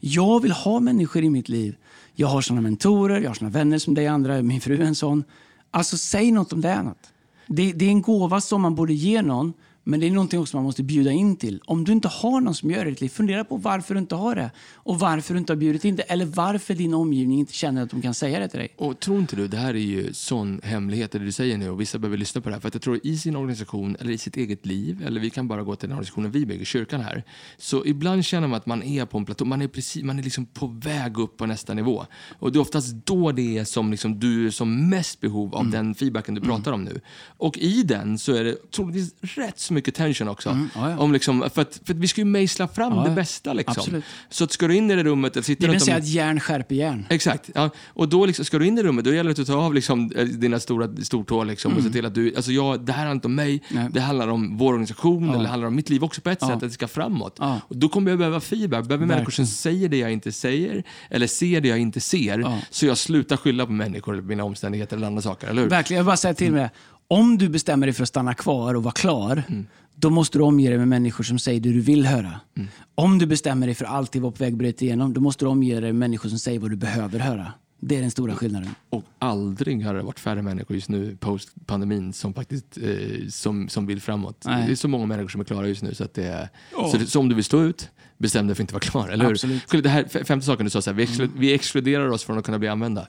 jag 0.00 0.42
vill 0.42 0.52
ha 0.52 0.80
människor 0.80 1.24
i 1.24 1.30
mitt 1.30 1.48
liv. 1.48 1.76
Jag 2.14 2.28
har 2.28 2.40
såna 2.40 2.60
mentorer, 2.60 3.20
jag 3.20 3.30
har 3.30 3.34
såna 3.34 3.50
vänner 3.50 3.78
som 3.78 3.94
dig 3.94 4.06
andra, 4.06 4.42
min 4.42 4.60
fru 4.60 4.82
är 4.82 4.86
en 4.86 4.94
sån. 4.94 5.24
Alltså, 5.70 5.96
säg 5.96 6.30
något 6.30 6.52
om 6.52 6.60
det 6.60 6.68
är 6.68 6.82
något. 6.82 7.12
Det, 7.46 7.72
det 7.72 7.84
är 7.84 7.90
en 7.90 8.02
gåva 8.02 8.40
som 8.40 8.62
man 8.62 8.74
borde 8.74 8.92
ge 8.92 9.22
någon, 9.22 9.52
men 9.88 10.00
det 10.00 10.06
är 10.06 10.10
någonting 10.10 10.40
också 10.40 10.56
man 10.56 10.64
måste 10.64 10.82
bjuda 10.82 11.10
in 11.10 11.36
till. 11.36 11.60
Om 11.64 11.84
du 11.84 11.92
inte 11.92 12.08
har 12.08 12.40
någon 12.40 12.54
som 12.54 12.70
gör 12.70 12.84
det 12.84 12.90
i 12.90 12.90
ditt 12.90 13.00
liv, 13.00 13.08
fundera 13.08 13.44
på 13.44 13.56
varför 13.56 13.94
du 13.94 14.00
inte 14.00 14.14
har 14.14 14.34
det. 14.34 14.50
Och 14.74 14.98
varför 14.98 15.34
du 15.34 15.40
inte 15.40 15.52
har 15.52 15.56
bjudit 15.58 15.84
in 15.84 15.96
det. 15.96 16.02
Eller 16.02 16.24
varför 16.24 16.74
din 16.74 16.94
omgivning 16.94 17.38
inte 17.38 17.52
känner 17.52 17.82
att 17.82 17.90
de 17.90 18.02
kan 18.02 18.14
säga 18.14 18.38
det 18.38 18.48
till 18.48 18.58
dig. 18.58 18.74
Och 18.76 19.00
tror 19.00 19.18
inte 19.18 19.36
du, 19.36 19.48
det 19.48 19.56
här 19.56 19.74
är 19.74 19.78
ju 19.78 20.12
sån 20.12 20.60
hemlighet 20.64 21.12
det 21.12 21.18
du 21.18 21.32
säger 21.32 21.58
nu 21.58 21.70
och 21.70 21.80
vissa 21.80 21.98
behöver 21.98 22.16
lyssna 22.16 22.40
på 22.40 22.48
det 22.48 22.54
här. 22.54 22.60
För 22.60 22.68
att 22.68 22.74
jag 22.74 22.82
tror 22.82 23.00
i 23.02 23.18
sin 23.18 23.36
organisation 23.36 23.96
eller 24.00 24.12
i 24.12 24.18
sitt 24.18 24.36
eget 24.36 24.66
liv, 24.66 25.02
eller 25.06 25.20
vi 25.20 25.30
kan 25.30 25.48
bara 25.48 25.62
gå 25.62 25.76
till 25.76 25.88
den 25.88 25.98
organisationen 25.98 26.30
vi 26.30 26.46
bygger, 26.46 26.64
kyrkan 26.64 27.00
här. 27.00 27.24
Så 27.58 27.86
ibland 27.86 28.24
känner 28.24 28.48
man 28.48 28.56
att 28.56 28.66
man 28.66 28.82
är 28.82 29.06
på 29.06 29.18
en 29.18 29.24
platå, 29.24 29.44
man 29.44 29.62
är, 29.62 29.68
precis, 29.68 30.02
man 30.02 30.18
är 30.18 30.22
liksom 30.22 30.46
på 30.46 30.66
väg 30.66 31.18
upp 31.18 31.36
på 31.36 31.46
nästa 31.46 31.74
nivå. 31.74 32.06
Och 32.38 32.52
det 32.52 32.58
är 32.58 32.60
oftast 32.60 33.06
då 33.06 33.32
det 33.32 33.58
är 33.58 33.64
som 33.64 33.90
liksom 33.90 34.20
du 34.20 34.46
är 34.46 34.50
som 34.50 34.88
mest 34.88 35.20
behov 35.20 35.54
av 35.54 35.70
den 35.70 35.94
feedbacken 35.94 36.34
du 36.34 36.40
pratar 36.40 36.72
om 36.72 36.84
nu. 36.84 37.00
Och 37.26 37.58
i 37.58 37.82
den 37.82 38.18
så 38.18 38.32
är 38.32 38.44
det 38.44 38.70
troligtvis 38.70 39.14
rätt 39.20 39.58
så 39.58 39.77
mycket 39.78 39.94
tension 39.94 40.28
också. 40.28 40.50
Mm, 40.50 40.68
ja, 40.74 40.90
ja. 40.90 40.98
Om 40.98 41.12
liksom, 41.12 41.50
för, 41.54 41.62
att, 41.62 41.80
för 41.84 41.94
att 41.94 41.98
vi 42.00 42.08
ska 42.08 42.20
ju 42.20 42.24
mejsla 42.24 42.68
fram 42.68 42.92
Ja, 42.96 43.04
det 43.04 43.10
bästa. 43.10 43.52
Liksom. 43.52 43.74
Absolut. 43.78 44.04
Så 44.30 44.44
att 44.44 44.52
ska 44.52 44.68
du 44.68 44.76
in 44.76 44.90
i 44.90 44.96
det 44.96 45.02
rummet 45.04 45.32
eller 45.36 45.44
sitta 45.44 45.60
Det 45.60 45.66
vill 45.66 45.76
om- 45.76 45.80
säga 45.80 45.96
att 45.96 46.06
järn 46.08 46.40
skärper 46.40 46.74
järn. 46.74 47.06
Exakt. 47.10 47.50
Och 47.88 48.08
då 48.08 48.26
liksom, 48.26 48.44
ska 48.44 48.58
du 48.58 48.66
in 48.66 48.78
i 48.78 48.82
rummet, 48.82 49.04
då 49.04 49.14
gäller 49.14 49.34
det 49.34 49.40
att 49.42 49.46
ta 49.48 49.54
av 49.54 49.74
liksom, 49.74 50.12
eh, 50.16 50.24
dina 50.24 50.60
stora 50.60 50.88
stortår 51.02 51.44
liksom, 51.44 51.76
och 51.76 51.82
se 51.82 51.90
till 51.90 52.06
att 52.06 52.14
du... 52.14 52.32
Alltså 52.36 52.52
jag, 52.52 52.80
det 52.80 52.92
här 52.92 52.98
handlar 52.98 53.14
inte 53.14 53.26
om 53.28 53.34
mig, 53.34 53.62
Mm. 53.70 53.82
Nej. 53.82 53.92
det 53.94 54.00
handlar 54.00 54.28
om 54.28 54.56
vår 54.56 54.72
organisation, 54.72 55.30
eller 55.30 55.42
det 55.42 55.48
handlar 55.48 55.68
om 55.68 55.74
mitt 55.76 55.90
liv 55.90 56.04
också 56.04 56.20
på 56.20 56.30
ett 56.30 56.40
sätt, 56.40 56.50
att 56.50 56.60
det 56.60 56.70
ska 56.70 56.88
framåt. 56.88 57.38
Och 57.68 57.76
då 57.76 57.88
kommer 57.88 58.10
jag 58.10 58.18
behöva 58.18 58.40
feedback, 58.40 58.84
behöver 58.84 59.06
människor 59.06 59.30
som 59.30 59.42
Verkligen. 59.44 59.46
säger 59.46 59.88
det 59.88 59.96
jag 59.98 60.12
inte 60.12 60.32
säger, 60.32 60.82
eller 61.10 61.26
ser 61.26 61.60
det 61.60 61.68
jag 61.68 61.78
inte 61.78 62.00
ser, 62.00 62.46
så 62.70 62.86
jag 62.86 62.98
slutar 62.98 63.36
skylla 63.36 63.66
på 63.66 63.72
människor, 63.72 64.12
eller 64.12 64.22
mina 64.22 64.44
omständigheter 64.44 64.96
eller 64.96 65.06
andra 65.06 65.22
saker, 65.22 65.46
eller 65.48 65.62
hur? 65.62 65.68
Verkligen, 65.68 65.96
jag 65.98 66.04
vill 66.04 66.06
bara 66.06 66.16
säga 66.16 66.34
till 66.34 66.52
mig 66.52 66.60
det. 66.62 66.70
Om 67.08 67.38
du 67.38 67.48
bestämmer 67.48 67.86
dig 67.86 67.94
för 67.94 68.02
att 68.02 68.08
stanna 68.08 68.34
kvar 68.34 68.74
och 68.74 68.82
vara 68.82 68.92
klar, 68.92 69.42
Mm. 69.48 69.66
då 69.94 70.10
måste 70.10 70.38
du 70.38 70.42
omge 70.44 70.68
dig 70.68 70.78
med 70.78 70.88
människor 70.88 71.24
som 71.24 71.38
säger 71.38 71.60
det 71.60 71.72
du 71.72 71.80
vill 71.80 72.06
höra. 72.06 72.40
Mm. 72.56 72.68
Om 72.94 73.18
du 73.18 73.26
bestämmer 73.26 73.66
dig 73.66 73.74
för 73.74 73.84
att 73.84 73.90
alltid 73.90 74.22
vara 74.22 74.32
på 74.32 74.44
väg 74.44 74.56
bryta 74.56 74.84
igenom, 74.84 75.12
då 75.14 75.20
måste 75.20 75.44
du 75.44 75.48
omge 75.48 75.74
dig 75.74 75.80
med 75.80 75.94
människor 75.94 76.28
som 76.28 76.38
säger 76.38 76.58
vad 76.58 76.70
du 76.70 76.76
behöver 76.76 77.18
höra. 77.18 77.52
Det 77.80 77.96
är 77.96 78.00
den 78.00 78.10
stora 78.10 78.34
skillnaden. 78.34 78.74
Och 78.90 79.04
aldrig 79.18 79.84
har 79.84 79.94
det 79.94 80.02
varit 80.02 80.20
färre 80.20 80.42
människor 80.42 80.76
just 80.76 80.88
nu, 80.88 81.16
post 81.20 81.48
pandemin, 81.66 82.12
som 82.12 82.34
faktiskt 82.34 82.78
eh, 82.82 83.28
som, 83.30 83.68
som 83.68 83.86
vill 83.86 84.00
framåt. 84.00 84.42
Nej. 84.46 84.66
Det 84.66 84.72
är 84.72 84.76
så 84.76 84.88
många 84.88 85.06
människor 85.06 85.28
som 85.28 85.40
är 85.40 85.44
klara 85.44 85.68
just 85.68 85.82
nu, 85.82 85.94
så, 85.94 86.04
att 86.04 86.14
det 86.14 86.24
är, 86.24 86.48
så, 86.90 86.96
det, 86.96 87.06
så 87.06 87.20
om 87.20 87.28
du 87.28 87.34
vill 87.34 87.44
stå 87.44 87.62
ut, 87.62 87.90
bestäm 88.18 88.46
dig 88.46 88.56
för 88.56 88.62
att 88.62 88.64
inte 88.64 88.74
vara 88.74 88.80
klar, 88.80 89.08
eller 89.08 89.24
hur? 89.24 89.32
Absolut. 89.32 89.62
Skulle 89.62 89.82
Det 89.82 89.88
här 89.88 90.24
femte 90.24 90.46
saken 90.46 90.64
du 90.66 90.70
sa, 90.70 90.82
så 90.82 90.90
här, 90.90 90.96
vi, 90.96 91.02
exklu, 91.02 91.28
vi 91.36 91.52
exkluderar 91.54 92.08
oss 92.08 92.24
från 92.24 92.38
att 92.38 92.44
kunna 92.44 92.58
bli 92.58 92.68
använda. 92.68 93.08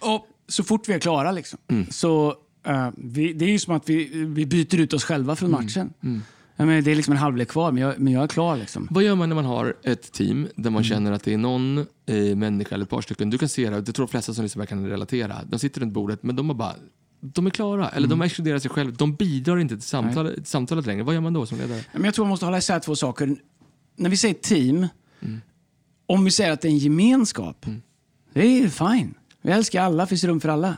Och 0.00 0.26
så 0.48 0.64
fort 0.64 0.88
vi 0.88 0.92
är 0.92 0.98
klara, 0.98 1.32
liksom, 1.32 1.58
Mm. 1.68 1.86
så 1.90 2.34
eh, 2.66 2.88
vi, 2.96 3.32
det 3.32 3.44
är 3.44 3.48
ju 3.48 3.58
som 3.58 3.74
att 3.74 3.88
vi, 3.88 4.24
vi 4.26 4.46
byter 4.46 4.80
ut 4.80 4.92
oss 4.92 5.04
själva 5.04 5.36
från 5.36 5.48
Mm. 5.54 5.64
matchen. 5.64 5.92
Jag 6.56 6.66
menar, 6.66 6.80
det 6.82 6.90
är 6.90 6.94
liksom 6.96 7.12
en 7.12 7.18
halvlek 7.18 7.48
kvar, 7.48 7.72
men 7.72 7.82
jag, 7.82 7.98
men 8.00 8.12
jag 8.12 8.22
är 8.22 8.28
klar. 8.28 8.56
Liksom. 8.56 8.88
Vad 8.90 9.04
gör 9.04 9.14
man 9.14 9.28
när 9.28 9.36
man 9.36 9.44
har 9.44 9.74
ett 9.84 10.12
team 10.12 10.42
där 10.42 10.60
Mm. 10.62 10.72
man 10.72 10.84
känner 10.84 11.12
att 11.12 11.24
det 11.24 11.32
är 11.34 11.38
någon 11.38 11.78
eh, 12.06 12.36
människa 12.36 12.74
eller 12.74 12.82
ett 12.84 12.90
par 12.90 13.00
stycken, 13.00 13.30
du 13.30 13.38
kan 13.38 13.48
se 13.48 13.70
det, 13.70 13.76
jag 13.76 13.94
tror 13.94 14.06
de 14.06 14.10
flesta 14.10 14.34
som 14.34 14.42
lyssnar 14.44 14.66
kan 14.66 14.86
relatera, 14.88 15.36
de 15.44 15.58
sitter 15.58 15.80
runt 15.80 15.92
bordet 15.92 16.22
men 16.22 16.36
de 16.36 16.48
har 16.48 16.56
bara 16.56 16.74
de 17.20 17.46
är 17.46 17.50
klara, 17.50 17.88
eller 17.88 18.06
Mm. 18.06 18.18
de 18.18 18.24
exkluderar 18.24 18.58
sig 18.58 18.70
själva. 18.70 18.96
De 18.98 19.14
bidrar 19.14 19.58
inte 19.58 19.74
till 19.74 19.82
samtalet, 19.86 20.34
till 20.34 20.44
samtalet 20.46 20.86
längre. 20.86 21.02
Vad 21.02 21.14
gör 21.14 21.20
man 21.20 21.32
då 21.32 21.46
som 21.46 21.58
ledare? 21.58 21.80
Men 21.92 22.04
jag 22.04 22.14
tror 22.14 22.24
man 22.24 22.30
måste 22.30 22.44
hålla 22.46 22.58
isär 22.58 22.80
två 22.80 22.96
saker. 22.96 23.36
När 23.96 24.10
vi 24.10 24.16
säger 24.16 24.34
team, 24.34 24.86
Mm. 25.20 25.40
om 26.06 26.24
vi 26.24 26.30
säger 26.30 26.52
att 26.52 26.60
det 26.60 26.68
är 26.68 26.70
en 26.70 26.78
gemenskap, 26.78 27.66
det 28.32 28.40
är 28.62 28.68
fine. 28.68 29.14
Vi 29.42 29.50
älskar 29.52 29.82
alla, 29.82 30.02
det 30.02 30.08
finns 30.08 30.24
rum 30.24 30.40
för 30.40 30.48
alla. 30.48 30.76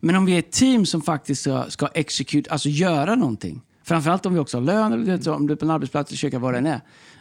Men 0.00 0.16
om 0.16 0.24
vi 0.24 0.34
är 0.34 0.38
ett 0.38 0.52
team 0.52 0.86
som 0.86 1.02
faktiskt 1.02 1.40
ska, 1.40 1.64
ska 1.68 1.86
execute, 1.86 2.50
alltså 2.50 2.68
göra 2.68 3.14
någonting. 3.14 3.62
Framförallt 3.84 4.26
om 4.26 4.34
vi 4.34 4.40
också 4.40 4.56
har 4.56 4.62
lön, 4.62 4.92
eller 4.92 5.28
om 5.28 5.46
du 5.46 5.52
är 5.52 5.56
på 5.56 5.64
en 5.64 5.70
arbetsplats, 5.70 6.10
försöka 6.10 6.38
vad 6.38 6.54
den 6.54 6.66
är. 6.66 6.80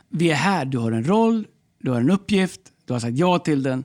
Vi 0.09 0.31
är 0.31 0.35
här, 0.35 0.65
du 0.65 0.77
har 0.77 0.91
en 0.91 1.07
roll, 1.07 1.47
du 1.79 1.91
har 1.91 1.99
en 1.99 2.09
uppgift, 2.09 2.61
du 2.85 2.93
har 2.93 2.99
sagt 2.99 3.17
ja 3.17 3.39
till 3.39 3.63
den. 3.63 3.83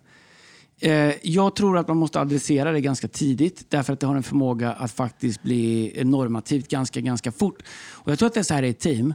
Eh, 0.81 1.13
jag 1.23 1.57
tror 1.57 1.79
att 1.79 1.89
man 1.89 1.97
måste 1.97 2.21
adressera 2.21 2.73
det 2.73 2.81
ganska 2.81 3.09
tidigt 3.09 3.67
därför 3.69 3.93
att 3.93 4.01
det 4.01 4.07
har 4.07 4.17
en 4.17 4.23
förmåga 4.23 4.73
att 4.73 4.93
faktiskt 4.93 5.43
bli 5.43 5.93
normativt 6.05 6.69
ganska, 6.69 7.01
ganska 7.01 7.33
fort. 7.33 7.63
Och 7.91 8.11
jag 8.11 8.19
tror 8.19 8.27
att 8.27 8.35
det 8.35 8.41
är 8.41 8.45
så 8.45 8.55
här 8.55 8.63
i 8.63 8.69
ett 8.69 8.81
team. 8.81 9.15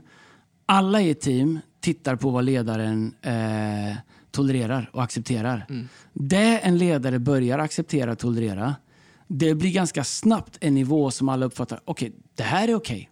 Alla 0.66 1.02
i 1.02 1.10
ett 1.10 1.22
team 1.22 1.60
tittar 1.82 2.16
på 2.16 2.30
vad 2.30 2.44
ledaren 2.44 3.14
eh, 3.22 3.98
tolererar 4.32 4.90
och 4.94 5.04
accepterar. 5.04 5.66
Det 6.14 6.60
en 6.60 6.78
ledare 6.78 7.20
börjar 7.20 7.60
acceptera 7.60 8.12
och 8.12 8.20
tolerera, 8.20 8.76
det 9.28 9.56
blir 9.56 9.72
ganska 9.72 10.04
snabbt 10.04 10.58
en 10.62 10.74
nivå 10.74 11.12
som 11.12 11.30
alla 11.30 11.46
uppfattar, 11.46 11.80
okej, 11.86 12.12
det 12.36 12.44
här 12.44 12.68
är 12.68 12.76
okej. 12.76 13.10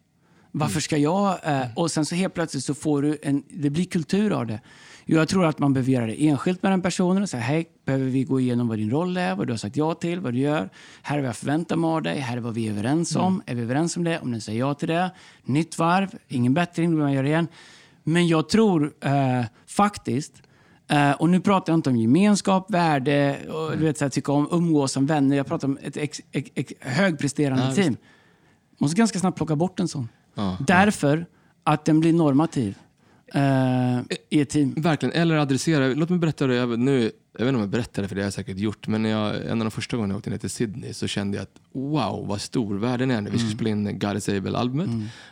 Varför 0.56 0.80
ska 0.80 0.97
jag... 0.97 1.39
Eh, 1.43 1.65
och 1.76 1.91
sen 1.91 2.06
så 2.06 2.15
helt 2.15 2.34
plötsligt 2.34 2.63
så 2.63 2.73
får 2.73 3.02
du 3.02 3.17
en... 3.23 3.43
Det 3.49 3.69
blir 3.69 3.86
kultur 3.86 4.32
av 4.32 4.47
det. 4.47 4.62
Jag 5.06 5.30
tror 5.30 5.45
att 5.45 5.60
man 5.60 5.73
behöver 5.73 5.91
göra 5.91 6.06
det 6.06 6.28
enskilt 6.28 6.63
med 6.63 6.71
den 6.71 6.82
personen 6.82 7.23
och 7.23 7.30
säga 7.30 7.43
hej, 7.43 7.65
behöver 7.86 8.06
vi 8.06 8.23
gå 8.23 8.39
igenom 8.39 8.67
vad 8.67 8.78
din 8.78 8.91
roll 8.91 9.17
är, 9.17 9.36
vad 9.36 9.47
du 9.47 9.54
har 9.54 9.58
sagt 9.58 9.78
ja 9.78 9.93
till, 9.93 10.19
vad 10.19 10.34
du 10.34 10.39
gör. 10.39 10.69
Här 11.02 11.17
är 11.17 11.21
vad 11.21 11.28
jag 11.28 11.36
förväntar 11.36 11.76
mig 11.76 11.88
av 11.88 12.02
dig, 12.02 12.19
här 12.19 12.38
är 12.38 12.41
vad 12.41 12.54
vi 12.54 12.67
är 12.67 12.71
överens 12.71 13.15
om. 13.15 13.41
Är 13.45 13.56
vi 13.56 13.62
överens 13.62 13.97
om 13.97 14.04
det? 14.04 14.19
Om 14.19 14.32
ni 14.32 14.41
säger 14.41 14.60
ja 14.60 14.73
till 14.73 14.88
det. 14.88 15.12
Nytt 15.43 15.78
varv, 15.78 16.10
ingen 16.28 16.54
bättring, 16.54 16.91
då 16.91 16.97
man 16.97 17.13
göra 17.13 17.28
igen. 17.28 17.47
Men 18.04 18.28
jag 18.28 18.49
tror 18.49 18.93
eh, 19.02 19.45
faktiskt, 19.67 20.34
eh, 20.88 21.12
och 21.12 21.30
nu 21.30 21.39
pratar 21.39 21.74
jag 21.74 21.78
inte 21.78 21.89
om 21.89 21.96
gemenskap, 21.98 22.72
värde, 22.72 23.38
och, 23.50 23.78
du 23.78 23.84
vet, 23.86 23.98
så 23.98 24.06
här, 24.06 24.10
tycka 24.10 24.32
om, 24.32 24.48
umgås 24.52 24.91
som 24.91 25.06
vänner. 25.06 25.38
Jag 25.38 25.48
pratar 25.48 25.67
om 25.67 25.78
ett 25.82 25.98
ex, 25.98 26.22
ex, 26.32 26.50
ex, 26.56 26.74
högpresterande 26.80 27.62
Ja, 27.63 27.67
visst. 27.69 27.82
team. 27.82 27.98
måste 28.78 28.98
ganska 28.98 29.19
snabbt 29.19 29.38
plocka 29.38 29.56
bort 29.56 29.80
en 29.80 29.88
sån. 29.88 30.10
Ja, 30.36 30.58
Därför 30.67 31.26
att 31.63 31.86
den 31.86 32.00
blir 32.00 32.13
normativ 32.13 32.78
eh, 33.34 34.00
i 34.30 34.41
ett 34.41 34.50
team. 34.50 34.74
Verkligen, 34.78 35.15
eller 35.15 35.36
adressera. 35.38 35.88
Låt 35.88 36.10
mig 36.10 36.19
berätta 36.19 36.48
det. 36.48 36.65
Nu, 36.65 37.12
jag 37.38 37.46
vet 37.46 37.50
inte 37.50 37.56
om 37.56 37.62
jag 37.62 37.69
berättade 37.69 38.08
för 38.08 38.15
det 38.15 38.22
har 38.22 38.26
jag 38.26 38.34
säkert 38.34 38.58
gjort, 38.58 38.88
men 38.88 39.04
när 39.04 39.10
jag, 39.10 39.36
en 39.46 39.52
av 39.62 39.65
de 39.65 39.72
första 39.72 39.98
gångerna 39.98 40.13
jag 40.13 40.17
åkte 40.17 40.30
ner 40.30 40.38
till 40.38 40.50
Sydney 40.50 40.93
så 40.93 41.08
kände 41.08 41.38
jag 41.38 41.43
att 41.43 41.60
wow, 41.72 42.28
vad 42.28 42.41
stor 42.41 42.76
världen 42.76 43.12
är 43.12 43.22
nu. 43.22 43.30
Vi 43.30 43.38
skulle 43.38 43.54
spela 43.54 43.69
in 43.69 44.00
God 44.00 44.17
is 44.17 44.30
Able-albumet, 44.30 44.89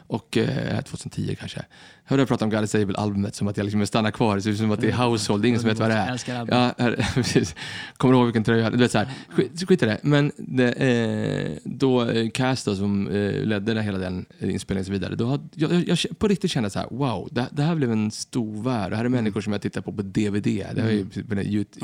och 0.08 0.38
eh, 0.38 0.82
2010 0.82 1.36
kanske. 1.40 1.66
Jag 2.04 2.10
hörde 2.10 2.22
jag 2.22 2.28
prata 2.28 2.46
om 2.46 2.52
God 2.52 2.64
is 2.64 2.76
Able-albumet 2.76 3.36
som 3.36 3.48
att 3.48 3.58
jag 3.58 3.64
liksom 3.64 3.86
stannar 3.86 4.12
kvar, 4.12 4.36
det 4.36 4.42
ser 4.42 4.50
ut 4.50 4.58
som 4.58 4.72
att 4.72 4.82
det 4.82 4.90
är 4.90 5.08
household, 5.08 5.42
det 5.42 5.46
är 5.46 5.50
ingen 5.50 5.62
som 5.62 5.70
vet 5.70 5.80
vad 5.80 5.90
det 5.90 5.96
Jag 5.96 6.08
är. 6.30 6.48
Ja, 6.52 6.74
här, 6.78 7.10
precis. 7.14 7.56
Kommer 7.98 8.14
du 8.14 8.18
ihåg 8.18 8.26
vilken 8.26 8.44
tröja? 8.44 8.70
Du 8.70 8.78
vet, 8.78 8.92
så 8.92 8.98
här, 8.98 9.08
skit, 9.30 9.68
skit 9.68 9.84
i 9.84 9.86
det. 9.86 10.00
Men 10.04 10.32
det, 10.38 10.72
eh, 10.72 11.52
då 11.64 12.10
eh, 12.10 12.30
Cast 12.30 12.66
då, 12.66 12.76
som 12.76 13.08
eh, 13.08 13.34
ledde 13.34 13.74
den, 13.74 13.84
hela 13.84 13.98
den 13.98 14.26
eh, 14.40 14.54
inspelningen 14.54 14.82
och 14.82 14.86
så 14.86 14.92
vidare, 14.92 15.16
då 15.16 15.26
hade, 15.26 15.44
jag, 15.54 15.74
jag, 15.74 15.84
jag 15.88 16.20
på 16.20 16.28
riktigt 16.28 16.52
kände 16.52 16.70
så 16.70 16.80
här, 16.80 16.88
wow, 16.92 17.30
det, 17.32 17.46
det 17.52 17.64
här 17.64 17.76
blev 17.76 17.92
en 17.92 18.12
stor 18.12 18.64
värld. 18.64 18.92
Det 18.92 18.96
här 18.96 19.06
är 19.06 19.10
människor 19.10 19.42
som 19.42 19.54
jag 19.54 19.62
tittar 19.62 19.82
på 19.82 19.94
på 19.94 20.02
DVD, 20.02 20.44
det 20.44 20.82
har 20.82 20.90
jag 20.90 20.94
ju 20.94 21.06
på 21.06 21.36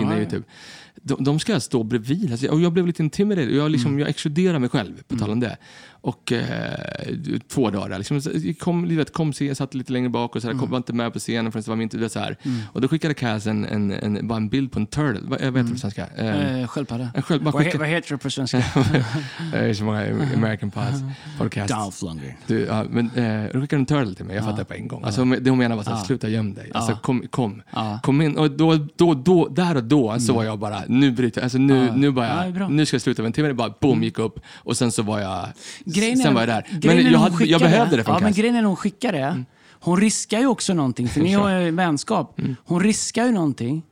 innan 0.08 0.17
Ja. 0.17 0.24
Youtube. 0.24 0.46
De, 1.02 1.24
de 1.24 1.39
ska 1.39 1.60
stå 1.60 1.84
bredvid. 1.84 2.32
Alltså, 2.32 2.48
och 2.48 2.62
jag 2.62 2.74
blev 2.74 2.88
lite 2.88 3.04
intimidated. 3.04 3.52
Jag, 3.56 3.72
liksom, 3.72 4.00
jag 4.00 4.10
exkluderar 4.10 4.60
mig 4.60 4.70
själv, 4.70 5.04
på 5.08 5.17
tal 5.17 5.30
om 5.30 5.39
det. 5.39 5.58
Och 6.01 6.31
eh, 6.31 6.75
två 7.47 7.69
dagar. 7.69 7.97
Liksom, 7.97 8.21
kom, 8.60 8.88
du 8.88 8.95
vet, 8.95 9.13
kom 9.13 9.33
se, 9.33 9.45
jag 9.47 9.57
satt 9.57 9.73
lite 9.73 9.93
längre 9.93 10.10
bak 10.10 10.36
och 10.36 10.41
så 10.41 10.47
här, 10.51 10.60
kom, 10.60 10.69
var 10.69 10.77
inte 10.77 10.93
med 10.93 11.13
på 11.13 11.19
scenen 11.19 11.51
förrän 11.51 11.63
det 11.63 11.69
var 11.71 11.75
min 11.75 11.89
tur. 11.89 12.07
Så 12.07 12.19
här. 12.19 12.38
Och 12.73 12.81
då 12.81 12.88
skickade 12.88 13.13
Cass 13.13 13.47
en, 13.47 13.65
en, 13.65 13.91
en, 13.91 14.27
bara 14.27 14.38
en 14.38 14.49
bild 14.49 14.71
på 14.71 14.79
en 14.79 14.88
turtle. 14.88 15.21
Vad, 15.23 15.41
jag 15.41 15.51
vet 15.51 15.62
inte 15.62 15.73
på 15.73 15.79
svenska. 15.79 16.07
Eh, 16.17 16.57
Eh, 16.62 16.67
sköldpadda. 16.67 17.12
sköld, 17.21 17.43
Vad, 17.43 17.63
he, 17.63 17.77
vad 17.77 17.88
heter 17.88 18.12
det 18.12 18.17
på 18.17 18.29
svenska? 18.29 18.57
det 19.51 19.57
är 19.57 19.73
så 19.73 19.83
många 19.83 19.99
American 20.36 20.71
pods, 20.71 21.01
podcasts. 21.38 21.73
Dolph 21.77 22.03
Lundgren. 22.05 22.33
Du, 22.47 22.65
ja, 22.65 22.86
men, 22.89 23.12
eh, 23.15 23.49
då 23.53 23.62
skickade 23.62 23.79
en 23.79 23.86
turtle 23.86 24.15
till 24.15 24.25
mig, 24.25 24.36
jag 24.36 24.45
fattade 24.45 24.65
på 24.65 24.73
en 24.73 24.88
gång. 24.88 25.03
Alltså, 25.03 25.25
det 25.25 25.49
hon 25.49 25.60
menade 25.60 25.75
var 25.75 25.83
så 25.83 25.89
här, 25.91 26.03
sluta 26.03 26.29
göm 26.29 26.53
dig. 26.53 26.71
Alltså, 26.73 26.95
kom, 26.95 27.27
kom, 27.29 27.62
kom 28.03 28.21
in. 28.21 28.38
Och 28.38 28.51
då, 28.51 28.88
då, 28.95 29.13
då, 29.13 29.47
där 29.47 29.75
och 29.75 29.83
då 29.83 30.19
så 30.19 30.33
var 30.33 30.43
jag 30.43 30.60
bara, 30.60 30.81
nu 30.88 31.12
bryter 31.12 31.41
jag. 31.41 31.43
Alltså, 31.43 31.57
nu, 31.57 31.91
nu, 31.95 32.12
bara, 32.12 32.45
det 32.47 32.67
nu 32.69 32.86
ska 32.86 32.95
jag 32.95 33.01
sluta. 33.01 33.23
Men 33.23 33.33
timmen 33.33 33.55
bara 33.55 33.73
boom, 33.81 34.03
gick 34.03 34.19
upp 34.19 34.39
och 34.55 34.77
sen 34.77 34.91
så 34.91 35.03
var 35.03 35.19
jag, 35.19 35.47
Grejen 35.95 36.17
sen 36.17 36.34
var 36.34 36.41
jag 36.41 36.50
där. 36.50 36.80
Men 36.84 37.12
jag, 37.12 37.19
hade, 37.19 37.45
jag 37.45 37.62
behövde 37.62 37.97
det 37.97 38.04
från 38.04 38.15
Ja, 38.15 38.19
men 38.21 38.34
grejen 38.34 38.56
är 38.56 38.62
när 38.62 38.67
hon 38.67 38.76
skickar 38.76 39.12
det, 39.12 39.43
hon 39.80 40.00
riskar 40.02 40.39
ju 40.39 40.47
också 40.47 40.73
någonting, 40.73 41.08
för 41.08 41.21
ni 41.21 41.34
har 41.34 41.60
ju 41.60 41.71
vänskap. 41.71 42.39
Hon 42.65 42.84
riskar 42.84 43.26
ju 43.26 43.32
någonting. 43.32 43.84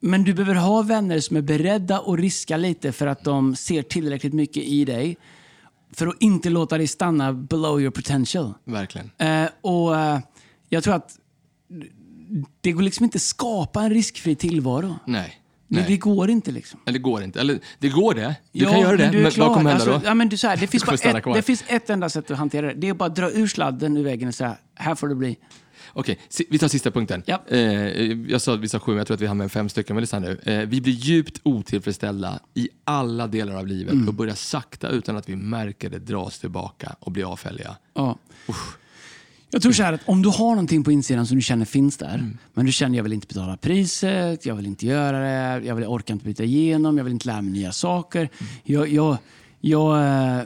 Men 0.00 0.24
du 0.24 0.34
behöver 0.34 0.54
ha 0.54 0.82
vänner 0.82 1.20
som 1.20 1.36
är 1.36 1.40
beredda 1.42 1.98
att 1.98 2.18
riska 2.18 2.56
lite 2.56 2.92
för 2.92 3.06
att 3.06 3.24
de 3.24 3.56
ser 3.56 3.82
tillräckligt 3.82 4.32
mycket 4.32 4.62
i 4.62 4.84
dig. 4.84 5.16
För 5.92 6.06
att 6.06 6.14
inte 6.20 6.50
låta 6.50 6.78
dig 6.78 6.86
stanna 6.86 7.32
below 7.32 7.80
your 7.80 7.90
potential. 7.90 8.54
Verkligen. 8.64 9.10
Eh, 9.18 9.48
och 9.60 9.96
eh, 9.96 10.18
Jag 10.68 10.84
tror 10.84 10.94
att 10.94 11.18
det 12.60 12.72
går 12.72 12.82
liksom 12.82 13.04
inte 13.04 13.16
att 13.16 13.22
skapa 13.22 13.82
en 13.82 13.90
riskfri 13.90 14.34
tillvaro. 14.34 14.94
Nej. 15.04 15.37
Nej. 15.68 15.84
det 15.88 15.96
går 15.96 16.30
inte 16.30 16.50
liksom. 16.50 16.80
Eller 16.86 16.98
det 16.98 17.02
går 17.02 17.22
inte. 17.22 17.40
Eller 17.40 17.58
det 17.78 17.88
går 17.88 18.14
det. 18.14 18.34
Du 18.52 18.64
Ja, 18.64 18.70
kan 18.70 18.80
göra 18.80 18.96
det. 18.96 19.12
men 19.12 19.22
Men 19.22 19.32
vad 19.38 19.54
kommer 19.54 19.56
hända 19.70 19.72
alltså, 19.72 19.90
då? 19.90 20.00
Ja, 20.04 20.14
men 20.14 20.28
du, 20.28 20.36
så 20.36 20.48
här, 20.48 20.56
det, 20.56 20.66
finns 20.66 20.84
bara 20.86 20.94
ett, 20.94 21.22
kvar. 21.22 21.34
det 21.34 21.42
finns 21.42 21.64
ett 21.68 21.90
enda 21.90 22.08
sätt 22.08 22.30
att 22.30 22.38
hantera 22.38 22.66
det. 22.66 22.74
Det 22.74 22.86
är 22.86 22.92
att 22.92 22.98
bara 22.98 23.08
dra 23.08 23.30
ur 23.30 23.46
sladden 23.46 23.96
ur 23.96 24.04
väggen 24.04 24.28
och 24.28 24.34
säga, 24.34 24.56
här 24.74 24.94
får 24.94 25.08
det 25.08 25.14
bli. 25.14 25.36
Okej, 25.92 26.18
vi 26.50 26.58
tar 26.58 26.68
sista 26.68 26.90
punkten. 26.90 27.22
Ja. 27.26 27.42
Eh, 27.48 27.58
jag 28.30 28.40
sa 28.40 28.54
att 28.54 28.60
vi 28.60 28.68
sa 28.68 28.78
sju, 28.80 28.92
men 28.92 28.98
jag 28.98 29.06
tror 29.06 29.14
att 29.14 29.20
vi 29.20 29.26
har 29.26 29.34
med 29.34 29.52
fem 29.52 29.68
stycken. 29.68 29.96
Men 29.96 30.00
lyssna 30.00 30.18
nu. 30.18 30.40
Eh, 30.44 30.58
vi 30.58 30.80
blir 30.80 30.92
djupt 30.92 31.40
otillfredsställda 31.42 32.38
i 32.54 32.68
alla 32.84 33.26
delar 33.26 33.54
av 33.54 33.66
livet 33.66 33.92
Mm. 33.92 34.08
och 34.08 34.14
börjar 34.14 34.34
sakta 34.34 34.88
utan 34.88 35.16
att 35.16 35.28
vi 35.28 35.36
märker 35.36 35.90
det 35.90 35.98
dras 35.98 36.38
tillbaka 36.38 36.96
och 37.00 37.12
blir 37.12 37.32
avfälliga. 37.32 37.76
Ja. 37.94 38.18
Jag 39.50 39.62
tror 39.62 39.72
så 39.72 39.82
här 39.82 39.92
att 39.92 40.00
om 40.08 40.22
du 40.22 40.28
har 40.28 40.48
någonting 40.50 40.84
på 40.84 40.92
insidan 40.92 41.26
som 41.26 41.36
du 41.36 41.42
känner 41.42 41.64
finns 41.64 41.96
där, 41.96 42.14
Mm. 42.14 42.38
men 42.54 42.66
du 42.66 42.72
känner 42.72 42.96
jag 42.96 43.02
vill 43.02 43.12
inte 43.12 43.26
betala 43.26 43.56
priset, 43.56 44.46
jag 44.46 44.54
vill 44.54 44.66
inte 44.66 44.86
göra 44.86 45.18
det, 45.20 45.66
jag, 45.66 45.74
vill, 45.74 45.82
jag 45.84 45.92
orkar 45.92 46.14
inte 46.14 46.26
byta 46.26 46.44
igenom, 46.44 46.96
jag 46.96 47.04
vill 47.04 47.12
inte 47.12 47.26
lära 47.26 47.42
mig 47.42 47.52
nya 47.52 47.72
saker. 47.72 48.20
Mm. 48.20 48.52
Jag, 48.64 48.88
jag, 48.88 49.16
jag, 49.60 49.96
eh, 50.38 50.42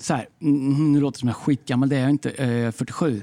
så 0.00 0.14
här, 0.14 0.28
mm, 0.42 0.92
nu 0.92 1.00
låter 1.00 1.16
det 1.16 1.20
som 1.20 1.28
jag 1.28 1.36
är 1.36 1.40
skitgammal, 1.40 1.88
det 1.88 1.96
är 1.96 2.00
jag 2.00 2.10
inte, 2.10 2.30
eh, 2.30 2.70
47. 2.72 3.22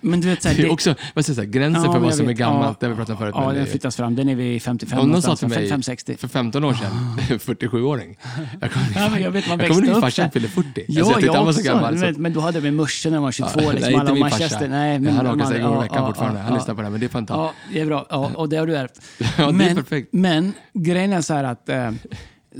Men 0.00 0.20
du 0.20 0.28
vet, 0.28 0.42
så 0.42 0.48
här, 0.48 0.56
Det 0.56 0.62
är 0.62 0.64
det- 0.64 0.70
också, 0.70 0.90
vad 0.90 0.98
jag 1.14 1.24
säga, 1.24 1.44
gränsen 1.44 1.82
Ja, 1.82 1.86
för 1.86 1.92
men 1.92 2.02
vad 2.02 2.10
jag 2.10 2.16
som 2.16 2.24
är 2.24 2.28
vet. 2.28 2.38
gammalt, 2.38 2.78
Ja, 2.80 2.86
har 2.88 2.94
vi 2.94 2.96
pratat 2.96 3.10
om 3.10 3.18
förut. 3.18 3.34
Ja, 3.38 3.46
men 3.46 3.54
den 3.54 3.66
flyttas 3.66 3.96
fram. 3.96 4.16
Den 4.16 4.28
är 4.28 4.34
vid 4.34 4.62
55 4.62 4.98
Om 4.98 5.08
någon 5.10 5.22
sa 5.22 5.36
till 5.36 5.48
mig 5.48 5.68
55-60. 5.70 6.16
för 6.16 6.28
15 6.28 6.64
år 6.64 6.74
sedan, 6.74 7.18
47-åring. 7.38 8.18
Jag 8.60 8.70
kommer 8.72 8.86
Ja, 8.94 9.08
men 9.10 9.22
jag 9.22 9.32
jag 9.36 9.70
ihåg 9.70 9.96
upp 9.96 10.00
farsan 10.00 10.24
där. 10.24 10.30
fyllde 10.30 10.48
40. 10.48 10.84
Ja, 10.88 11.00
alltså, 11.02 11.20
jag 11.20 11.22
jag 11.46 11.54
så 11.54 11.60
också. 11.60 11.62
gammal. 11.62 11.98
Så. 11.98 12.04
Men, 12.04 12.14
men 12.22 12.32
du 12.32 12.40
hade 12.40 12.60
med 12.60 12.74
morsan 12.74 13.12
när 13.12 13.18
man 13.18 13.24
var 13.24 13.32
22, 13.32 13.50
Ja, 13.60 13.72
liksom, 13.72 13.92
nej, 13.92 14.00
inte 14.00 14.12
min 14.12 14.30
farsa. 14.30 14.66
Nej, 14.68 15.00
Ja, 15.04 15.10
han 15.10 15.26
åker 15.26 15.44
sig 15.46 15.56
en 15.60 15.62
gång 15.68 15.78
i 15.78 15.80
veckan 15.82 16.06
fortfarande. 16.06 16.40
Han 16.40 16.54
lyssnar 16.54 16.74
på 16.74 16.82
det 16.82 16.90
men 16.90 17.00
det 17.00 17.12
han 17.12 17.26
ta. 17.26 17.34
Ja, 17.34 17.52
det 17.72 17.80
är 17.80 17.86
bra. 17.86 18.06
Ja, 18.10 18.30
och 18.34 18.48
det 18.48 18.56
har 18.56 18.66
du 18.66 18.76
ärvt. 18.76 19.00
Ja, 19.18 19.26
det 19.36 19.42
är 19.42 19.52
men, 19.52 19.76
perfekt. 19.76 20.08
men 20.12 20.52
grejen 20.74 21.12
är 21.12 21.20
så 21.20 21.34
här 21.34 21.44
att 21.44 21.68
eh, 21.68 21.90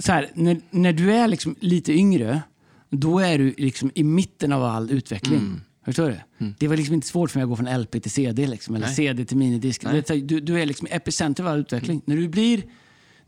så 0.01 0.13
här, 0.13 0.29
när, 0.35 0.57
när 0.71 0.93
du 0.93 1.13
är 1.13 1.29
liksom 1.29 1.57
lite 1.61 1.93
yngre, 1.93 2.43
då 2.91 3.19
är 3.19 3.39
du 3.39 3.55
liksom 3.59 3.91
i 3.95 4.03
mitten 4.05 4.53
av 4.53 4.65
all 4.65 4.91
utveckling. 4.91 5.39
Mm. 5.39 5.61
Förstår 5.87 6.09
du? 6.39 6.47
Det 6.59 6.69
var 6.69 6.77
liksom 6.77 6.95
inte 6.95 7.07
svårt 7.07 7.31
för 7.31 7.39
mig 7.39 7.43
att 7.43 7.49
gå 7.49 7.57
från 7.57 7.81
LP 7.81 8.03
till 8.03 8.11
CD, 8.11 8.47
liksom, 8.47 8.75
eller 8.75 8.87
Nej. 8.87 8.95
CD 8.95 9.25
till 9.25 9.37
minidisk. 9.37 9.85
Du, 10.09 10.41
du, 10.41 10.61
är 10.61 10.67
liksom 10.67 10.89
epicenter 10.91 11.43
av 11.43 11.49
all 11.49 11.59
utveckling. 11.59 12.03
När 12.05 12.17
du 12.17 12.29
blir 12.29 12.63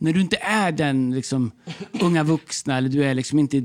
när 0.01 0.13
du 0.13 0.21
inte 0.21 0.37
är 0.37 0.73
den 0.73 1.11
liksom, 1.11 1.51
unga 2.01 2.23
vuxna 2.23 2.77
eller 2.77 2.89
du 2.89 3.05
är 3.05 3.15
liksom 3.15 3.39
inte 3.39 3.61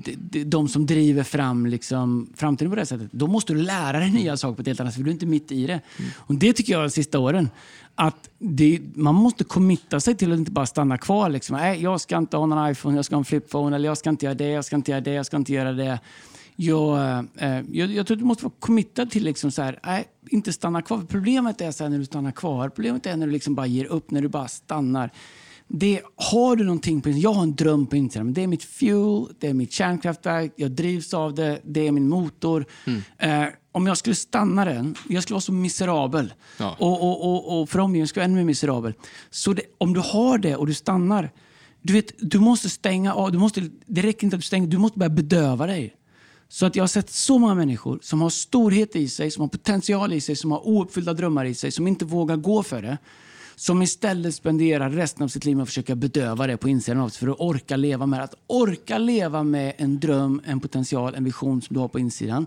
de 0.46 0.68
som 0.68 0.86
driver 0.86 1.24
fram 1.24 1.66
liksom, 1.66 2.34
framtiden 2.36 2.72
på 2.72 2.76
det 2.76 2.86
sättet, 2.86 3.08
då 3.12 3.28
måste 3.28 3.54
du 3.54 3.62
lära 3.62 4.00
dig 4.00 4.12
nya 4.12 4.38
saker 4.38 4.56
på 4.56 4.62
ett 4.62 4.68
helt 4.68 4.80
annat 4.80 4.94
sätt, 4.94 4.98
för 4.98 5.04
du 5.04 5.10
är 5.10 5.14
inte 5.14 5.26
mitt 5.26 5.52
i 5.52 5.68
det. 5.68 5.82
Och 6.16 6.36
det 6.36 6.54
tycker 6.54 6.74
jag 6.74 6.84
de 6.84 6.90
sista 6.90 7.20
åren, 7.20 7.50
att 7.96 8.30
det, 8.40 8.80
man 8.96 9.16
måste 9.16 9.44
committa 9.44 10.00
sig 10.00 10.16
till 10.16 10.32
att 10.32 10.40
inte 10.40 10.52
bara 10.52 10.66
stanna 10.66 10.98
kvar. 10.98 11.30
Liksom. 11.30 11.58
Nej, 11.58 11.84
jag 11.84 12.02
ska 12.02 12.18
inte 12.18 12.38
ha 12.38 12.46
någon 12.46 12.72
iPhone, 12.72 12.96
jag 12.96 13.06
ska 13.06 13.16
ha 13.16 13.20
en 13.20 13.26
flipphone, 13.26 13.76
eller 13.76 13.90
jag 13.90 13.98
ska 13.98 14.10
inte 14.10 14.26
göra 14.26 14.36
det, 14.36 14.50
jag 14.50 14.66
ska 14.66 14.76
inte 14.76 14.92
göra 14.92 15.02
det, 15.02 15.14
jag 15.14 15.26
ska 15.26 15.38
inte 15.38 15.54
göra 15.54 15.72
det. 15.72 16.00
Jag, 16.56 17.20
eh, 17.38 17.62
jag, 17.72 17.92
jag 17.92 18.08
tror 18.08 18.16
att 18.16 18.20
du 18.20 18.26
måste 18.26 18.44
vara 18.44 18.54
committad 18.60 19.12
till 19.12 19.24
liksom 19.24 19.52
så 19.52 19.62
här, 19.62 19.80
nej, 19.86 20.06
inte 20.30 20.54
stanna 20.54 20.82
kvar. 20.82 21.02
Problemet 21.10 21.62
är 21.62 21.72
så 21.72 21.90
när 21.90 21.98
du 21.98 22.06
stannar 22.06 22.32
kvar. 22.32 22.70
Problemet 22.70 23.06
är 23.06 23.18
när 23.18 23.28
du 23.28 23.34
liksom 23.34 23.56
bara 23.56 23.68
ger 23.68 23.86
upp, 23.86 24.12
när 24.12 24.22
du 24.22 24.28
bara 24.28 24.48
stannar. 24.48 25.12
Det, 25.68 26.02
har 26.16 26.56
du 26.56 26.64
någonting 26.64 27.02
på 27.02 27.10
Jag 27.10 27.34
har 27.34 27.44
en 27.44 27.56
dröm 27.56 27.86
på 27.86 27.96
insidan. 27.96 28.34
Det 28.34 28.44
är 28.44 28.48
mitt 28.48 28.64
fuel, 28.64 29.26
det 29.40 29.48
är 29.48 29.54
mitt 29.54 29.72
kärnkraftverk, 29.72 30.54
jag 30.56 30.72
drivs 30.72 31.14
av 31.14 31.36
det, 31.36 31.60
det 31.64 31.88
är 31.88 31.92
min 31.92 32.10
motor. 32.10 32.66
Eh, 33.18 33.46
om 33.72 33.88
jag 33.88 33.98
skulle 33.98 34.16
stanna 34.16 34.66
den, 34.66 34.96
jag 35.10 35.24
skulle 35.24 35.34
vara 35.34 35.42
så 35.42 35.54
miserabel. 35.54 36.34
Ja. 36.58 36.76
Och, 36.80 37.04
och, 37.04 37.34
och, 37.34 37.62
och 37.62 37.70
för 37.70 37.80
omgivningen 37.80 38.08
skulle 38.08 38.24
jag 38.24 38.30
vara 38.30 38.34
ännu 38.34 38.42
mer 38.42 38.46
miserabel. 38.46 38.94
Så 39.30 39.54
det, 39.54 39.62
om 39.78 39.94
du 39.94 40.00
har 40.00 40.38
det 40.38 40.56
och 40.56 40.68
du 40.68 40.74
stannar, 40.74 41.32
du, 41.82 41.94
vet, 41.94 42.14
du 42.18 42.40
måste 42.40 42.70
stänga 42.70 43.14
av. 43.14 43.32
Du 43.32 43.38
måste, 43.38 43.70
det 43.86 44.02
räcker 44.02 44.24
inte 44.24 44.36
att 44.36 44.42
du 44.42 44.46
stänger, 44.46 44.68
du 44.68 44.78
måste 44.78 45.00
börja 45.00 45.10
bedöva 45.10 45.68
dig. 45.68 45.96
Så 46.54 46.66
att 46.66 46.76
jag 46.76 46.84
har 46.84 46.88
sett 46.88 47.10
så 47.10 47.40
många 47.40 47.56
människor 47.56 48.00
som 48.02 48.22
har 48.22 48.30
storhet 48.30 48.96
i 48.96 49.10
sig, 49.10 49.32
som 49.32 49.42
har 49.42 49.48
potential 49.48 50.14
i 50.14 50.22
sig, 50.22 50.36
som 50.36 50.52
har 50.52 50.68
ouppfyllda 50.68 51.14
drömmar 51.14 51.46
i 51.46 51.54
sig, 51.54 51.72
som 51.72 51.88
inte 51.88 52.06
vågar 52.06 52.36
gå 52.36 52.64
för 52.64 52.82
det. 52.82 52.98
Som 53.56 53.82
istället 53.82 54.36
spenderar 54.36 54.90
resten 54.90 55.24
av 55.24 55.28
sitt 55.28 55.46
liv 55.46 55.56
med 55.56 55.64
att 55.64 55.70
försöka 55.70 55.96
bedöva 55.96 56.48
det 56.48 56.58
på 56.58 56.70
insidan 56.70 57.02
av 57.02 57.10
sig 57.10 57.20
för 57.20 57.28
att 57.28 57.40
orka 57.40 57.76
leva 57.76 58.06
med 58.06 58.20
det. 58.20 58.24
Att 58.24 58.36
orka 58.48 58.98
leva 58.98 59.44
med 59.44 59.74
en 59.78 60.00
dröm, 60.00 60.42
en 60.46 60.60
potential, 60.60 61.16
en 61.16 61.24
vision 61.24 61.62
som 61.62 61.74
du 61.74 61.80
har 61.80 61.88
på 61.88 62.00
insidan, 62.00 62.46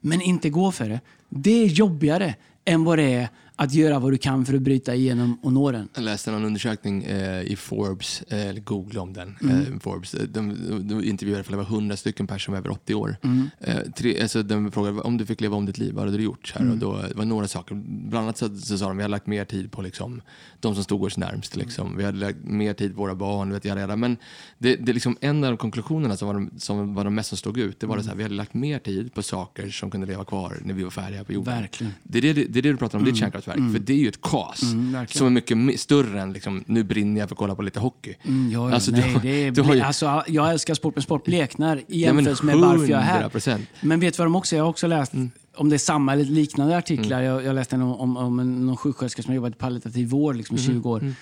men 0.00 0.20
inte 0.20 0.50
gå 0.50 0.72
för 0.72 0.88
det. 0.88 1.00
Det 1.28 1.62
är 1.62 1.66
jobbigare 1.66 2.34
än 2.64 2.84
vad 2.84 2.98
det 2.98 3.14
är 3.14 3.28
att 3.60 3.74
göra 3.74 3.98
vad 3.98 4.12
du 4.12 4.18
kan 4.18 4.44
för 4.46 4.54
att 4.54 4.62
bryta 4.62 4.94
igenom 4.94 5.38
och 5.42 5.52
nå 5.52 5.70
den. 5.72 5.88
Jag 5.94 6.04
läste 6.04 6.30
någon 6.30 6.44
undersökning 6.44 7.04
eh, 7.04 7.42
i 7.42 7.56
Forbes, 7.56 8.22
eh, 8.22 8.46
eller 8.46 8.60
Google 8.60 9.00
om 9.00 9.12
den. 9.12 9.36
Mm. 9.42 9.56
Eh, 9.56 9.78
Forbes. 9.80 10.10
De, 10.12 10.26
de, 10.68 10.88
de 10.88 11.04
intervjuade 11.04 11.44
för 11.44 11.50
det 11.52 11.56
var 11.56 11.64
100 11.64 11.96
stycken 11.96 12.26
personer 12.26 12.58
över 12.58 12.70
80 12.70 12.94
år. 12.94 13.16
Mm. 13.22 13.50
Eh, 13.60 13.76
tre, 13.96 14.20
alltså, 14.22 14.42
de 14.42 14.72
frågade 14.72 15.00
om 15.00 15.16
du 15.16 15.26
fick 15.26 15.40
leva 15.40 15.56
om 15.56 15.66
ditt 15.66 15.78
liv, 15.78 15.94
vad 15.94 16.04
hade 16.04 16.16
du 16.16 16.22
gjort? 16.22 16.52
Här, 16.54 16.60
Mm. 16.60 16.72
och 16.72 16.78
då, 16.78 17.02
det 17.08 17.14
var 17.14 17.24
några 17.24 17.48
saker. 17.48 17.74
Bland 17.84 18.24
annat 18.24 18.38
så, 18.38 18.56
så 18.56 18.78
sa 18.78 18.88
de 18.88 18.96
vi 18.96 19.02
har 19.02 19.08
lagt 19.08 19.26
mer 19.26 19.44
tid 19.44 19.72
på 19.72 19.82
liksom, 19.82 20.20
de 20.60 20.74
som 20.74 20.84
stod 20.84 21.04
oss 21.04 21.16
närmst. 21.16 21.56
Liksom. 21.56 21.96
Vi 21.96 22.04
hade 22.04 22.18
lagt 22.18 22.38
mer 22.44 22.74
tid 22.74 22.94
på 22.94 23.00
våra 23.00 23.14
barn. 23.14 23.52
Vet 23.52 23.64
jag, 23.64 23.78
redan. 23.78 24.00
Men 24.00 24.16
det, 24.58 24.76
det 24.76 24.92
är 24.92 24.94
liksom 24.94 25.16
en 25.20 25.44
av 25.44 25.50
de 25.50 25.56
konklusionerna 25.56 26.16
som 26.16 26.28
var 26.28 26.34
de, 26.34 26.50
som 26.58 26.94
var 26.94 27.04
de 27.04 27.14
mest 27.14 27.28
som 27.28 27.38
stod 27.38 27.58
ut. 27.58 27.80
Det 27.80 27.86
var 27.86 27.96
det 27.96 28.02
så 28.02 28.08
här, 28.08 28.16
vi 28.16 28.22
hade 28.22 28.34
lagt 28.34 28.54
mer 28.54 28.78
tid 28.78 29.14
på 29.14 29.22
saker 29.22 29.70
som 29.70 29.90
kunde 29.90 30.06
leva 30.06 30.24
kvar 30.24 30.56
när 30.64 30.74
vi 30.74 30.82
var 30.82 30.90
färdiga 30.90 31.24
på 31.24 31.32
jorden. 31.32 31.54
Verkligen. 31.54 31.92
Det 32.02 32.18
är 32.18 32.22
det, 32.22 32.32
det 32.32 32.58
är 32.58 32.62
det 32.62 32.70
du 32.70 32.76
pratar 32.76 32.98
om, 32.98 33.04
ditt 33.04 33.16
kärnkraftverk. 33.54 33.72
För 33.72 33.86
det 33.86 33.92
är 33.92 33.96
ju 33.96 34.08
ett 34.08 34.20
kas 34.20 34.62
verkligen. 34.62 35.06
som 35.08 35.26
är 35.36 35.54
mycket 35.56 35.80
större 35.80 36.20
än 36.20 36.32
liksom, 36.32 36.64
nu 36.66 36.84
brinner 36.84 37.20
jag 37.20 37.28
för 37.28 37.34
att 37.34 37.38
kolla 37.38 37.54
på 37.54 37.62
lite 37.62 37.80
hockey. 37.80 38.14
Mm, 38.24 38.60
Alltså, 38.60 38.90
du 38.90 39.00
nej, 39.00 39.12
har- 39.12 39.20
det 39.20 39.28
är, 39.46 39.50
du 39.50 39.62
har 39.62 39.74
ju- 39.74 39.80
alltså, 39.80 40.22
jag 40.26 40.50
älskar 40.50 40.74
sport, 40.74 40.94
men 40.96 41.02
sport 41.02 41.24
bleknar 41.24 41.82
i 41.88 42.00
jämförelse 42.00 42.44
med 42.44 42.56
varför 42.58 42.86
jag 42.86 43.00
är 43.00 43.04
här. 43.04 43.22
100%. 43.28 43.58
Men 43.80 44.00
vet 44.00 44.14
du 44.14 44.18
vad 44.18 44.26
de 44.26 44.36
också 44.36 44.56
Jag 44.56 44.64
har 44.64 44.70
också 44.70 44.86
läst, 44.86 45.12
om 45.56 45.68
det 45.68 45.76
är 45.76 45.78
samma 45.78 46.12
eller 46.12 46.24
liknande 46.24 46.76
artiklar. 46.78 47.20
Jag, 47.22 47.44
jag 47.44 47.54
läste 47.54 47.76
en 47.76 47.82
om, 47.82 47.92
om, 48.00 48.16
om 48.16 48.38
en, 48.38 48.66
någon 48.66 48.76
sjuksköterska 48.76 49.22
som 49.22 49.30
har 49.30 49.36
jobbat 49.36 49.52
i 49.52 49.56
palliativ 49.56 50.08
vård 50.08 50.36
liksom, 50.36 50.56
i 50.56 50.60
20 50.60 50.90
år. 50.90 51.14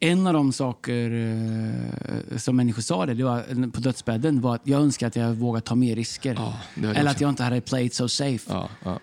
En 0.00 0.26
av 0.26 0.32
de 0.32 0.52
saker 0.52 1.10
eh, 1.10 2.36
som 2.38 2.56
människor 2.56 2.82
sa 2.82 3.06
det, 3.06 3.14
det 3.14 3.24
var, 3.24 3.70
på 3.70 3.80
dödsbädden 3.80 4.40
var 4.40 4.54
att 4.54 4.60
jag 4.64 4.80
önskar 4.82 5.06
att 5.06 5.16
jag 5.16 5.34
vågat 5.34 5.64
ta 5.64 5.74
mer 5.74 5.96
risker. 5.96 6.34
Det 6.74 6.86
jag 6.86 6.96
eller 6.96 7.10
att 7.10 7.20
jag 7.20 7.30
inte 7.30 7.42
hade 7.44 7.60
played 7.60 7.94
so 7.94 8.08
safe. 8.08 8.50
Ja, 8.52 8.68
ja. 8.84 9.00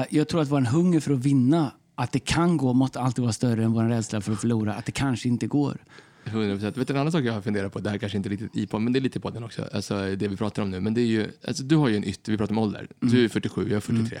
Eh, 0.00 0.06
jag 0.10 0.28
tror 0.28 0.40
att 0.42 0.48
vår 0.50 0.60
hunger 0.60 1.00
för 1.00 1.12
att 1.12 1.18
vinna, 1.18 1.70
att 1.96 2.12
det 2.12 2.18
kan 2.18 2.56
gå, 2.56 2.72
måste 2.72 3.00
alltid 3.00 3.22
vara 3.22 3.32
större 3.32 3.64
än 3.64 3.72
vår 3.72 3.82
rädsla 3.84 4.20
för 4.20 4.32
att 4.32 4.40
förlora. 4.40 4.74
Att 4.74 4.84
det 4.86 4.92
kanske 4.92 5.28
inte 5.28 5.46
går. 5.46 5.76
100%. 6.24 6.78
Vet 6.78 6.88
du 6.88 6.94
en 6.94 7.00
annan 7.00 7.12
sak 7.12 7.24
jag 7.24 7.32
har 7.32 7.40
funderat 7.40 7.72
på? 7.72 7.78
Det 7.78 7.90
här 7.90 7.98
kanske 7.98 8.16
inte 8.18 8.28
riktigt 8.28 8.56
i 8.56 8.66
på, 8.66 8.78
men 8.78 8.92
det 8.92 8.98
är 8.98 9.00
lite 9.00 9.20
på 9.20 9.30
den 9.30 9.44
också. 9.44 9.68
Alltså 9.72 10.16
det 10.16 10.28
vi 10.28 10.36
pratar 10.36 10.62
om 10.62 10.70
nu. 10.70 10.80
Men 10.80 10.94
det 10.94 11.00
är 11.00 11.06
ju, 11.06 11.26
alltså, 11.48 11.62
du 11.62 11.76
har 11.76 11.88
ju 11.88 11.96
en 11.96 12.04
ytter, 12.04 12.32
vi 12.32 12.38
pratar 12.38 12.52
om 12.52 12.58
ålder. 12.58 12.88
Du 13.00 13.24
är 13.24 13.28
47, 13.28 13.62
jag 13.62 13.76
är 13.76 13.80
43. 13.80 14.20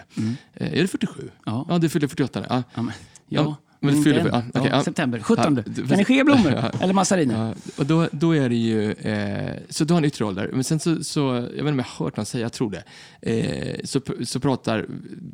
Eh, 0.54 0.72
är 0.72 0.82
du 0.82 0.88
47? 0.88 1.20
Mm. 1.22 1.32
Ja. 1.46 1.66
Ja, 1.68 1.78
du 1.78 1.88
fyller 1.88 2.08
48 2.08 2.40
nu. 2.40 2.46
Ja. 2.50 2.62
Ja, 2.74 2.92
Ja, 3.28 3.56
men 3.80 4.04
fyller- 4.04 4.28
ja, 4.32 4.42
okej, 4.54 4.70
ja. 4.72 4.82
September, 4.84 5.18
17. 5.20 5.56
Ja, 5.56 5.86
Kan 5.88 5.98
det 5.98 6.04
ske 6.04 6.24
blommor? 6.24 6.52
Ja. 6.52 6.70
Eller 6.80 6.94
massariner? 6.94 7.46
Ja, 7.48 7.54
och 7.76 7.86
då, 7.86 8.08
då 8.12 8.36
är 8.36 8.48
det 8.48 8.54
ju, 8.56 8.92
eh, 8.92 9.54
så 9.68 9.84
du 9.84 9.94
har 9.94 9.98
en 9.98 10.04
yttre 10.04 10.24
ålder. 10.24 10.50
Men 10.52 10.64
sen 10.64 10.80
så, 10.80 11.04
så, 11.04 11.20
jag 11.20 11.40
vet 11.42 11.50
inte 11.58 11.68
om 11.70 11.78
jag 11.78 11.84
har 11.84 12.04
hört 12.04 12.16
någon 12.16 12.26
säga, 12.26 12.42
jag 12.42 12.52
tror 12.52 12.70
det, 12.70 12.82
eh, 13.32 13.76
så, 13.84 14.00
så 14.24 14.40
pratar 14.40 14.86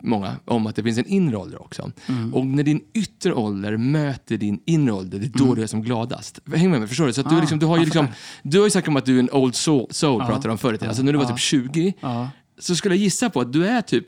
många 0.02 0.37
om 0.44 0.66
att 0.66 0.76
det 0.76 0.83
finns 0.83 0.98
en 0.98 1.07
inre 1.07 1.37
ålder 1.37 1.62
också. 1.62 1.92
Mm. 2.07 2.35
Och 2.35 2.46
när 2.46 2.62
din 2.62 2.81
yttre 2.94 3.35
ålder 3.35 3.76
möter 3.76 4.37
din 4.37 4.61
inre 4.66 4.92
ålder, 4.92 5.18
det 5.18 5.26
är 5.26 5.38
då 5.46 5.55
du 5.55 5.62
är 5.62 5.66
som 5.66 5.83
gladast. 5.83 6.40
Häng 6.55 6.70
med 6.70 6.78
mig, 6.81 6.88
förstår 6.88 7.07
du? 7.07 7.12
Så 7.12 7.22
du, 7.22 7.28
Mm. 7.28 7.38
Ah, 7.38 7.40
liksom, 7.40 7.59
du 7.59 7.66
har 7.66 7.78
ju 7.78 7.85
liksom, 7.85 8.07
du 8.42 8.59
har 8.59 8.66
ju 8.66 8.70
sagt 8.70 8.88
om 8.88 8.96
att 8.96 9.05
du 9.07 9.14
är 9.16 9.20
en 9.20 9.31
old 9.31 9.55
soul, 9.55 9.87
soul 9.90 10.20
Ja. 10.22 10.26
pratade 10.26 10.52
om 10.52 10.59
förut. 10.59 10.83
Alltså 10.83 11.02
när 11.02 11.12
du 11.12 11.18
var 11.18 11.24
Ja. 11.24 11.28
typ 11.31 11.38
20, 11.38 11.94
Ja. 12.00 12.31
så 12.59 12.76
skulle 12.76 12.94
jag 12.94 13.02
gissa 13.02 13.31
på 13.31 13.40
att 13.40 13.52
du 13.52 13.66
är 13.66 13.81
typ 13.83 14.07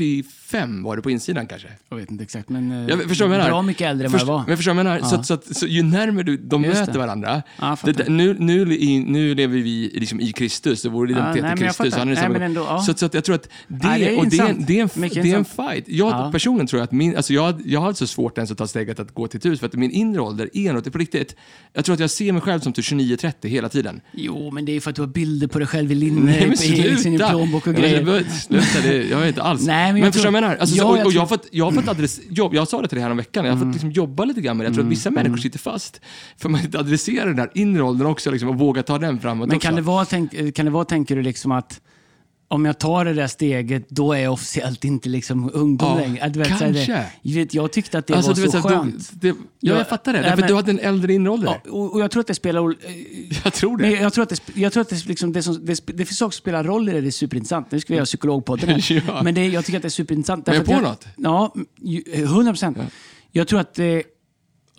45 0.00 0.82
var 0.82 0.96
du 0.96 1.02
på 1.02 1.10
insidan 1.10 1.46
kanske? 1.46 1.68
Jag 1.88 1.96
vet 1.96 2.10
inte 2.10 2.24
exakt, 2.24 2.48
men 2.48 2.70
eh, 2.72 2.88
Jag 2.88 3.02
förstår 3.08 3.28
menar. 3.28 3.48
bra 3.48 3.62
mycket 3.62 3.86
äldre 3.90 4.06
än 4.06 4.12
vad 4.12 4.20
jag 4.20 4.26
var. 4.26 4.44
Men 4.48 4.56
förstår 4.56 4.70
jag 4.76 4.84
menar. 4.84 4.98
Så, 5.00 5.14
Ja. 5.14 5.18
att- 5.18 5.26
så, 5.26 5.34
att, 5.34 5.56
så 5.56 5.66
ju 5.66 5.82
närmare 5.82 6.22
du, 6.24 6.36
de 6.36 6.64
Just 6.64 6.78
möter 6.80 6.92
det. 6.92 6.98
varandra. 6.98 7.42
Ja, 7.60 7.76
det, 7.84 7.92
det, 7.92 8.08
nu, 8.08 8.36
nu, 8.38 8.76
i, 8.76 8.98
nu 8.98 9.34
lever 9.34 9.58
vi 9.58 9.90
liksom 9.94 10.20
i 10.20 10.32
Kristus, 10.32 10.84
och 10.84 10.92
vår 10.92 11.10
identitet 11.10 11.42
nej, 11.42 11.54
i 11.54 11.56
Kristus. 11.56 11.94
Han 11.94 12.08
är 12.08 12.14
Nej, 12.14 12.28
men 12.28 12.42
ändå, 12.42 12.60
ja. 12.68 12.78
så, 12.78 12.94
så 12.94 13.06
att 13.06 13.14
jag 13.14 13.24
tror 13.24 13.34
att 13.34 13.42
det, 13.42 13.48
Nej, 13.88 14.00
det 14.00 14.08
är 14.14 14.18
och 14.18 14.26
det, 14.28 14.38
är, 14.38 14.46
en- 14.48 14.64
det, 14.66 14.78
är 14.78 14.82
en, 14.82 14.88
det 15.22 15.30
är 15.32 15.36
en 15.38 15.44
fight. 15.44 15.84
Jag 15.88 16.10
Ja. 16.12 16.30
personligen 16.32 16.66
tror 16.66 16.80
att 16.82 16.92
min, 16.92 17.16
alltså 17.16 17.32
jag, 17.32 17.62
jag 17.64 17.80
har 17.80 17.86
alltså 17.88 18.06
svårt 18.06 18.38
ens 18.38 18.50
att 18.50 18.58
ta 18.58 18.66
steget 18.66 19.00
att 19.00 19.14
gå 19.14 19.28
till 19.28 19.38
ett 19.38 19.44
hus, 19.44 19.60
för 19.60 19.66
att 19.66 19.74
min 19.74 19.90
inre 19.90 20.20
ålder 20.20 20.50
är 20.54 20.72
något, 20.72 20.92
på 20.92 20.98
riktigt, 20.98 21.36
jag 21.72 21.84
tror 21.84 21.94
att 21.94 22.00
jag 22.00 22.10
ser 22.10 22.32
mig 22.32 22.42
själv 22.42 22.60
som 22.60 22.72
typ 22.72 22.84
29-30 22.84 23.32
hela 23.48 23.68
tiden. 23.68 24.00
Jo, 24.12 24.50
men 24.50 24.64
det 24.64 24.72
är 24.72 24.80
för 24.80 24.90
att 24.90 24.96
du 24.96 25.02
har 25.02 25.06
bilder 25.08 25.46
på 25.46 25.58
dig 25.58 25.68
själv 25.68 25.92
i 25.92 25.94
linne, 25.94 26.20
Nej 26.20 26.40
men 26.48 26.62
i, 26.62 26.86
i, 26.92 26.96
sluta! 26.96 27.28
plånbok 27.30 27.66
och 27.66 27.74
Ja, 27.74 27.80
men 27.80 27.82
grejer. 27.82 28.04
det- 28.04 28.30
Sluta, 28.30 28.80
det, 28.82 29.08
jag 29.10 29.18
vet 29.18 29.28
inte 29.28 29.42
alls. 29.42 29.66
Nej, 29.66 29.85
men 29.86 29.94
men 29.94 30.02
jag 30.02 30.12
förstår 30.14 30.28
du 30.28 30.32
vad 30.32 30.42
jag 30.42 30.48
menar? 30.48 30.60
Alltså, 30.60 30.76
Ja, 30.76 30.82
så- 30.82 30.88
och, 30.90 30.98
jag 30.98 31.06
och 31.06 31.12
jag 31.12 31.20
har 31.20 31.26
tror- 31.26 31.38
fått, 31.38 31.48
jag 31.50 31.64
har 31.64 31.72
fått 31.72 31.88
adress, 31.88 32.20
jobb, 32.30 32.54
jag 32.54 32.68
sa 32.68 32.82
det 32.82 32.88
till 32.88 32.96
dig 32.96 33.02
här 33.02 33.10
om 33.10 33.16
veckan, 33.16 33.44
jag 33.44 33.52
har 33.52 33.64
fått 33.64 33.72
liksom 33.72 33.90
jobba 33.90 34.24
lite 34.24 34.40
grann 34.40 34.56
med 34.56 34.64
det. 34.64 34.68
Jag 34.68 34.74
tror 34.74 34.84
att 34.84 34.90
vissa 34.90 35.10
människor 35.10 35.36
sitter 35.36 35.58
fast 35.58 36.00
för 36.38 36.48
man 36.48 36.60
inte 36.60 36.78
adresserar 36.78 37.26
den 37.26 37.36
där 37.36 37.50
inre 37.54 37.82
åldern 37.82 38.06
också 38.06 38.30
liksom, 38.30 38.48
och 38.48 38.58
vågar 38.58 38.82
ta 38.82 38.98
den 38.98 39.20
framåt 39.20 39.48
Men 39.48 39.56
också. 39.56 39.66
kan 39.68 39.76
det, 39.76 39.82
vara, 39.82 40.04
tänk, 40.04 40.54
kan 40.54 40.64
det 40.64 40.70
vara, 40.70 40.84
tänker 40.84 41.16
du, 41.16 41.22
liksom 41.22 41.52
att 41.52 41.80
om 42.48 42.64
jag 42.64 42.78
tar 42.78 43.04
det 43.04 43.14
där 43.14 43.26
steget, 43.26 43.88
då 43.88 44.12
är 44.12 44.18
jag 44.18 44.32
officiellt 44.32 44.84
inte 44.84 45.08
liksom 45.08 45.50
ungdom 45.54 45.88
Ja, 45.88 45.96
längre? 45.98 46.24
Att 46.24 46.36
vet, 46.36 46.46
här, 46.48 46.58
kanske. 46.58 47.04
Jag, 47.22 47.34
vet, 47.34 47.54
jag 47.54 47.72
tyckte 47.72 47.98
att 47.98 48.06
det 48.06 48.14
Alltså, 48.14 48.32
var 48.32 48.40
vet, 48.40 48.50
så 48.50 48.58
här, 48.58 48.68
skönt. 48.68 49.10
Du, 49.12 49.18
det, 49.20 49.28
ja, 49.28 49.34
Ja, 49.60 49.78
jag 49.78 49.88
fattar 49.88 50.12
det. 50.12 50.18
Därför 50.18 50.36
men- 50.36 50.48
du 50.48 50.54
hade 50.54 50.70
en 50.70 50.78
äldre 50.80 51.12
inre 51.14 51.30
ålder. 51.30 51.60
Ja, 51.64 51.70
och, 51.70 51.92
och 51.94 52.00
jag 52.00 52.10
tror 52.10 52.20
att 52.20 52.26
det 52.26 52.34
spelar... 52.34 52.70
eh, 52.70 52.74
Jag 53.44 53.52
tror 53.52 53.78
det. 53.78 53.90
jag 53.90 54.12
tror 54.12 54.22
att 54.22 54.28
det, 54.28 54.40
jag 54.54 54.72
tror 54.72 54.80
att 54.80 54.88
det, 54.88 55.06
liksom, 55.06 55.32
det, 55.32 55.42
som, 55.42 55.66
det, 55.66 55.86
det 55.86 56.04
finns 56.04 56.18
saker 56.18 56.32
som 56.32 56.38
spelar 56.38 56.64
roll 56.64 56.88
i 56.88 56.92
det, 56.92 57.00
det 57.00 57.06
är 57.06 57.10
superintressant. 57.10 57.70
Nu 57.70 57.80
ska 57.80 57.92
vi 57.92 57.96
göra 57.96 58.04
psykologpodden 58.06 58.68
här. 58.68 59.02
Ja. 59.08 59.22
Men 59.22 59.34
det, 59.34 59.46
jag 59.46 59.64
tycker 59.64 59.76
att 59.78 59.82
det 59.82 59.88
är 59.88 59.90
superintressant. 59.90 60.46
Men 60.46 60.54
jag 60.56 60.64
på 60.66 60.72
att 60.88 61.06
Ja, 61.16 61.54
ju- 61.82 62.04
100 62.14 62.52
procent. 62.52 62.78
Jag 63.32 63.48
tror 63.48 63.60
att 63.60 63.78
eh, 63.78 63.84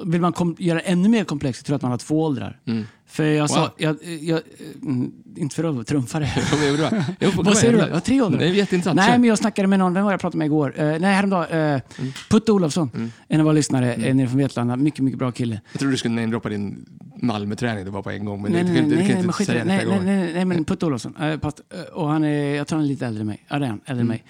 vill 0.06 0.22
man 0.22 0.34
kom, 0.34 0.56
göra 0.60 0.76
det 0.80 0.84
ännu 0.86 1.10
mer 1.10 1.24
komplext, 1.24 1.66
tror 1.66 1.74
jag 1.74 1.78
att 1.78 1.82
man 1.82 1.92
har 1.92 1.98
två 1.98 2.24
åldrar. 2.24 2.60
För 3.06 3.24
jag 3.24 3.50
sa, 3.50 3.62
Wow. 3.62 3.70
jag, 3.78 3.96
jag, 4.22 4.42
mm, 4.82 5.12
inte 5.38 5.56
för 5.56 5.80
att 5.80 5.88
trumfa 5.88 6.20
det. 6.20 6.28
Får- 7.32 7.44
Vad 7.44 7.58
säger 7.58 7.74
du? 7.74 7.80
jag- 7.80 7.90
Jag 7.90 7.94
har 7.94 8.00
tre 8.02 8.22
åldrar. 8.22 8.40
Det 8.40 8.46
är 8.48 8.50
jätteintressant. 8.50 8.96
Nej, 8.96 9.10
Kör. 9.12 9.18
men 9.18 9.30
jag 9.30 9.38
snackade 9.38 9.68
med 9.68 9.80
någon, 9.80 9.94
vem 9.94 10.04
var 10.06 10.12
jag 10.12 10.22
pratade 10.22 10.38
med 10.38 10.46
igår? 10.46 10.70
Uh, 10.80 10.84
nej, 11.00 11.14
häromdagen. 11.14 11.58
Uh, 11.60 11.82
Putte 12.30 12.52
Olofsson, 12.52 13.12
en 13.28 13.40
av 13.40 13.44
våra 13.44 13.54
lyssnare 13.54 13.94
mm. 13.94 14.18
nere 14.18 14.28
från 14.28 14.38
Vetlanda. 14.38 14.76
Mycket, 14.76 15.00
mycket 15.00 15.20
bra 15.20 15.32
kille. 15.32 15.62
Jag 15.72 15.80
trodde 15.80 15.94
du 15.94 15.98
skulle 15.98 16.16
namedroppa 16.16 16.50
din 16.50 16.86
Malmö-träning 17.22 17.86
du 17.86 17.92
var 17.92 18.02
på 18.02 18.12
en 18.12 18.26
gång, 18.26 18.42
men 18.42 18.52
Nej, 18.52 18.64
nej, 18.64 18.74
nej, 18.82 18.90
du 18.90 19.08
kan 19.14 19.18
inte 19.20 19.34
säga 19.46 19.64
det. 19.66 19.72
det 19.72 19.76
nej, 19.76 19.86
nej, 19.86 20.00
nej, 20.06 20.34
nej, 20.34 20.46
men 20.46 20.66
Putte 20.66 20.86
Olofsson. 20.86 21.16
eh, 21.16 21.38
past, 21.38 21.62
eh, 21.74 21.82
och 21.94 22.10
han 22.10 22.24
är, 22.24 22.56
jag 22.56 22.68
tror 22.68 22.78
han 22.80 22.86
är 22.86 22.90
lite 22.90 23.06
äldre 23.06 23.22
än 23.22 23.28
mig. 23.28 23.46
Ja, 23.48 23.60
det 23.60 23.66
är 23.66 23.70
han. 23.70 23.82
Äldre 23.86 24.02
än 24.02 24.08
mig. 24.08 24.24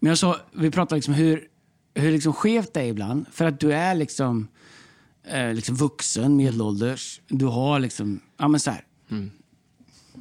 Men 0.00 0.08
jag 0.08 0.18
sa, 0.18 0.36
vi 0.52 0.70
pratade 0.70 0.94
liksom 0.96 1.14
hur, 1.14 1.40
hur 1.94 2.12
liksom 2.12 2.32
skevt 2.32 2.74
det 2.74 2.80
är 2.80 2.84
ibland. 2.86 3.26
För 3.32 3.44
att 3.44 3.60
du 3.60 3.72
är 3.72 3.94
liksom, 3.94 4.48
eh, 5.26 5.54
liksom 5.54 5.74
vuxen, 5.74 6.36
medelålders. 6.36 7.20
Du 7.28 7.46
har 7.46 7.78
liksom, 7.80 8.20
ja 8.38 8.48
men 8.48 8.60
så 8.60 8.70
här. 8.70 8.82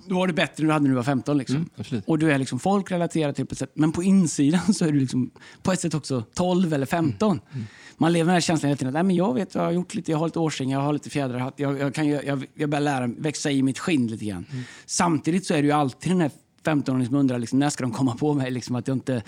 Du 0.08 0.14
har 0.16 0.28
det 0.28 0.34
bättre 0.34 0.62
än 0.64 0.68
du 0.68 0.74
hade 0.74 0.84
när 0.84 0.90
du 0.90 0.96
var 0.96 1.04
15. 1.04 1.38
Liksom. 1.38 1.70
Mm, 1.92 2.04
och 2.08 2.20
du 2.20 2.32
är 2.32 2.38
liksom 2.38 2.60
folkrelaterad 2.60 3.36
till 3.36 3.46
på 3.46 3.52
ett 3.52 3.58
sätt. 3.58 3.72
Men 3.74 3.92
på 3.92 4.04
insidan 4.04 4.74
så 4.74 4.86
är 4.86 4.92
du 4.92 5.00
liksom 5.00 5.32
på 5.64 5.72
ett 5.72 5.80
sätt 5.80 5.94
också 5.94 6.24
12 6.34 6.74
eller 6.74 6.86
15. 6.86 7.40
Mm, 7.54 7.66
Man 7.98 8.14
lever 8.14 8.26
med 8.26 8.30
den 8.30 8.34
här 8.36 8.42
känslan 8.42 8.68
hela 8.68 8.78
tiden. 8.78 8.88
att, 8.90 8.94
Nej, 8.94 9.04
men 9.04 9.16
jag 9.16 9.34
vet, 9.34 9.56
jag 9.56 9.62
har 9.62 9.72
gjort 9.72 9.94
lite, 9.96 10.12
jag 10.12 10.18
har 10.18 10.28
lite 10.28 10.40
årsring, 10.40 10.72
jag 10.72 10.80
har 10.80 10.94
lite 10.94 11.10
fjädrar. 11.10 11.54
Jag, 11.56 11.80
jag, 11.80 11.94
kan, 11.94 12.08
jag, 12.08 12.46
jag 12.54 12.70
börjar 12.70 12.82
lära 12.82 13.08
mig, 13.08 13.18
växa 13.20 13.52
i 13.52 13.64
mitt 13.64 13.80
skinn 13.80 14.08
lite 14.08 14.26
grann. 14.26 14.46
Mm. 14.52 14.64
Samtidigt 14.86 15.46
så 15.46 15.54
är 15.54 15.62
det 15.62 15.66
ju 15.68 15.72
alltid 15.72 16.12
den 16.12 16.22
här 16.22 16.32
15-åringen 16.64 17.06
som 17.06 17.16
undrar 17.16 17.40
liksom, 17.40 17.60
när 17.60 17.70
ska 17.70 17.84
de 17.84 17.92
komma 17.92 18.16
på 18.16 18.34
mig? 18.34 18.52
Liksom, 18.52 18.76
att 18.76 18.88
jag, 18.88 18.96
inte, 18.96 19.24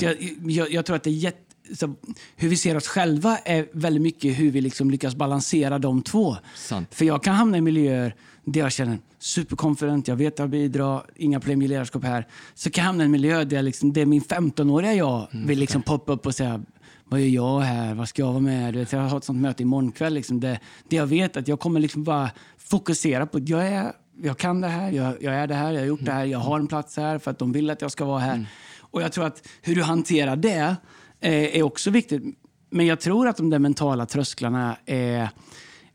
jag, 0.00 0.16
jag, 0.42 0.72
jag 0.72 0.86
tror 0.86 0.96
att 0.96 1.02
det 1.02 1.10
är 1.10 1.14
jätte, 1.14 1.49
så, 1.74 1.94
hur 2.36 2.48
vi 2.48 2.56
ser 2.56 2.76
oss 2.76 2.88
själva 2.88 3.38
är 3.38 3.68
väldigt 3.72 4.02
mycket 4.02 4.38
hur 4.38 4.50
vi 4.50 4.60
liksom 4.60 4.90
lyckas 4.90 5.14
balansera 5.14 5.78
de 5.78 6.02
två. 6.02 6.36
Sant. 6.56 6.94
För 6.94 7.04
jag 7.04 7.22
kan 7.22 7.34
hamna 7.34 7.56
i 7.56 7.60
miljöer 7.60 8.14
där 8.44 8.60
jag 8.60 8.72
känner 8.72 8.98
superkonfident, 9.18 10.08
jag 10.08 10.16
vet 10.16 10.32
att 10.32 10.38
jag 10.38 10.50
bidrar, 10.50 11.02
inga 11.16 11.40
problem 11.40 11.58
med 11.58 11.68
ledarskap 11.68 12.04
här. 12.04 12.26
Så 12.54 12.70
kan 12.70 12.82
jag 12.82 12.86
hamna 12.86 13.04
i 13.04 13.06
en 13.06 13.10
miljö 13.10 13.44
där 13.44 13.62
liksom, 13.62 13.92
det 13.92 14.00
är 14.00 14.06
min 14.06 14.22
15-åriga 14.22 14.94
jag 14.94 15.26
vill 15.32 15.58
liksom 15.58 15.82
poppa 15.82 16.12
upp 16.12 16.26
och 16.26 16.34
säga 16.34 16.62
vad 17.04 17.20
gör 17.20 17.28
jag 17.28 17.60
här? 17.60 17.94
Vad 17.94 18.08
ska 18.08 18.22
jag 18.22 18.28
vara 18.28 18.40
med? 18.40 18.76
Vet, 18.76 18.92
Jag 18.92 19.00
har 19.00 19.18
ett 19.18 19.24
sånt 19.24 19.40
möte 19.40 19.62
imorgon 19.62 19.92
kväll. 19.92 20.14
Liksom, 20.14 20.40
det, 20.40 20.60
det 20.88 20.96
jag 20.96 21.06
vet 21.06 21.36
att 21.36 21.48
jag 21.48 21.60
kommer 21.60 21.80
liksom 21.80 22.04
bara 22.04 22.30
fokusera 22.58 23.26
på 23.26 23.38
att 23.38 23.48
jag, 23.48 23.66
är, 23.66 23.92
jag 24.22 24.38
kan 24.38 24.60
det 24.60 24.68
här, 24.68 24.90
jag, 24.90 25.22
jag 25.22 25.34
är 25.34 25.46
det 25.46 25.54
här, 25.54 25.72
jag 25.72 25.80
har 25.80 25.86
gjort 25.86 26.04
det 26.04 26.12
här, 26.12 26.24
jag 26.24 26.38
har 26.38 26.58
en 26.58 26.66
plats 26.66 26.96
här 26.96 27.18
för 27.18 27.30
att 27.30 27.38
de 27.38 27.52
vill 27.52 27.70
att 27.70 27.82
jag 27.82 27.90
ska 27.90 28.04
vara 28.04 28.18
här. 28.18 28.46
Och 28.80 29.02
jag 29.02 29.12
tror 29.12 29.24
att 29.26 29.48
hur 29.62 29.74
du 29.74 29.82
hanterar 29.82 30.36
det 30.36 30.76
är 31.20 31.62
också 31.62 31.90
viktigt. 31.90 32.22
Men 32.70 32.86
jag 32.86 33.00
tror 33.00 33.28
att 33.28 33.36
de 33.36 33.50
där 33.50 33.58
mentala 33.58 34.06
trösklarna 34.06 34.76
är, 34.86 35.28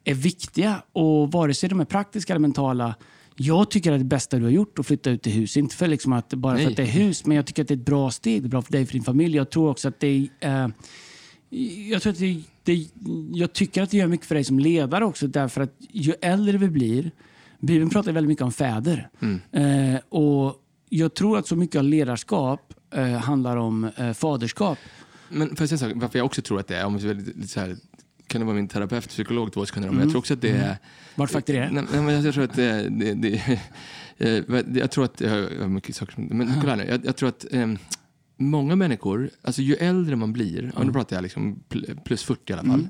är 0.04 0.14
viktiga. 0.14 0.82
Och 0.92 1.32
vare 1.32 1.54
sig 1.54 1.70
de 1.70 1.80
är 1.80 1.86
praktiska 1.86 2.34
eller 2.34 2.42
mentala. 2.42 2.96
Jag 3.36 3.72
tycker 3.72 3.92
att 3.92 4.00
det 4.00 4.06
bästa 4.06 4.38
du 4.38 4.44
har 4.44 4.52
gjort 4.52 4.80
att 4.80 4.88
flytta 4.88 5.10
ut 5.10 5.22
till 5.22 5.32
hus. 5.32 5.58
Inte 5.58 5.76
för 5.76 5.88
liksom 5.88 6.14
att, 6.14 6.34
bara 6.34 6.56
för 6.56 6.64
Nej. 6.64 6.72
att 6.72 6.78
det 6.78 6.84
är 6.84 6.88
hus, 6.88 7.26
men 7.26 7.38
jag 7.38 7.46
tycker 7.46 7.62
att 7.62 7.68
det 7.68 7.74
är 7.74 7.78
ett 7.78 7.86
bra 7.86 8.12
steg. 8.12 8.42
Det 8.42 8.48
är 8.48 8.50
bra 8.50 8.62
för 8.62 8.72
dig 8.72 8.82
och 8.82 8.88
för 8.88 8.94
din 8.94 9.04
familj. 9.04 9.38
Jag 9.38 9.50
tror 9.50 9.70
också 9.70 9.88
att 9.88 10.00
det 10.00 10.30
är... 10.40 10.64
Eh, 10.64 10.70
jag, 11.90 12.02
tror 12.02 12.14
att 12.14 12.20
det, 12.20 12.42
det, 12.64 12.88
jag 13.34 13.54
tycker 13.54 13.82
att 13.82 13.92
det 13.92 13.98
gör 13.98 14.08
mycket 14.08 14.28
för 14.28 14.36
dig 14.36 14.44
som 14.44 14.60
ledare 14.60 15.06
också. 15.06 15.28
Därför 15.28 15.62
att 15.62 15.76
ju 15.80 16.14
äldre 16.22 16.58
vi 16.58 16.70
blir... 16.70 17.12
Bibeln 17.60 17.90
pratar 17.90 18.12
väldigt 18.12 18.30
mycket 18.30 18.46
om 18.46 18.52
fäder. 18.52 19.10
Eh, 19.52 20.00
och 20.10 20.56
jag 20.90 21.14
tror 21.14 21.38
att 21.38 21.48
så 21.48 21.56
mycket 21.56 21.80
av 21.80 21.84
ledarskap 21.84 22.74
eh, 22.94 23.08
handlar 23.08 23.58
om 23.58 23.90
eh, 23.98 24.14
faderskap. 24.14 24.78
Men 25.30 25.48
får 25.56 25.62
jag 25.62 25.70
säga 25.70 25.88
en 25.88 25.94
sak, 25.94 26.02
varför 26.02 26.20
jag 26.20 26.26
också 26.26 26.42
tror 26.42 26.60
att 26.60 26.68
det 26.68 26.76
är, 26.78 26.86
om 26.86 27.00
ska 27.00 27.08
vara 27.08 27.18
lite, 27.18 27.48
så 27.48 27.60
här, 27.60 27.76
kan 28.28 28.42
det 28.42 28.46
vara 28.46 28.56
min 28.56 28.68
terapeut, 28.68 29.10
psykolog 29.10 29.54
två 29.54 29.66
sekunder, 29.66 29.90
men 29.90 30.00
jag 30.00 30.10
tror 30.10 30.20
också 30.20 30.34
att 30.34 30.42
det 30.42 30.50
är... 30.50 30.78
Vart 31.16 31.32
faktiskt 31.32 31.56
är 31.58 31.62
det? 31.62 31.70
Nej, 31.72 31.84
nej, 31.94 32.02
men 32.02 32.24
jag 32.24 32.34
tror 32.34 32.44
att 32.44 32.56
det, 32.56 32.90
det, 32.90 33.14
det, 33.14 33.60
jag 34.80 34.92
tror 34.92 35.06
att, 35.06 35.22
jag 35.22 35.30
har 35.30 35.68
mycket 35.68 35.96
saker 35.96 36.14
som, 36.14 36.24
men 36.26 36.54
kolla 36.62 36.76
nu, 36.76 36.86
jag, 36.86 37.06
jag 37.06 37.16
tror 37.16 37.30
att 37.30 37.46
eh, 37.52 37.68
många 38.38 38.76
människor, 38.76 39.30
alltså 39.42 39.62
ju 39.62 39.76
äldre 39.76 40.16
man 40.16 40.34
blir, 40.34 40.72
och 40.76 40.86
nu 40.86 40.92
pratar 40.94 41.16
jag 41.16 41.24
liksom 41.24 41.64
pl- 41.70 42.00
plus 42.06 42.24
40 42.24 42.42
i 42.46 42.54
alla 42.54 42.64
fall, 42.64 42.88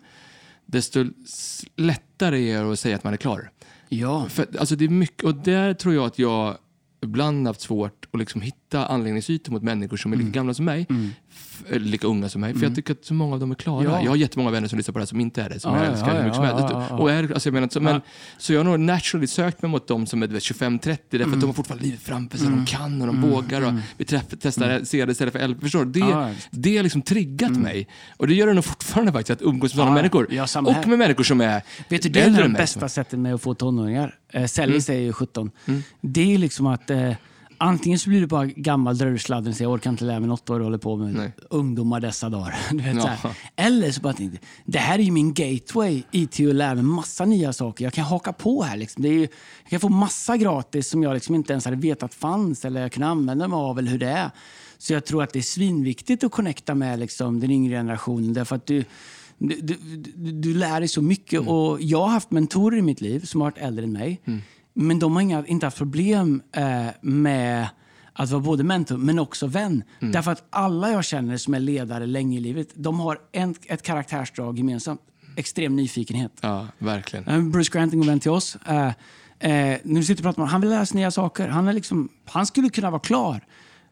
desto 0.66 1.06
s- 1.26 1.66
lättare 1.76 2.50
är 2.52 2.64
det 2.64 2.72
att 2.72 2.80
säga 2.80 2.96
att 2.96 3.04
man 3.04 3.14
är 3.14 3.18
klar. 3.18 3.50
Ja. 3.90 4.30
För, 4.30 4.48
alltså 4.60 4.76
det 4.76 4.86
är 4.86 4.90
mycket, 4.90 5.24
och 5.24 5.36
där 5.36 5.74
tror 5.74 5.94
jag 5.94 6.06
att 6.06 6.20
jag 6.20 6.58
ibland 7.02 7.48
haft 7.48 7.62
svårt 7.62 8.08
att 8.12 8.20
liksom 8.20 8.42
hitta 8.42 8.56
anläggningsytor 8.74 9.52
mot 9.52 9.64
människor 9.64 9.98
som 9.98 10.12
är 10.12 10.16
Mm. 10.16 10.28
lika 10.28 10.40
gamla 10.40 10.54
som 10.54 10.66
mig, 10.66 10.88
eller 11.70 11.86
lika 11.86 12.08
unga 12.08 12.30
som 12.30 12.42
mig. 12.42 12.54
För 12.54 12.64
jag 12.64 12.76
tycker 12.76 12.94
att 12.94 13.06
så 13.06 13.14
många 13.14 13.34
av 13.34 13.40
dem 13.40 13.52
är 13.52 13.56
klara. 13.56 13.84
Ja. 13.84 14.02
Jag 14.04 14.12
har 14.12 14.16
jättemånga 14.16 14.52
vänner 14.52 14.68
som 14.68 14.78
lyssnar 14.78 14.94
på 14.94 15.00
det 15.00 15.04
här 15.04 15.08
som 15.08 15.20
inte 15.20 15.42
är 15.42 15.50
det, 15.50 15.60
som 15.60 15.74
Ja, 15.74 15.78
jag 15.78 15.88
ja, 15.88 15.92
älskar 15.92 16.12
hur 16.12 16.18
ja, 16.18 16.24
mycket 16.24 16.36
som 16.36 16.46
helst. 16.46 16.92
Och 16.92 17.12
är, 17.12 17.34
alltså 17.34 17.50
jag 17.50 17.54
menar, 17.54 17.68
så, 17.68 17.82
men, 17.82 18.02
så 18.38 18.54
jag 18.54 18.60
har 18.60 18.64
nog 18.64 18.80
naturally 18.80 19.28
sökt 19.28 19.62
mig 19.62 19.72
mot 19.72 19.88
dem 19.88 20.06
som 20.06 20.24
är 20.24 20.28
du 20.28 20.34
vet, 20.34 20.44
25-30, 20.44 20.98
därför 21.10 21.32
att 21.32 21.40
de 21.42 21.46
har 21.46 21.54
fortfarande 21.54 21.86
livet 21.86 22.02
framför 22.02 22.38
sig, 22.38 22.48
de 22.48 22.66
kan 22.66 23.02
och 23.02 23.08
de 23.08 23.22
vågar. 23.22 23.62
Och 23.62 23.74
vi 23.98 24.06
träff, 24.06 24.24
testar 24.42 24.84
CD 24.84 25.12
istället 25.12 25.34
för 25.34 25.48
LP. 25.48 25.62
Förstår 25.62 25.86
du? 25.86 26.00
Det, 26.00 26.36
det 26.52 26.78
har 26.78 26.84
liksom 26.84 27.02
triggat 27.02 27.52
mig. 27.52 27.88
Och 28.18 28.28
det 28.28 28.34
gör 28.34 28.48
det 28.48 28.54
nog 28.54 28.66
fortfarande 28.66 29.12
faktiskt, 29.12 29.42
att 29.42 29.48
umgås 29.48 29.72
med 29.74 29.78
sådana 29.78 29.92
människor. 29.96 30.28
och 30.66 30.88
med 30.88 31.00
människor 31.00 31.24
som 31.24 31.42
är 31.42 31.62
Vet 31.90 32.02
du, 32.02 32.10
det 32.10 32.22
är 32.22 32.44
det 32.44 32.50
bästa 32.50 32.90
sättet 32.90 33.20
med 33.20 33.34
att 33.34 33.42
få 33.42 33.54
tonåringar. 33.54 34.16
Eh, 34.34 34.46
Säljer 34.46 34.80
säger 34.80 35.02
ju 35.02 35.14
17. 35.14 35.52
Mm. 35.66 35.84
Det 36.02 36.34
är 36.34 36.38
liksom 36.38 36.68
att 36.68 36.90
eh, 36.90 37.12
antingen 37.58 38.00
så 38.00 38.10
blir 38.10 38.22
du 38.22 38.28
bara 38.28 38.46
gammal 38.46 39.20
sladden 39.20 39.50
och 39.50 39.56
säger 39.56 39.66
jag 39.66 39.74
orkar 39.74 39.90
inte 39.90 40.04
lära 40.04 40.20
mig 40.20 40.30
något 40.30 40.50
vad 40.50 40.60
du 40.60 40.64
håller 40.64 40.78
på 40.78 40.96
med 40.96 41.14
Nej. 41.14 41.32
ungdomar 41.50 42.00
dessa 42.00 42.30
dagar. 42.30 42.56
Du 42.72 42.78
vet, 42.78 43.02
så 43.02 43.08
Ja. 43.08 43.14
här. 43.24 43.38
Eller 43.56 43.92
så 43.92 44.02
bara 44.02 44.14
tänkte 44.14 44.40
det 44.66 44.80
här 44.80 45.00
är 45.00 45.04
ju 45.04 45.12
min 45.12 45.34
gateway 45.34 46.04
i 46.12 46.28
till 46.28 46.50
att 46.50 46.56
lära 46.56 46.76
mig 46.76 46.84
massa 46.84 47.26
nya 47.26 47.54
saker. 47.54 47.84
Jag 47.84 47.94
kan 47.94 48.06
haka 48.06 48.34
på 48.34 48.64
här. 48.64 48.78
Liksom. 48.78 49.04
Det 49.04 49.10
är 49.10 49.14
ju, 49.14 49.28
jag 49.64 49.70
kan 49.70 49.80
få 49.80 49.90
massa 49.90 50.38
gratis 50.38 50.90
som 50.90 51.04
jag 51.04 51.14
liksom 51.14 51.36
inte 51.36 51.54
ens 51.54 51.66
hade 51.66 51.78
vetat 51.78 52.14
fanns 52.14 52.66
eller 52.66 52.82
jag 52.82 52.92
kunde 52.92 53.08
använda 53.08 53.48
mig 53.48 53.58
av 53.58 53.80
eller 53.80 53.92
hur 53.92 54.00
det 54.00 54.10
är. 54.10 54.32
Så 54.78 54.94
jag 54.94 55.06
tror 55.06 55.24
att 55.24 55.34
det 55.34 55.40
är 55.40 55.44
svinviktigt 55.44 56.24
att 56.24 56.32
connecta 56.32 56.76
med 56.76 57.00
liksom, 57.00 57.40
den 57.40 57.52
yngre 57.52 57.76
generationen 57.76 58.34
därför 58.34 58.56
att 58.56 58.66
du 58.66 58.84
du, 59.38 59.56
du, 59.62 59.76
du, 60.32 60.54
lär 60.54 60.80
dig 60.80 60.88
så 60.88 61.02
mycket. 61.02 61.40
Mm. 61.40 61.48
Och 61.54 61.82
jag 61.82 62.02
har 62.02 62.08
haft 62.08 62.32
mentorer 62.32 62.78
i 62.78 62.82
mitt 62.82 63.02
liv 63.02 63.20
som 63.26 63.42
har 63.42 63.52
varit 63.52 63.58
äldre 63.58 63.84
än 63.86 63.92
mig. 63.92 64.22
Men 64.78 65.00
de 65.00 65.14
har 65.16 65.22
inga, 65.22 65.46
inte 65.46 65.66
haft 65.66 65.78
problem 65.78 66.42
eh, 66.52 66.86
med 67.02 67.68
att 68.14 68.30
vara 68.30 68.42
både 68.42 68.64
mentor 68.64 68.98
men 68.98 69.20
också 69.20 69.48
vän. 69.48 69.84
Mm. 70.00 70.12
Därför 70.12 70.32
att 70.32 70.44
alla 70.50 70.92
jag 70.92 71.06
känner 71.06 71.38
som 71.38 71.54
är 71.54 71.60
ledare 71.60 72.06
länge 72.06 72.38
i 72.38 72.40
livet, 72.40 72.68
de 72.74 73.00
har 73.00 73.20
en, 73.32 73.56
ett 73.66 73.82
karaktärsdrag 73.82 74.58
gemensamt. 74.58 75.02
Extrem 75.36 75.76
nyfikenhet. 75.76 76.32
Ja, 76.42 76.68
verkligen. 76.78 77.28
Eh, 77.28 77.42
Bruce 77.42 77.70
Grant, 77.74 77.94
en 77.94 78.00
god 78.00 78.08
vän 78.08 78.20
till 78.20 78.32
oss. 78.32 78.58
Eh, 78.68 78.88
eh, 79.40 79.80
nu 79.84 80.04
sitter 80.04 80.24
vi 80.24 80.30
och 80.30 80.36
pratar 80.36 80.42
om 80.42 80.48
han 80.50 80.62
vill 80.62 80.70
lära 80.70 80.86
sig 80.86 80.98
nya 80.98 81.12
saker. 81.12 81.48
Han, 81.48 81.68
är 81.68 81.74
liksom, 81.74 82.10
han 82.26 82.46
skulle 82.46 82.70
kunna 82.70 82.90
vara 82.90 83.00
klar. 83.02 83.42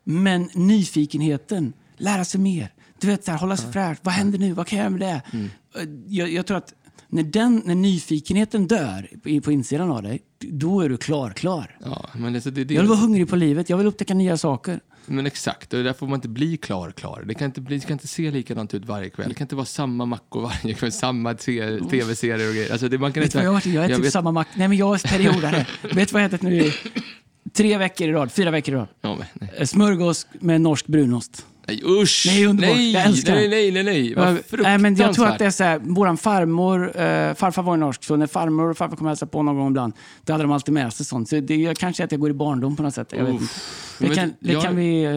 Men 0.03 0.49
nyfikenheten, 0.53 1.73
lära 1.97 2.25
sig 2.25 2.39
mer. 2.39 2.73
Du 2.99 3.07
vet, 3.07 3.25
så 3.25 3.31
här, 3.31 3.37
hålla 3.37 3.57
sig 3.57 3.71
fräsch. 3.71 3.97
Vad 4.01 4.13
händer 4.13 4.39
nu? 4.39 4.53
Vad 4.53 4.67
kan 4.67 4.79
jag 4.79 4.83
göra 4.83 4.97
med 4.97 4.99
det? 5.01 5.21
Mm. 5.37 5.49
Eh, 5.75 6.15
Jag, 6.17 6.29
jag 6.31 6.45
tror 6.45 6.57
att 6.57 6.73
när, 7.13 7.23
den, 7.23 7.61
när 7.65 7.75
nyfikenheten 7.75 8.67
dör 8.67 9.07
på, 9.41 9.51
insidan 9.51 9.91
av 9.91 10.03
dig, 10.03 10.21
då 10.39 10.81
är 10.81 10.89
du 10.89 10.97
klar, 10.97 11.29
klar. 11.29 11.77
Ja, 11.85 12.09
men 12.13 12.33
det, 12.33 12.39
det, 12.39 12.63
det, 12.63 12.73
Jag 12.73 12.81
vill 12.81 12.89
vara 12.89 12.99
hungrig 12.99 13.29
på 13.29 13.35
livet. 13.35 13.69
Jag 13.69 13.77
vill 13.77 13.87
upptäcka 13.87 14.13
nya 14.13 14.37
saker. 14.37 14.79
Men 15.05 15.25
exakt, 15.25 15.73
och 15.73 15.83
där 15.83 15.93
får 15.93 16.07
man 16.07 16.15
inte 16.15 16.27
bli 16.27 16.57
klar, 16.57 16.91
klar. 16.91 17.23
Det 17.27 17.33
kan 17.33 17.45
inte, 17.45 17.61
bli, 17.61 17.77
det 17.77 17.85
kan 17.85 17.93
inte 17.93 18.07
se 18.07 18.31
likadant 18.31 18.73
ut 18.73 18.85
varje 18.85 19.09
kväll. 19.09 19.29
Det 19.29 19.35
kan 19.35 19.45
inte 19.45 19.55
vara 19.55 19.65
samma 19.65 20.05
mackor 20.05 20.41
varje 20.41 20.73
kväll, 20.73 20.91
samma 21.05 21.33
tv-serier 21.33 22.47
och 22.49 22.55
grejer. 22.55 22.71
Alltså 22.71 22.89
det, 22.89 22.97
man 22.97 23.13
kan 23.13 23.21
Vet 23.21 23.27
inte, 23.27 23.37
vad 23.37 23.45
jag 23.45 23.49
har 23.49 23.53
varit? 23.53 23.65
Jag 23.65 23.85
är 23.85 23.95
typ 23.95 24.05
vet- 24.05 24.13
samma 24.13 24.31
mack. 24.31 24.47
Nej, 24.55 24.67
men 24.67 24.77
jag 24.77 24.95
är 24.95 25.07
periodare. 25.07 25.67
vet 25.81 26.09
du 26.09 26.13
vad 26.13 26.21
jag 26.21 26.27
ätit 26.27 26.41
nu 26.41 26.55
i 26.65 26.73
tre 27.53 27.77
veckor 27.77 28.07
i 28.09 28.11
rad? 28.11 28.31
Fyra 28.31 28.51
veckor 28.51 28.73
i 28.73 28.77
rad. 28.77 28.87
Ja, 29.01 29.17
men. 29.39 29.49
Eh, 29.57 29.65
Smörgås 29.65 30.27
med 30.39 30.61
norsk 30.61 30.87
brunost. 30.87 31.45
Nej, 31.67 31.81
usch! 31.85 32.23
Nej, 32.27 32.45
underbart. 32.45 32.75
Nej, 32.75 32.91
Jag 32.93 33.03
älskar 33.05 33.35
nej, 33.35 33.47
nej, 33.49 33.71
nej, 33.71 33.83
nej. 33.83 34.15
Vad 34.15 34.37
Nej, 34.61 34.77
men 34.77 34.95
jag 34.95 35.13
tror 35.13 35.27
att 35.27 35.39
det 35.39 35.45
är 35.45 35.49
fruktansvärt. 35.51 35.53
så 35.55 35.63
här, 35.63 35.79
våran 35.79 36.17
farmor, 36.17 36.83
eh, 36.87 37.33
farfar 37.33 37.63
var 37.63 37.75
ju 37.75 37.79
norsk, 37.79 38.03
så 38.03 38.15
när 38.15 38.27
farmor 38.27 38.69
och 38.69 38.77
farfar 38.77 38.95
kom 38.95 39.05
och 39.05 39.09
hälsade 39.11 39.31
på 39.31 39.43
någon 39.43 39.55
gång 39.57 39.67
ibland, 39.67 39.93
då 40.25 40.33
hade 40.33 40.43
de 40.43 40.51
alltid 40.51 40.73
med 40.73 40.93
sig 40.93 41.05
sånt. 41.05 41.29
Så 41.29 41.39
det 41.39 41.55
jag 41.55 41.77
kanske 41.77 42.03
är 42.03 42.05
att 42.05 42.11
jag 42.11 42.21
går 42.21 42.29
i 42.29 42.33
barndom 42.33 42.75
på 42.75 42.83
något 42.83 42.93
sätt. 42.93 43.13
Jag 43.17 43.23
vet 43.23 43.33
inte. 43.33 43.45
Det 43.99 44.15
kan, 44.15 44.33
det 44.39 44.53
jag- 44.53 44.63
kan 44.63 44.75
vi, 44.75 45.03
eh, 45.03 45.09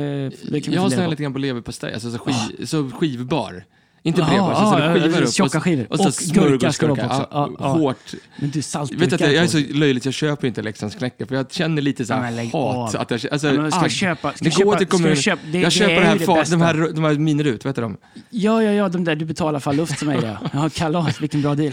det 0.53 0.61
kan 0.61 0.71
vi 0.71 0.75
Jag 0.77 0.83
har 0.83 1.05
på. 1.05 1.11
lite 1.11 1.23
grann 1.23 1.33
på 1.33 1.39
leverpastej, 1.39 1.95
alltså 1.95 2.11
så, 2.11 2.19
skiv, 2.19 2.65
så 2.67 2.91
skivbar. 2.91 3.65
Inte 4.07 4.21
ja, 4.21 4.27
det 4.27 4.31
skivar 4.33 5.19
ja, 5.21 5.21
upp. 5.25 5.33
tjocka 5.35 5.59
och, 5.59 5.65
skivor. 5.65 5.87
Och, 5.91 5.99
så 5.99 6.09
Och 6.09 6.35
gurka 6.35 6.73
ska 6.73 6.87
det 6.87 6.93
vara. 6.93 7.27
Ja, 7.31 7.51
ja. 7.59 7.67
Hårt. 7.67 7.97
Men 8.37 8.51
du, 8.51 8.61
Vet 8.97 9.13
att 9.13 9.21
jag, 9.21 9.35
jag 9.35 9.45
är 9.45 9.47
så 9.47 9.59
löjligt, 9.75 10.05
jag 10.05 10.15
köper 10.15 10.49
inte 10.49 10.63
Leksands 10.63 10.95
knäcke 10.97 11.27
för 11.27 11.35
jag 11.35 11.53
känner 11.53 11.83
lite 11.83 12.05
så 12.07 12.13
Ja, 12.13 12.17
här 12.17 12.33
men 12.33 12.47
hat. 12.47 12.55
av. 12.95 13.01
Att 13.01 13.11
jag, 13.11 13.21
alltså, 13.33 13.49
Ja, 13.49 13.61
men 13.63 13.71
ska 13.71 13.79
jag 13.81 13.85
agg. 13.85 13.91
köpa- 13.93 14.33
ska 14.33 14.45
Det 14.45 14.51
går 14.51 14.65
köpa- 14.65 14.79
till 14.79 14.87
kommunen. 14.87 15.17
köpa- 15.17 15.43
det- 15.53 15.61
jag 15.61 15.73
köper 15.73 15.95
det 15.95 16.01
här, 16.07 16.19
det 16.45 16.51
de, 16.51 16.61
här, 16.63 16.93
de 16.95 17.05
här 17.05 17.15
Minerut, 17.15 17.67
vet 17.67 17.75
du 17.77 17.83
dem? 17.83 17.97
Ja, 18.31 18.63
ja, 18.63 18.73
ja, 18.73 18.89
de 18.89 19.05
där 19.05 19.17
du 19.17 19.25
betalar 19.25 19.61
för 19.61 19.73
luft 19.73 19.99
som 19.99 20.09
är 20.09 20.21
det. 20.21 20.39
Ja, 20.53 20.71
kalas, 20.75 21.21
vilken 21.21 21.43
bra 21.43 21.55
deal. 21.55 21.73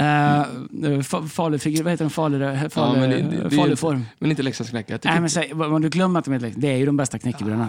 Uh, 0.00 1.02
falufigur, 1.28 1.82
vad 1.82 1.90
heter 1.92 2.04
de? 2.04 2.10
Falu, 2.10 2.68
falu, 2.70 3.00
men 3.00 3.10
det- 3.10 3.56
faluform. 3.56 4.04
Men 4.18 4.30
inte 4.30 4.42
Leksands 4.42 4.70
knäcke. 4.70 4.92
Jag 4.92 5.00
tycker 5.00 5.12
Nej, 5.12 5.20
men 5.20 5.30
säg, 5.30 5.50
vad, 5.54 5.70
vad 5.70 5.82
du 5.82 5.88
glömmer 5.88 6.18
att 6.18 6.24
de 6.24 6.34
heter 6.34 6.52
Det 6.56 6.68
är 6.72 6.76
ju 6.76 6.86
de 6.86 6.96
bästa 6.96 7.18
knäckebröderna. 7.18 7.68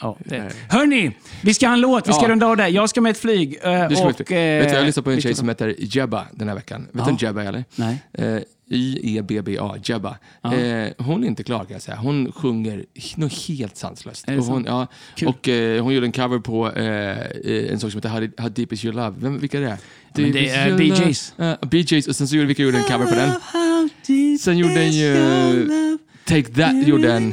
Ja, 0.00 0.16
det. 0.24 0.52
Hörni, 0.68 1.16
vi 1.42 1.54
ska 1.54 1.66
ha 1.66 1.74
en 1.74 1.80
låt. 1.80 2.08
Vi 2.08 2.12
ska 2.12 2.22
Ja. 2.22 2.28
runda 2.28 2.46
av 2.46 2.56
där. 2.56 2.68
Jag 2.68 2.88
ska 2.90 3.00
med 3.00 3.10
ett 3.10 3.18
flyg. 3.18 3.58
eh, 3.62 3.88
Du 3.88 3.96
ska 3.96 4.04
och, 4.04 4.10
vet, 4.10 4.16
du, 4.28 4.34
vet 4.34 4.68
du, 4.68 4.74
jag 4.74 4.86
lyssnade 4.86 5.04
på 5.04 5.10
en 5.10 5.20
tjej 5.20 5.34
som 5.34 5.48
heter 5.48 5.74
Jebba 5.78 6.26
den 6.32 6.48
här 6.48 6.54
veckan. 6.54 6.88
Vet 6.92 6.92
du 6.92 6.98
Ja. 7.00 7.04
vem 7.06 7.16
Jebba 7.16 7.42
eller? 7.42 7.64
Nej. 7.76 7.98
Eh, 8.12 8.38
Y-E-B-B-A, 8.68 9.74
Jebba. 9.84 10.16
Eh, 10.44 10.88
hon 10.98 11.24
är 11.24 11.28
inte 11.28 11.44
klar 11.44 11.58
kan 11.58 11.72
jag 11.72 11.82
säga. 11.82 11.96
Hon 11.96 12.32
sjunger 12.32 12.84
något 13.16 13.32
helt 13.48 13.76
sanslöst. 13.76 14.28
Och 14.28 14.34
hon, 14.44 14.64
ja, 14.68 14.86
Kul. 15.16 15.28
och, 15.28 15.48
eh, 15.48 15.82
hon 15.84 15.94
gjorde 15.94 16.06
en 16.06 16.12
cover 16.12 16.38
på 16.38 16.70
eh, 16.72 16.84
eh, 17.20 17.72
en 17.72 17.80
sång 17.80 17.90
som 17.90 17.98
heter 17.98 18.08
How, 18.08 18.28
How 18.38 18.48
Deep 18.48 18.72
Is 18.72 18.84
Your 18.84 18.94
Love. 18.96 19.14
Vem, 19.18 19.38
vilka 19.38 19.58
är 19.58 19.62
det? 19.62 19.78
det 20.14 20.22
är 20.50 20.68
your 20.68 20.78
Bee. 20.78 20.86
Gees. 20.88 21.34
Eh, 21.38 21.54
Bee 21.68 21.80
Gees. 21.86 22.08
Och 22.08 22.16
sen 22.16 22.28
så 22.28 22.36
gjorde, 22.36 22.46
vilka 22.46 22.62
gjorde 22.62 22.78
en 22.78 22.84
cover 22.84 23.06
på 23.06 23.14
den? 23.14 24.38
Sen 24.38 24.58
gjorde 24.58 24.82
en 24.82 24.92
ju... 24.92 25.98
Take 26.24 26.42
That 26.42 26.86
gjorde 26.88 27.12
en 27.12 27.32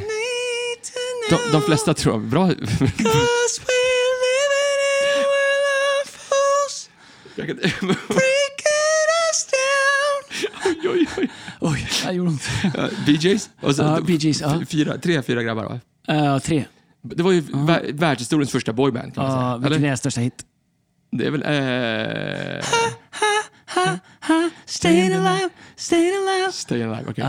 de, 1.30 1.52
de 1.52 1.62
flesta 1.62 1.94
tror 1.94 2.14
jag, 2.14 2.22
bra... 2.22 2.50
Oj, 10.64 10.88
oj, 10.88 11.06
oj. 11.18 11.30
Oj, 11.60 11.88
det 12.06 12.12
gjorde 12.12 12.30
ont. 12.30 12.42
BJs? 13.06 13.50
Och 13.60 13.74
så, 13.74 13.82
uh, 13.82 14.00
BJs 14.00 14.42
uh. 14.42 14.64
Fyra, 14.64 14.98
tre, 14.98 15.22
fyra 15.22 15.42
grabbar 15.42 15.64
va? 15.64 15.80
Uh, 16.14 16.38
tre. 16.38 16.64
Det 17.02 17.22
var 17.22 17.32
ju 17.32 17.38
uh. 17.38 17.66
vär 17.66 17.90
världshistoriens 17.92 18.50
första 18.50 18.72
boyband 18.72 19.14
kan 19.14 19.24
man 19.24 19.32
säga. 19.32 19.58
Vilken 19.58 19.84
är 19.84 19.88
deras 19.88 20.00
största 20.00 20.20
hit? 20.20 20.44
Det 21.12 21.26
är 21.26 21.30
väl... 21.30 21.42
Uh... 21.42 22.64
Ha, 22.70 22.90
ha, 23.20 23.90
ha. 23.90 23.98
Eh, 24.30 24.48
Staying 24.66 25.12
alive, 25.12 25.48
staying 25.76 26.12
alive. 26.16 26.52
Stay 26.52 26.82
Alive, 26.82 27.04
okej. 27.10 27.24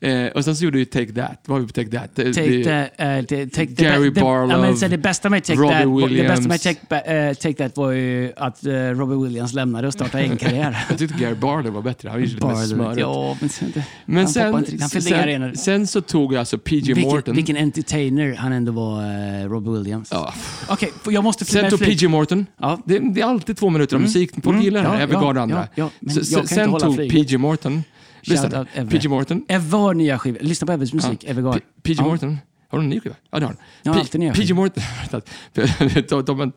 okej. 0.00 0.10
Eh, 0.26 0.32
och 0.32 0.44
sen 0.44 0.56
så 0.56 0.64
gjorde 0.64 0.78
ju 0.78 0.84
Take 0.84 1.12
That. 1.12 1.40
Vad 1.46 1.54
var 1.54 1.60
vi 1.60 1.66
på 1.66 1.72
Take 1.72 1.90
That? 1.98 2.10
Det- 2.14 2.32
Take 2.34 2.48
det- 2.48 2.64
the, 2.96 3.04
uh, 3.18 3.24
the, 3.26 3.46
take 3.46 3.66
the, 3.74 3.84
Gary 3.84 4.14
the, 4.14 4.20
Barlow, 4.20 4.50
ja, 4.50 4.58
men, 4.58 4.76
så 4.76 4.88
det 4.88 4.98
bästa 4.98 5.30
med 5.30 5.44
Take 5.44 5.58
Robbie 5.58 5.72
That, 5.72 5.82
det 5.82 6.06
Williams. 6.14 6.46
bästa 6.48 6.48
med 6.48 6.78
take, 6.94 7.12
eh, 7.28 7.34
take 7.34 7.54
That 7.54 7.76
var 7.76 7.90
ju 7.90 8.32
att 8.36 8.66
uh, 8.66 8.72
Robbie 8.72 9.24
Williams 9.24 9.52
lämnade 9.54 9.86
och 9.86 9.92
startade 9.92 10.24
egen 10.24 10.36
karriär. 10.36 10.84
Jag 10.88 10.98
tyckte 10.98 11.18
Gary 11.22 11.34
Barlow 11.34 11.72
var 11.74 11.82
bättre. 11.82 12.08
Han 12.08 12.20
var 12.20 12.26
ju 12.26 12.34
lite 12.34 12.46
mer 12.46 12.54
smörig. 12.54 12.98
ja, 13.02 13.36
men, 13.40 13.48
sen- 13.48 13.72
Men 14.04 14.16
han 14.16 14.28
sen, 14.28 14.58
inte. 14.58 14.76
Han 14.80 14.90
sen, 14.90 15.56
sen 15.56 15.86
så 15.86 16.00
tog 16.00 16.32
jag 16.34 16.38
alltså 16.38 16.58
PG 16.58 16.70
Vilken, 16.86 17.02
Morton. 17.02 17.34
vilken 17.36 17.56
entertainer 17.56 18.34
han 18.38 18.52
ändå 18.52 18.72
var, 18.72 19.00
uh, 19.44 19.48
Robbie 19.50 19.70
Williams. 19.70 20.08
Ja. 20.12 20.34
Okej, 20.68 20.92
får- 21.02 21.12
jag 21.12 21.24
måste 21.24 21.44
Sen 21.44 21.70
tog. 21.70 21.80
PG 21.80 22.08
Morton. 22.08 22.46
Ja. 22.60 22.80
Det, 22.84 22.98
det 22.98 23.20
är 23.20 23.24
alltid 23.24 23.56
två 23.56 23.70
minuter 23.70 23.96
av 23.96 24.02
musik. 24.02 24.30
Folk 24.34 24.46
Mm. 24.46 24.60
gillar 24.62 24.82
det 24.82 24.88
här. 24.88 24.96
Ja, 24.96 25.02
Evergard 25.02 25.22
ja, 25.36 25.40
och 25.40 25.42
andra. 25.42 25.68
ja, 25.74 25.84
ja, 25.84 25.90
men 26.00 26.24
jag 26.32 26.48
sen 26.48 26.72
tog. 26.78 26.96
PG 27.10 27.38
Morton. 27.40 27.82
Lyssna. 28.22 28.64
PG 28.90 29.08
Morton. 29.10 29.44
Har 29.70 29.94
nya 29.94 30.18
skivor. 30.18 30.38
Lyssna 30.40 30.66
på 30.66 30.72
Ebbes 30.72 30.92
musik, 30.92 31.24
Ja. 31.28 31.52
P- 31.52 31.60
PG. 31.82 32.00
Morton. 32.02 32.38
Har 32.68 32.78
du 32.78 32.84
en 32.84 32.90
ny 32.90 33.00
skiva? 33.00 33.14
Ja, 33.30 33.38
det 33.38 33.46
har 33.46 33.56
Ja, 33.82 34.04
nya 34.18 34.32
PG. 34.32 34.54
Morton. 34.54 34.82
de. 35.10 36.52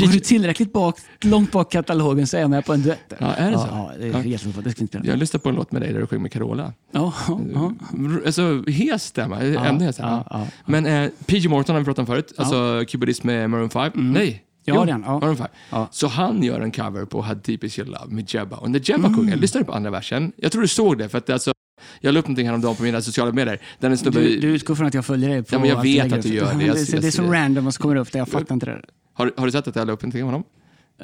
Går 0.00 0.12
du 0.12 0.20
tillräckligt 0.20 0.72
bak, 0.72 0.96
långt 1.20 1.52
bak 1.52 1.72
katalogen 1.72 2.26
så 2.26 2.36
är 2.36 2.40
jag 2.40 2.50
med 2.50 2.64
på 2.66 2.72
en 2.74 2.82
duett. 2.82 3.12
Ja, 3.18 3.26
är 3.34 3.50
det 3.50 3.58
så? 3.58 3.66
Ja, 3.70 3.90
det 3.98 4.04
är 4.06 4.12
Ja. 4.12 4.22
jättebra. 4.24 4.62
Det 4.62 4.70
ska 4.70 4.86
jag 5.04 5.18
lyssnade 5.18 5.42
på 5.42 5.48
en 5.48 5.54
låt 5.54 5.72
med 5.72 5.82
dig 5.82 5.92
där 5.92 6.00
du 6.00 6.06
sjöng 6.06 6.22
med 6.22 6.32
Carola. 6.32 6.72
Ja, 6.92 7.12
ja. 7.54 7.72
Alltså, 8.26 8.64
hes 8.70 9.04
stämma. 9.04 9.40
Ännu 9.40 9.92
ja. 9.98 10.46
Men 10.66 10.86
eh, 10.86 11.10
PG 11.26 11.48
Morton 11.50 11.74
har 11.74 11.80
vi 11.80 11.84
pratat 11.84 11.98
om 11.98 12.06
förut. 12.06 12.32
Alltså 12.36 12.84
kubadist 12.88 13.24
med 13.24 13.50
Maroon 13.50 13.70
5. 13.70 13.92
Nej. 13.94 14.42
Ja, 14.68 14.74
Jo, 14.86 14.92
han. 14.92 15.20
Ja. 15.22 15.36
5. 15.36 15.46
Ja. 15.70 15.88
Så 15.90 16.06
han 16.06 16.42
gör 16.42 16.60
en 16.60 16.70
cover 16.70 17.04
på 17.04 17.22
How 17.22 17.34
Deep 17.34 17.64
Is 17.64 17.78
Your 17.78 17.88
Love 17.90 18.06
med 18.08 18.34
Jebba. 18.34 18.56
Och 18.56 18.70
när 18.70 18.80
Jebba 18.90 19.06
Mm. 19.06 19.16
sjunger, 19.16 19.36
lyssnar 19.36 19.60
du 19.60 19.64
på 19.64 19.72
andra 19.72 19.90
versen? 19.90 20.32
Jag 20.36 20.52
tror 20.52 20.62
du 20.62 20.68
såg 20.68 20.98
det, 20.98 21.08
för 21.08 21.18
att 21.18 21.30
alltså, 21.30 21.52
jag 22.00 22.12
la 22.14 22.20
upp 22.20 22.26
någonting 22.26 22.46
häromdagen 22.46 22.76
på 22.76 22.82
mina 22.82 23.02
sociala 23.02 23.32
medier. 23.32 23.60
Där 23.78 23.90
en 23.90 23.98
snubbe... 23.98 24.20
Du, 24.20 24.40
du 24.40 24.48
utgår 24.48 24.74
från 24.74 24.86
att 24.86 24.94
jag 24.94 25.04
följer 25.06 25.28
dig 25.28 25.42
på 25.42 25.54
Ja, 25.54 25.58
men 25.58 25.68
jag 25.68 25.82
vet 25.82 26.12
att 26.12 26.22
du 26.22 26.28
gör 26.28 26.52
det. 26.52 26.58
Det, 26.58 26.64
Jag- 26.66 26.78
är 26.78 26.84
så- 26.84 26.96
jag 26.96 27.02
det 27.02 27.06
är 27.06 27.10
så 27.10 27.22
random 27.32 27.66
och 27.66 27.74
så 27.74 27.82
kommer 27.82 27.94
det 27.94 28.00
upp 28.00 28.12
det. 28.12 28.18
Jag 28.18 28.28
fattar 28.28 28.54
inte 28.54 28.66
det. 28.66 28.82
har, 29.14 29.32
har 29.36 29.46
du 29.46 29.52
sett 29.52 29.68
att 29.68 29.76
jag 29.76 29.86
la 29.86 29.92
upp 29.92 30.02
någonting 30.02 30.22
om 30.22 30.26
honom? 30.28 30.44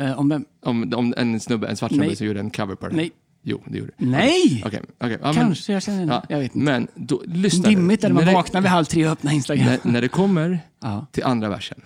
Uh, 0.00 0.18
om 0.18 0.28
vem? 0.28 0.44
Om, 0.62 0.92
om 0.96 1.14
en 1.16 1.40
snubbe, 1.40 1.66
en 1.68 1.76
svart 1.76 1.92
snubbe 1.92 2.16
som 2.16 2.26
gjorde 2.26 2.40
en 2.40 2.50
cover 2.50 2.74
på 2.74 2.88
den? 2.88 2.96
Nej. 2.96 3.10
Jo, 3.44 3.62
det 3.66 3.78
gjorde 3.78 3.90
det. 3.98 4.06
Nej! 4.06 4.62
Okej, 4.66 4.80
okej. 5.00 5.18
Ja, 5.22 5.26
men- 5.26 5.34
Kanske, 5.34 5.72
jag 5.72 5.82
känner 5.82 6.06
Ja, 6.06 6.22
Jag 6.28 6.38
vet 6.38 6.54
inte. 6.54 6.64
Men 6.64 6.88
då, 6.94 7.22
lyssna. 7.26 7.68
Dimmigt 7.68 8.04
är 8.04 8.08
det 8.08 8.14
man 8.14 8.24
När 8.24 8.32
vaknar 8.34 8.60
vid 8.60 8.70
halv 8.70 8.84
tre 8.84 9.06
och 9.06 9.12
öppnar 9.12 9.32
Instagram. 9.32 9.66
När, 9.66 9.78
när 9.82 10.00
det 10.00 10.08
kommer 10.08 10.60
till 11.12 11.24
andra 11.24 11.48
versen. 11.48 11.80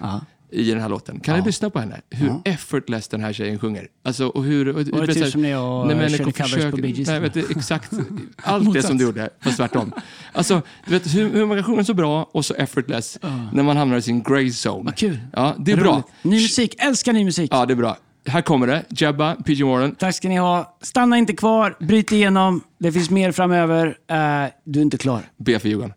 I 0.51 0.71
den 0.71 0.81
här 0.81 0.89
låten. 0.89 1.21
Kan 1.21 1.35
Ja. 1.35 1.41
du 1.41 1.47
lyssna 1.47 1.71
på 1.71 1.79
henne? 1.81 2.01
Hur 2.11 2.27
Ja. 2.27 2.41
effortless 2.45 3.09
den 3.09 3.21
här 3.21 3.33
tjejen 3.33 3.59
sjunger. 3.59 3.89
Alltså, 4.05 4.27
och 4.27 4.45
hur... 4.45 4.69
Och, 4.69 4.75
Var 4.75 4.83
det 5.01 5.07
vet 5.07 5.17
typ 5.17 5.33
som 5.33 5.43
när 5.43 5.49
jag 5.51 5.87
Nej, 5.87 6.11
körde 6.11 6.25
covers 6.33 6.53
försök- 6.55 6.71
på 6.71 6.77
Bee 6.77 6.91
Gees? 6.91 7.09
Nej, 7.09 7.21
vet 7.21 7.35
du, 7.35 7.47
exakt. 7.51 7.93
Allt 8.43 8.75
det 8.75 8.83
som 8.83 8.99
du 8.99 9.05
gjorde, 9.05 9.31
fast 9.41 9.57
tvärtom. 9.57 9.93
Alltså, 10.33 10.63
du 10.87 10.93
vet 10.93 11.15
hur, 11.15 11.31
hur 11.33 11.47
man 11.47 11.57
kan 11.57 11.65
sjunga 11.65 11.85
så 11.85 11.95
bra 11.95 12.31
och 12.33 12.45
så 12.45 12.55
effortless 12.55 13.19
när 13.53 13.63
man 13.63 13.77
hamnar 13.77 13.97
i 13.97 14.03
sin 14.03 14.23
grey 14.23 14.51
zone. 14.67 14.85
Vad 14.85 14.97
kul. 14.97 15.19
Ja, 15.33 15.55
det 15.59 15.73
är 15.73 15.77
bra. 15.77 15.93
Roligt. 15.93 16.07
Ny 16.23 16.37
musik. 16.43 16.75
Älskar 16.79 17.13
ny 17.13 17.25
musik. 17.25 17.51
Ja, 17.55 17.67
det 17.67 17.73
är 17.73 17.77
bra. 17.77 17.97
Här 18.29 18.43
kommer 18.43 18.67
det. 18.67 18.85
Jabba, 18.91 19.35
PG 19.35 19.65
Morton. 19.65 19.95
Tack 19.95 20.15
ska 20.15 20.29
ni 20.29 20.37
ha. 20.37 20.77
Stanna 20.83 21.19
inte 21.19 21.33
kvar. 21.33 21.77
Bryt 21.81 22.13
igenom. 22.13 22.61
Det 22.79 22.93
finns 22.93 23.11
mer 23.11 23.33
framöver. 23.33 23.87
Eh, 23.87 24.51
du 24.65 24.79
är 24.79 24.83
inte 24.83 24.99
klar. 24.99 25.23
B 25.37 25.59
för 25.59 25.69
Djurgården. 25.69 25.93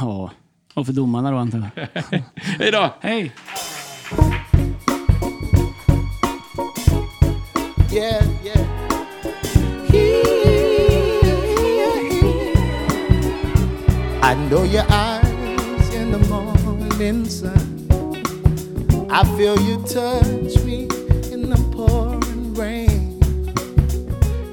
Ja. 0.00 0.30
Och 0.74 0.86
för 0.86 0.92
domarna 0.92 1.30
då 1.30 1.36
antar 1.36 1.70
jag. 1.74 1.88
Hej 2.34 2.70
då! 2.72 2.94
Hej! 3.00 3.32
Yeah, 7.96 8.22
yeah. 8.42 8.62
I 14.22 14.34
know 14.50 14.64
your 14.64 14.84
eyes 14.90 15.94
in 15.94 16.12
the 16.12 16.18
morning 16.28 17.24
sun. 17.24 19.08
I 19.10 19.24
feel 19.38 19.58
you 19.60 19.78
touch 19.84 20.62
me 20.64 20.88
in 21.32 21.48
the 21.48 21.56
pouring 21.72 22.52
rain. 22.52 23.18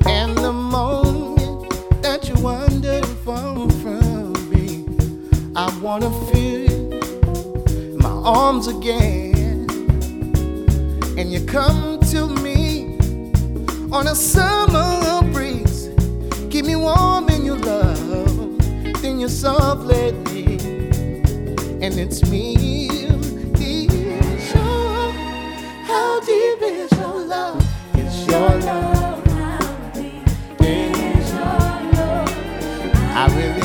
And 0.07 0.37
the 0.37 0.53
moment 0.53 2.01
that 2.01 2.29
you 2.29 2.35
wander 2.41 3.03
far 3.25 3.69
from 3.81 4.31
me, 4.51 4.85
I 5.53 5.67
wanna 5.81 6.11
feel 6.27 6.61
you 6.71 7.97
my 7.97 8.09
arms 8.23 8.67
again. 8.67 9.67
And 11.17 11.29
you 11.29 11.45
come 11.45 11.92
on 13.93 14.07
a 14.07 14.15
summer 14.15 15.21
breeze. 15.31 15.89
Keep 16.49 16.65
me 16.65 16.75
warm 16.75 17.29
in 17.29 17.45
your 17.45 17.57
love, 17.57 18.57
then 19.01 19.19
you 19.19 19.27
softly. 19.29 20.09
And 21.81 21.93
it's 21.99 22.23
me. 22.29 22.89
Your- 24.53 25.13
How 25.89 26.19
deep 26.21 26.61
is 26.61 26.91
your 26.99 27.19
love? 27.25 27.61
It's 27.95 28.27
your 28.27 28.49
love. 28.69 29.23
It's 30.59 31.31
your 31.31 31.59
love. 31.93 32.29
I 33.15 33.27
really 33.37 33.62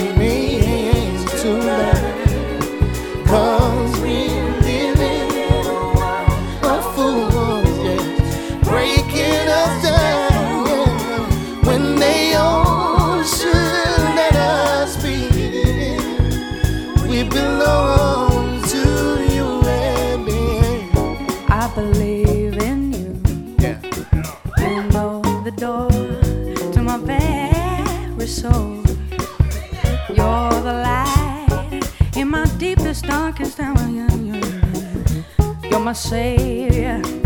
uma 35.89 35.95
cheia 35.95 37.18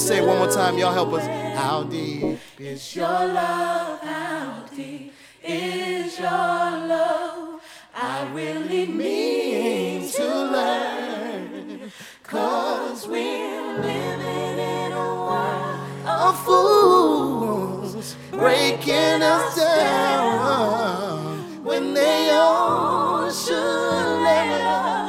Let's 0.00 0.08
say 0.08 0.16
it 0.16 0.26
one 0.26 0.38
more 0.38 0.48
time. 0.48 0.78
Y'all 0.78 0.94
help 0.94 1.12
us. 1.12 1.26
How 1.58 1.82
deep 1.82 2.38
is 2.58 2.96
your 2.96 3.06
your 3.06 3.26
love. 3.34 4.00
How 4.00 4.64
deep 4.74 5.12
is 5.44 6.18
your 6.18 6.26
love. 6.26 7.60
I 7.94 8.26
really 8.32 8.86
mean 8.86 10.10
to 10.12 10.24
learn. 10.24 11.92
Cause 12.22 13.06
we're 13.06 13.76
living 13.76 14.58
in 14.58 14.92
a 14.92 14.96
world 14.96 15.80
of 16.06 16.44
fools 16.46 18.16
breaking 18.30 19.22
us 19.22 19.54
down 19.54 21.62
when 21.62 21.92
they 21.92 22.30
all 22.30 23.30
should 23.30 23.52
let 23.52 24.62
us 24.62 24.99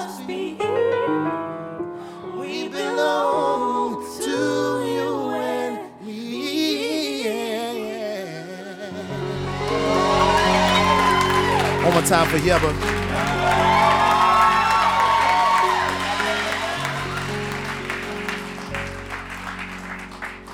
more 12.01 12.09
time 12.09 12.27
for 12.27 12.37
Yeba. 12.37 12.71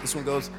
This 0.02 0.16
one 0.16 0.24
goes. 0.26 0.50